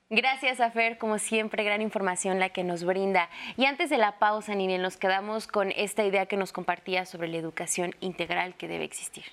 [0.10, 3.30] Gracias, Afer, como siempre, gran información la que nos brinda.
[3.58, 7.28] Y antes de la pausa, Nini, nos quedamos con esta idea que nos compartía sobre
[7.28, 9.24] la educación integral que debe existir.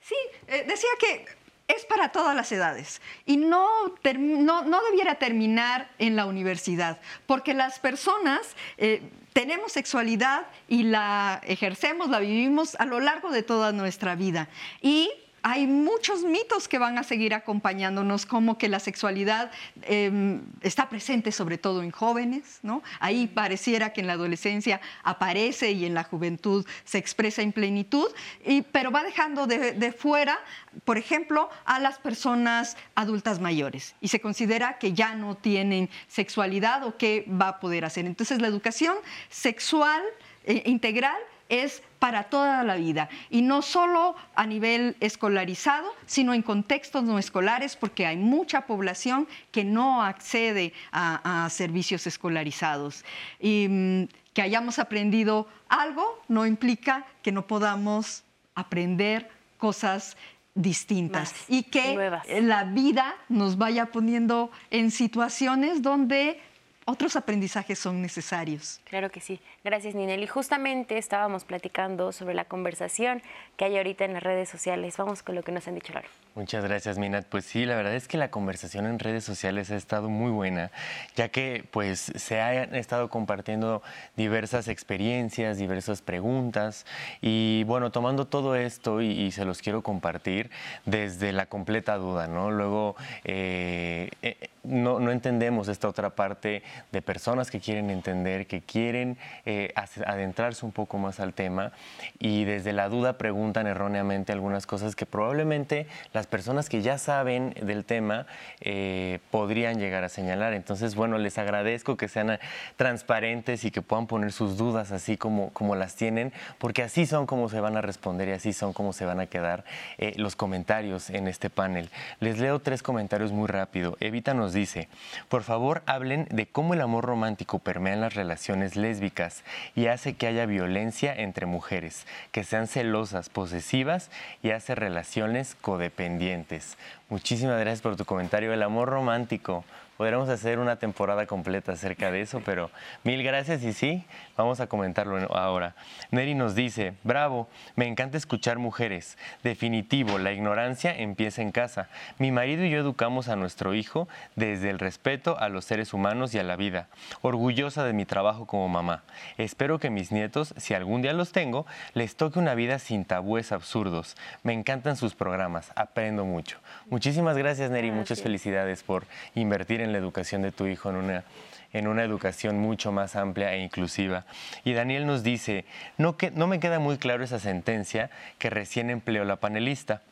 [0.00, 0.14] Sí,
[0.46, 1.26] eh, decía que
[1.68, 3.68] es para todas las edades y no,
[4.04, 9.02] no, debiera terminar en la universidad, porque las personas eh,
[9.32, 14.48] tenemos sexualidad y la ejercemos, la vivimos a lo largo de toda nuestra vida.
[14.80, 15.10] Y
[15.42, 19.50] hay muchos mitos que van a seguir acompañándonos, como que la sexualidad
[19.82, 22.82] em, está presente sobre todo en jóvenes, ¿no?
[23.00, 28.06] Ahí pareciera que en la adolescencia aparece y en la juventud se expresa en plenitud,
[28.44, 30.38] y, pero va dejando de, de fuera,
[30.84, 36.84] por ejemplo, a las personas adultas mayores y se considera que ya no tienen sexualidad
[36.84, 38.06] o qué va a poder hacer.
[38.06, 38.96] Entonces la educación
[39.28, 40.02] sexual
[40.44, 41.16] eh, integral
[41.52, 43.10] es para toda la vida.
[43.28, 49.28] Y no solo a nivel escolarizado, sino en contextos no escolares, porque hay mucha población
[49.50, 53.04] que no accede a, servicios escolarizados.
[53.38, 58.24] Y mm, que hayamos aprendido algo no implica que no podamos
[58.54, 60.16] aprender cosas
[60.54, 61.34] distintas.
[61.48, 62.10] Y que
[62.40, 66.40] la vida nos vaya poniendo en situaciones donde
[66.84, 68.80] otros aprendizajes son necesarios.
[68.84, 69.40] Claro que sí.
[69.64, 70.22] Gracias, Ninel.
[70.22, 73.22] Y justamente estábamos platicando sobre la conversación
[73.56, 74.96] que hay ahorita en las redes sociales.
[74.96, 76.08] Vamos con lo que nos han dicho, Lalo.
[76.34, 77.26] Muchas gracias, Minat.
[77.26, 80.70] Pues sí, la verdad es que la conversación en redes sociales ha estado muy buena,
[81.14, 83.82] ya que pues se han estado compartiendo
[84.16, 86.86] diversas experiencias, diversas preguntas
[87.20, 90.50] y bueno, tomando todo esto y, se los quiero compartir
[90.84, 92.50] desde la completa duda, ¿no?
[92.50, 96.62] Luego eh, eh, no, no, entendemos esta otra parte
[96.92, 99.72] de personas que quieren entender, que quieren eh,
[100.06, 101.72] adentrarse un poco más al tema
[102.18, 107.54] y desde la duda preguntan erróneamente algunas cosas que probablemente las personas que ya saben
[107.62, 108.26] del tema
[108.60, 110.52] eh, podrían llegar a señalar.
[110.52, 112.38] Entonces, bueno, les agradezco que sean
[112.76, 117.26] transparentes y que puedan poner sus dudas así como, como las tienen, porque así son
[117.26, 119.64] como se van a responder y así son como se van a quedar
[119.98, 121.90] eh, los comentarios en este panel.
[122.20, 123.96] Les leo tres comentarios muy rápido.
[124.00, 124.88] Evita nos dice,
[125.28, 129.42] por favor hablen de cómo el amor romántico permea en las relaciones lésbicas
[129.74, 134.10] y hace que haya violencia entre mujeres, que sean celosas, posesivas
[134.42, 136.78] y hace relaciones codependientes.
[137.08, 138.52] Muchísimas gracias por tu comentario.
[138.52, 139.64] El amor romántico
[140.02, 142.72] Podríamos hacer una temporada completa acerca de eso, pero
[143.04, 144.04] mil gracias y sí,
[144.36, 145.76] vamos a comentarlo ahora.
[146.10, 149.16] Neri nos dice, bravo, me encanta escuchar mujeres.
[149.44, 151.88] Definitivo, la ignorancia empieza en casa.
[152.18, 156.34] Mi marido y yo educamos a nuestro hijo desde el respeto a los seres humanos
[156.34, 156.88] y a la vida.
[157.20, 159.04] Orgullosa de mi trabajo como mamá.
[159.38, 161.64] Espero que mis nietos, si algún día los tengo,
[161.94, 164.16] les toque una vida sin tabúes absurdos.
[164.42, 166.58] Me encantan sus programas, aprendo mucho.
[166.90, 169.04] Muchísimas gracias, Neri, muchas felicidades por
[169.36, 171.24] invertir en la educación de tu hijo en una,
[171.72, 174.24] en una educación mucho más amplia e inclusiva.
[174.64, 175.64] Y Daniel nos dice,
[175.98, 180.02] no, que, no me queda muy claro esa sentencia que recién empleó la panelista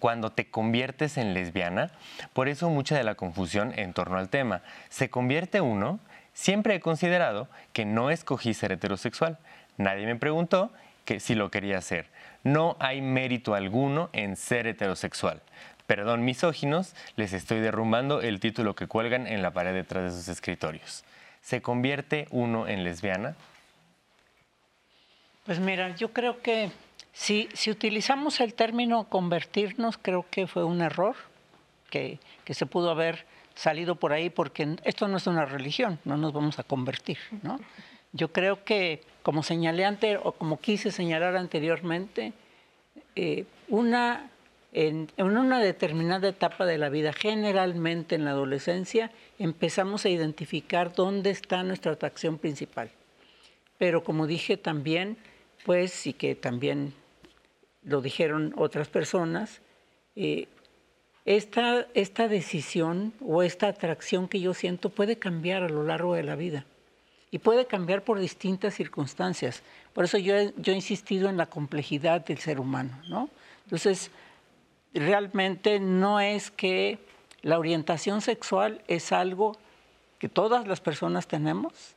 [0.00, 1.90] cuando te conviertes en lesbiana,
[2.32, 4.62] por eso mucha de la confusión en torno al tema.
[4.88, 6.00] ¿Se convierte uno?
[6.32, 9.38] Siempre he considerado que no escogí ser heterosexual.
[9.76, 10.72] Nadie me preguntó
[11.04, 12.06] que si lo quería hacer.
[12.42, 15.40] No hay mérito alguno en ser heterosexual
[15.86, 20.28] perdón, misóginos, les estoy derrumbando el título que cuelgan en la pared detrás de sus
[20.28, 21.04] escritorios.
[21.42, 23.36] ¿Se convierte uno en lesbiana?
[25.44, 26.70] Pues mira, yo creo que
[27.12, 31.16] si, si utilizamos el término convertirnos, creo que fue un error
[31.90, 36.16] que, que, se pudo haber salido por ahí, porque esto no es una religión, no
[36.16, 37.60] nos vamos a convertir, ¿no?
[38.12, 42.32] Yo creo que, como señalé antes, o como quise señalar anteriormente,
[43.16, 44.30] eh, una
[44.74, 51.30] en, una determinada etapa de la vida, generalmente en la adolescencia, empezamos a identificar dónde
[51.30, 52.90] está nuestra atracción principal.
[53.78, 55.16] Pero como dije también,
[55.64, 56.92] pues, y que también
[57.84, 59.60] lo dijeron otras personas,
[60.16, 60.48] eh,
[61.24, 66.24] esta, esta decisión o esta atracción que yo siento puede cambiar a lo largo de
[66.24, 66.66] la vida
[67.30, 69.62] y puede cambiar por distintas circunstancias.
[69.92, 73.30] Por eso yo, yo he insistido en la complejidad del ser humano, ¿no?
[73.64, 74.10] Entonces,
[74.94, 76.98] realmente no es que
[77.42, 79.56] la orientación sexual es algo
[80.18, 81.96] que todas las personas tenemos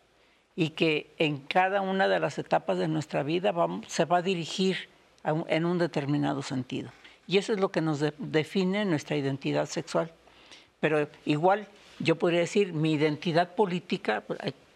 [0.55, 3.53] y que en cada una de las etapas de nuestra vida
[3.87, 4.89] se va a dirigir
[5.23, 6.89] en un determinado sentido.
[7.27, 10.11] Y eso es lo que nos define nuestra identidad sexual.
[10.79, 11.67] Pero igual
[11.99, 14.23] yo podría decir mi identidad política,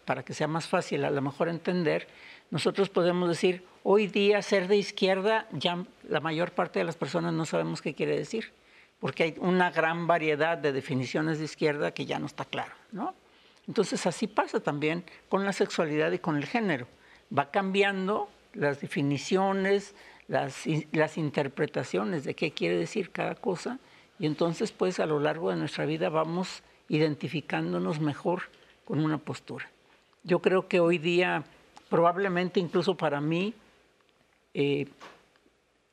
[0.04, 2.08] para que sea más fácil a lo mejor entender,
[2.50, 7.32] nosotros podemos decir, hoy día ser de izquierda, ya la mayor parte de las personas
[7.32, 8.52] no sabemos qué quiere decir,
[9.00, 13.14] porque hay una gran variedad de definiciones de izquierda que ya no está claro, ¿no?
[13.66, 16.86] Entonces así pasa también con la sexualidad y con el género.
[17.36, 19.94] Va cambiando las definiciones,
[20.28, 23.78] las, las interpretaciones de qué quiere decir cada cosa,
[24.18, 28.42] y entonces pues a lo largo de nuestra vida vamos identificándonos mejor
[28.84, 29.71] con una postura.
[30.24, 31.44] Yo creo que hoy día
[31.92, 33.52] probablemente incluso para mí,
[34.54, 34.86] eh,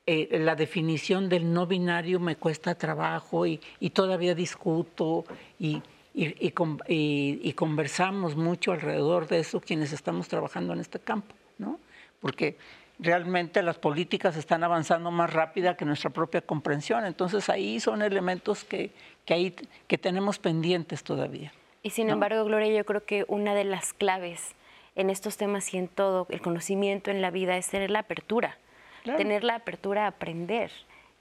[0.05, 3.59] eh, la definición del no binario me cuesta trabajo y,
[3.93, 5.25] todavía discuto
[5.59, 5.81] y,
[6.13, 11.79] y, conversamos mucho alrededor de eso quienes estamos trabajando en este campo, ¿no?
[12.21, 12.57] Porque
[12.97, 17.05] realmente las políticas están avanzando más rápida que nuestra propia comprensión.
[17.05, 18.91] Entonces ahí son elementos que,
[19.25, 19.53] que,
[19.85, 21.51] que tenemos pendientes todavía.
[21.81, 24.55] Y sin embargo, Gloria, yo creo que una de las claves
[24.95, 28.57] en estos temas y en todo, el conocimiento en la vida es tener la apertura,
[29.03, 30.71] tener la apertura a aprender.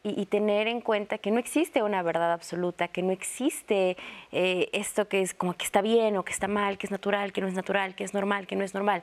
[0.05, 3.97] y, tener en cuenta que no existe una verdad absoluta, que no existe
[4.33, 7.33] eh, esto que es como que está bien o que está mal, que es natural,
[7.33, 9.03] que no es natural, que es normal, que no es normal,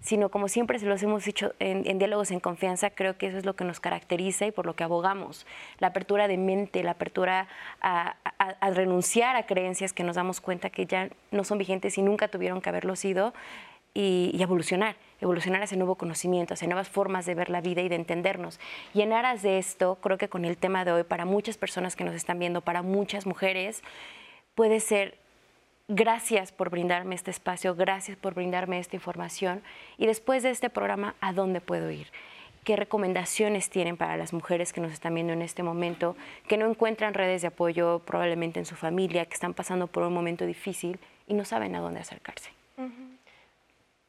[0.00, 3.44] sino como siempre se los hemos dicho en, diálogos en confianza, creo que eso es
[3.44, 5.46] lo que nos caracteriza y por lo que abogamos,
[5.78, 7.48] la apertura de mente, la apertura
[7.80, 8.16] a,
[8.72, 12.60] renunciar a creencias que nos damos cuenta que ya no son vigentes y nunca tuvieron
[12.60, 13.32] que haberlo sido
[13.94, 17.88] y, y evolucionar evolucionar hacia nuevo conocimiento, hacia nuevas formas de ver la vida y
[17.88, 18.60] de entendernos.
[18.92, 21.96] Y en aras de esto, creo que con el tema de hoy, para muchas personas
[21.96, 23.82] que nos están viendo, para muchas mujeres,
[24.54, 25.16] puede ser
[25.88, 29.62] gracias por brindarme este espacio, gracias por brindarme esta información.
[29.98, 32.08] Y después de este programa, ¿a dónde puedo ir?
[32.64, 36.16] ¿Qué recomendaciones tienen para las mujeres que nos están viendo en este momento,
[36.48, 40.12] que no encuentran redes de apoyo probablemente en su familia, que están pasando por un
[40.12, 40.98] momento difícil
[41.28, 42.50] y no saben a dónde acercarse?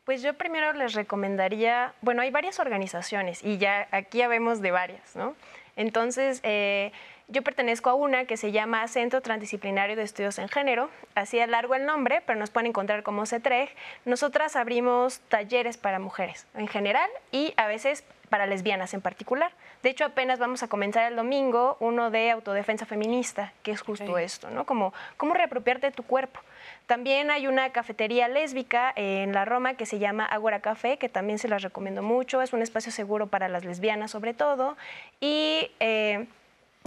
[0.05, 4.71] Pues yo primero les recomendaría, bueno, hay varias organizaciones y ya aquí ya vemos de
[4.71, 5.35] varias, ¿no?
[5.75, 6.91] Entonces, eh,
[7.27, 11.49] yo pertenezco a una que se llama Centro Transdisciplinario de Estudios en Género, así es
[11.49, 13.69] largo el nombre, pero nos pueden encontrar como CETREG.
[14.05, 19.51] Nosotras abrimos talleres para mujeres en general y a veces para lesbianas en particular.
[19.83, 24.17] De hecho, apenas vamos a comenzar el domingo uno de autodefensa feminista, que es justo
[24.17, 24.65] esto, ¿no?
[24.65, 26.39] Como cómo reapropiarte tu cuerpo.
[26.87, 31.39] También hay una cafetería lésbica en la Roma que se llama Agora Café, que también
[31.39, 32.41] se las recomiendo mucho.
[32.41, 34.77] Es un espacio seguro para las lesbianas sobre todo.
[35.21, 36.25] Y eh,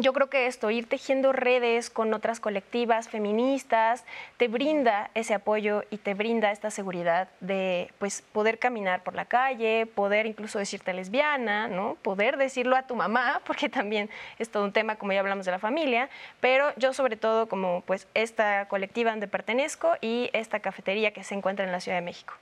[0.00, 4.04] yo creo que esto, ir tejiendo redes con otras colectivas feministas,
[4.36, 9.24] te brinda ese apoyo y te brinda esta seguridad de pues, poder caminar por la
[9.24, 11.96] calle, poder incluso decirte lesbiana, ¿no?
[12.02, 15.52] poder decirlo a tu mamá, porque también es todo un tema, como ya hablamos de
[15.52, 16.08] la familia,
[16.40, 21.34] pero yo sobre todo como pues, esta colectiva donde pertenezco y esta cafetería que se
[21.34, 22.34] encuentra en la Ciudad de México.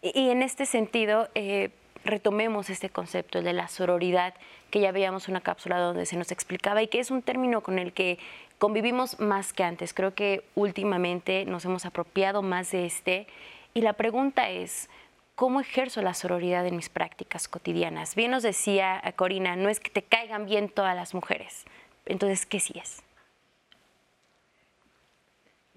[0.00, 1.70] Y, en este sentido, eh,
[2.04, 4.34] retomemos este concepto, de la sororidad
[4.70, 7.78] que ya veíamos una cápsula donde se nos explicaba y que es un término con
[7.78, 8.18] el que
[8.58, 9.94] convivimos más que antes.
[9.94, 13.26] Creo que últimamente nos hemos apropiado más de este
[13.74, 14.88] y la pregunta es,
[15.34, 18.14] ¿cómo ejerzo la sororidad en mis prácticas cotidianas?
[18.14, 21.64] Bien nos decía Corina, no es que te caigan bien todas las mujeres.
[22.06, 23.02] Entonces, ¿qué sí es?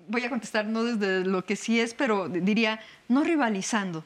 [0.08, 4.04] Voy a contestar no desde lo que sí es, pero diría, no rivalizando.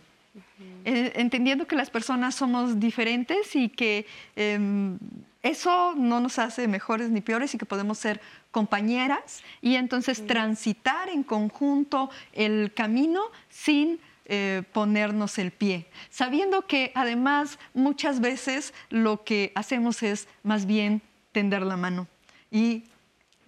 [0.84, 4.06] Eh, entendiendo que las personas somos diferentes y que
[4.36, 5.00] em,
[5.42, 8.20] eso no nos hace mejores ni peores y que podemos ser
[8.52, 16.92] compañeras y entonces transitar en conjunto el camino sin eh, ponernos el pie, sabiendo que
[16.96, 21.02] además muchas veces lo que hacemos es más bien
[21.32, 22.08] tender la mano
[22.50, 22.86] y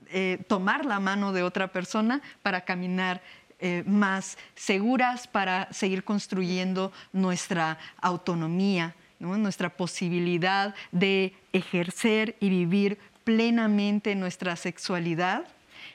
[0.09, 3.21] eh, tomar la mano de otra persona para caminar
[3.59, 14.15] eh, más seguras para seguir construyendo nuestra autonomía, nuestra posibilidad de ejercer y vivir plenamente
[14.15, 15.45] nuestra sexualidad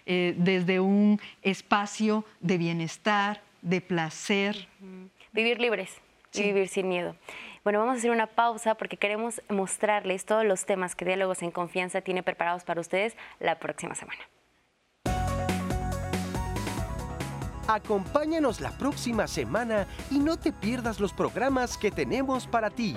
[0.07, 4.69] eh, desde un espacio de bienestar, de placer.
[5.33, 6.01] Vivir libres
[6.35, 7.15] y vivir sin miedo.
[7.63, 11.53] Bueno, vamos a hacer una pausa porque queremos mostrarles todos los temas que Diálogos en
[11.53, 14.21] Confianza tiene preparados para ustedes la próxima semana.
[17.69, 22.97] Acompáñanos la próxima semana y no te pierdas los programas que tenemos para ti.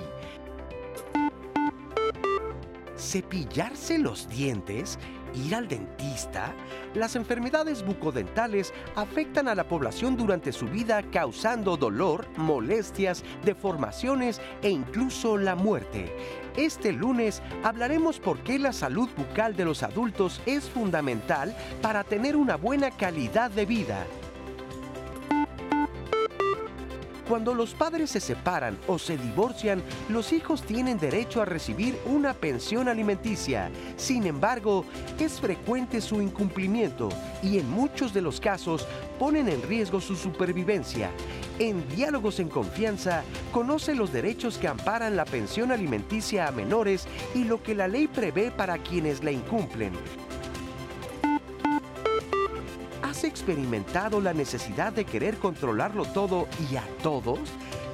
[2.98, 4.98] Cepillarse los dientes,
[5.34, 6.52] ir al dentista,
[6.94, 14.70] las enfermedades bucodentales afectan a la población durante su vida causando dolor, molestias, deformaciones e
[14.70, 16.12] incluso la muerte.
[16.56, 22.34] Este lunes hablaremos por qué la salud bucal de los adultos es fundamental para tener
[22.34, 24.06] una buena calidad de vida.
[27.28, 32.34] Cuando los padres se separan o se divorcian, los hijos tienen derecho a recibir una
[32.34, 33.68] pensión alimenticia.
[33.96, 34.84] Sin embargo,
[35.18, 37.08] es frecuente su incumplimiento
[37.42, 38.86] y en muchos de los casos
[39.18, 41.10] ponen en riesgo su supervivencia.
[41.58, 47.42] En Diálogos en Confianza, conoce los derechos que amparan la pensión alimenticia a menores y
[47.42, 49.92] lo que la ley prevé para quienes la incumplen.
[53.16, 57.38] ¿Has experimentado la necesidad de querer controlarlo todo y a todos?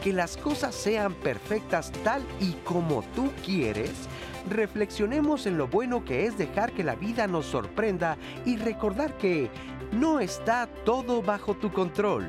[0.02, 3.92] ¿Que las cosas sean perfectas tal y como tú quieres?
[4.50, 9.48] Reflexionemos en lo bueno que es dejar que la vida nos sorprenda y recordar que
[9.92, 12.28] no está todo bajo tu control.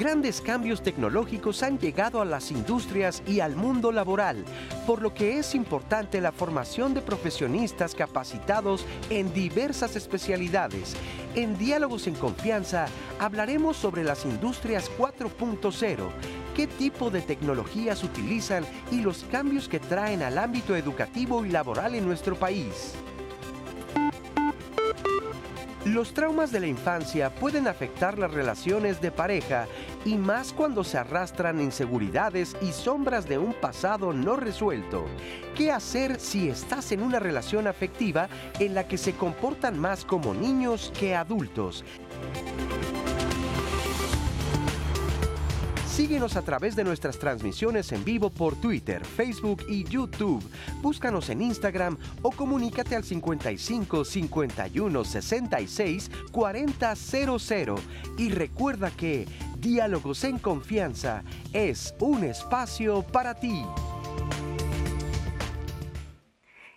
[0.00, 4.46] Grandes cambios tecnológicos han llegado a las industrias y al mundo laboral,
[4.86, 10.96] por lo que es importante la formación de profesionistas capacitados en diversas especialidades.
[11.34, 12.86] En Diálogos en Confianza
[13.18, 16.08] hablaremos sobre las industrias 4.0,
[16.56, 21.94] qué tipo de tecnologías utilizan y los cambios que traen al ámbito educativo y laboral
[21.94, 22.94] en nuestro país.
[25.86, 29.66] Los traumas de la infancia pueden afectar las relaciones de pareja
[30.04, 35.06] y más cuando se arrastran inseguridades y sombras de un pasado no resuelto.
[35.56, 38.28] ¿Qué hacer si estás en una relación afectiva
[38.58, 41.82] en la que se comportan más como niños que adultos?
[46.00, 50.42] Síguenos a través de nuestras transmisiones en vivo por Twitter, Facebook y YouTube.
[50.80, 57.74] Búscanos en Instagram o comunícate al 55 51 66 4000.
[58.16, 59.28] Y recuerda que
[59.58, 61.22] Diálogos en Confianza
[61.52, 63.62] es un espacio para ti.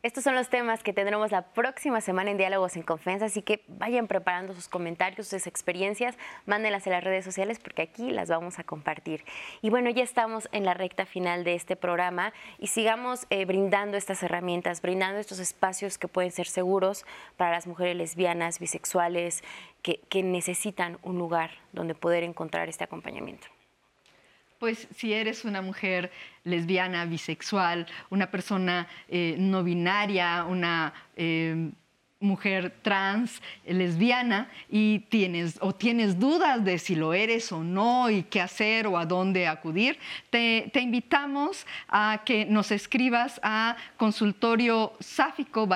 [0.03, 3.63] Estos son los temas que tendremos la próxima semana en Diálogos en Confianza, así que
[3.69, 8.59] vayan preparando sus comentarios, sus experiencias, mándenlas en las redes sociales porque aquí las vamos
[8.59, 9.23] a compartir.
[9.61, 13.95] Y bueno, ya estamos en la recta final de este programa y sigamos eh, brindando
[13.95, 17.05] estas herramientas, brindando estos espacios que pueden ser seguros
[17.37, 19.41] para las mujeres lesbianas, bisexuales,
[19.83, 23.52] que, que necesitan un lugar donde poder encontrar este acompañamiento
[24.63, 26.09] pues si eres una mujer
[26.45, 31.69] lesbiana, bisexual, una persona eh, no binaria, una eh,
[32.21, 38.23] mujer trans, lesbiana, y tienes o tienes dudas de si lo eres o no y
[38.23, 39.99] qué hacer o a dónde acudir,
[40.29, 45.67] te, invitamos a que nos escribas a consultorio sáfico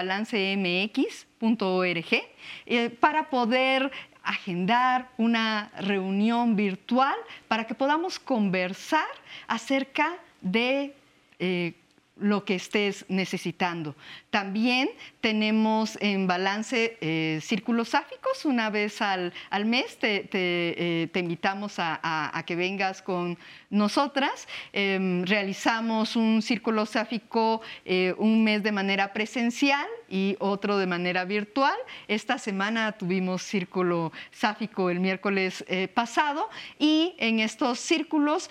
[2.65, 3.91] eh, para poder
[4.27, 7.15] agendar una reunión virtual
[7.47, 9.07] para que podamos conversar
[9.47, 10.93] acerca de
[11.39, 11.73] eh,
[12.17, 13.95] lo que estés necesitando.
[14.37, 19.33] También tenemos en balance eh, círculos sáficos una vez al,
[19.65, 19.97] mes.
[19.97, 23.35] Te, eh, invitamos a, que vengas con
[23.71, 24.47] nosotras.
[24.71, 31.25] Em, realizamos un círculo sáfico eh, un mes de manera presencial y otro de manera
[31.25, 31.75] virtual.
[32.07, 36.47] Esta semana tuvimos círculo sáfico el miércoles pasado
[36.79, 38.49] y en estos círculos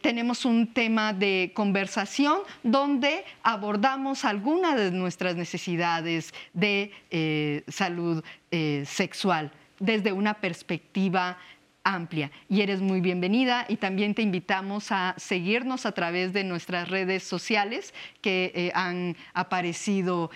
[0.00, 8.84] tenemos un tema de conversación donde abordamos algunas de nuestras necesidades de eh, salud eh,
[8.86, 9.50] sexual
[9.80, 11.38] desde una perspectiva
[11.82, 12.30] amplia.
[12.48, 17.22] Y eres muy bienvenida y también te invitamos a seguirnos a través de nuestras redes
[17.22, 20.30] sociales que eh, han aparecido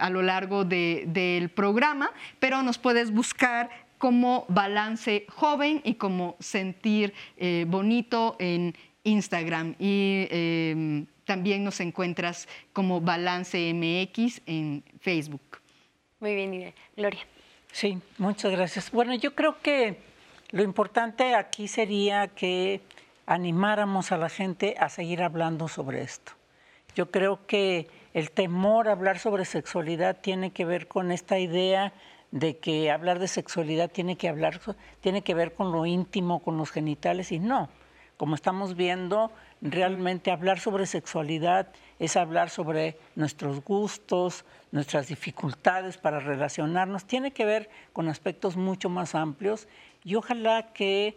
[0.00, 7.14] a lo largo del programa, pero nos puedes buscar como balance joven y como sentir
[7.66, 8.74] bonito en
[9.04, 9.74] Instagram.
[9.78, 15.62] Y em, también nos encuentras como Balance MX en Facebook.
[16.20, 17.20] Muy bien, Gloria.
[17.72, 18.90] Sí, muchas gracias.
[18.90, 19.96] Bueno, yo creo que
[20.50, 22.82] lo importante aquí sería que
[23.24, 26.32] animáramos a la gente a seguir hablando sobre esto.
[26.94, 31.94] Yo creo que el temor a hablar sobre sexualidad tiene que ver con esta idea
[32.30, 34.60] de que hablar de sexualidad tiene que hablar
[35.00, 37.70] tiene que ver con lo íntimo, con los genitales y no.
[38.18, 39.32] Como estamos viendo,
[39.62, 41.68] realmente hablar sobre sexualidad
[42.00, 48.90] es hablar sobre nuestros gustos, nuestras dificultades para relacionarnos, tiene que ver con aspectos mucho
[48.90, 49.68] más amplios
[50.04, 51.16] y ojalá que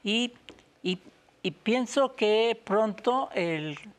[0.03, 0.33] y,
[0.83, 0.99] y,
[1.51, 3.29] pienso que pronto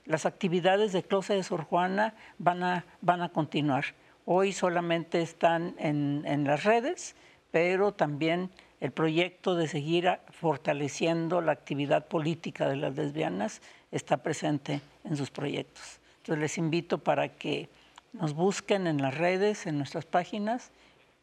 [0.06, 3.86] las actividades de Closet de Sor Juana van a, van a continuar.
[4.26, 7.16] Hoy solamente están en, en las redes,
[7.52, 8.50] pero también
[8.82, 15.30] el proyecto de seguir fortaleciendo la actividad política de las lesbianas está presente en sus
[15.30, 16.00] proyectos.
[16.18, 17.70] Entonces les invito para que
[18.14, 20.72] nos busquen en las redes, en nuestras páginas,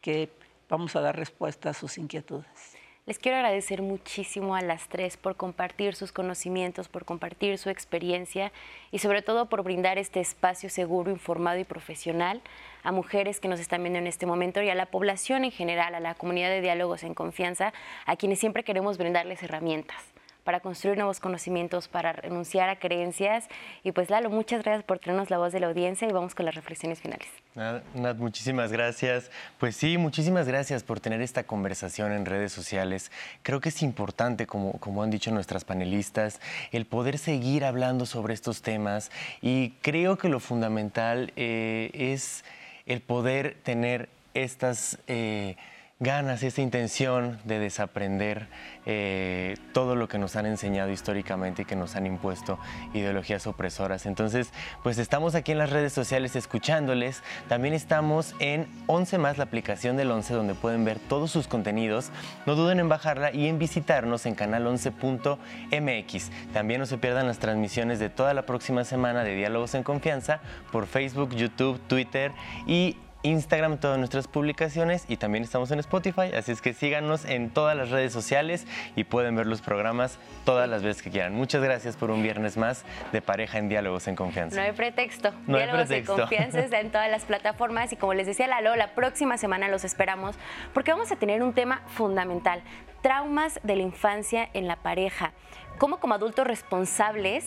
[0.01, 0.29] que
[0.69, 2.77] vamos a dar respuesta a sus inquietudes.
[3.07, 8.53] Les quiero agradecer muchísimo a las tres por compartir sus conocimientos, por compartir su experiencia
[8.93, 12.41] y sobre todo por brindar este espacio seguro, informado y profesional
[12.83, 15.95] a mujeres que nos están viendo en este momento y a la población en general,
[15.95, 17.73] a la comunidad de diálogos en confianza,
[18.07, 20.05] a quienes siempre queremos brindarles herramientas
[20.45, 23.49] para construir nuevos conocimientos, para renunciar a creencias.
[23.83, 26.47] Y pues Lalo, muchas gracias por traernos la voz de la audiencia y vamos con
[26.47, 27.29] las reflexiones finales.
[27.55, 29.31] Nat, muchísimas gracias.
[29.59, 33.11] Pues sí, muchísimas gracias por tener esta conversación en redes sociales.
[33.43, 36.41] Creo que es importante, como, como han dicho nuestras panelistas,
[36.73, 39.11] el poder seguir hablando sobre estos temas
[39.41, 42.45] y creo que lo fundamental eh, es
[42.87, 44.99] el poder tener estas...
[45.07, 45.57] Eh,
[46.01, 48.49] ganas, esa intención de desaprender
[48.87, 52.59] eh, todo lo que nos han enseñado históricamente y que nos han impuesto
[52.95, 54.07] ideologías opresoras.
[54.07, 54.51] Entonces,
[54.83, 57.23] pues estamos aquí en las redes sociales escuchándoles.
[57.49, 62.11] También estamos en 11 más, la aplicación del 11, donde pueden ver todos sus contenidos.
[62.47, 66.31] No duden en bajarla y en visitarnos en canal11.mx.
[66.55, 70.41] También no se pierdan las transmisiones de toda la próxima semana de Diálogos en Confianza
[70.73, 72.33] por Facebook, YouTube, Twitter
[72.67, 77.51] y Instagram todas nuestras publicaciones y también estamos en Spotify, así es que síganos en
[77.51, 78.67] todas las redes sociales
[78.97, 81.35] y pueden ver los programas todas las veces que quieran.
[81.35, 84.57] Muchas gracias por un viernes más de pareja en Diálogos en Confianza.
[84.57, 85.33] No hay pretexto.
[85.47, 89.37] Diálogos en Confianza está en todas las plataformas y como les decía Lalo, la próxima
[89.37, 90.37] semana los esperamos
[90.73, 92.63] porque vamos a tener un tema fundamental,
[93.03, 95.33] traumas de la infancia en la pareja.
[95.79, 97.47] Cómo como adultos responsables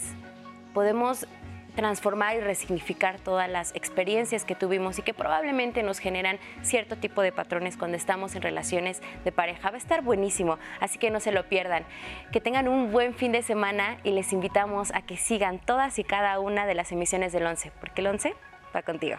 [0.74, 1.28] podemos
[1.76, 7.22] transformar y resignificar todas las experiencias que tuvimos y que probablemente nos generan cierto tipo
[7.22, 9.70] de patrones cuando estamos en relaciones de pareja.
[9.70, 11.86] Va a estar buenísimo, así que no se lo pierdan.
[12.32, 16.04] Que tengan un buen fin de semana y les invitamos a que sigan todas y
[16.04, 18.34] cada una de las emisiones del 11, porque el 11
[18.76, 19.18] va contigo.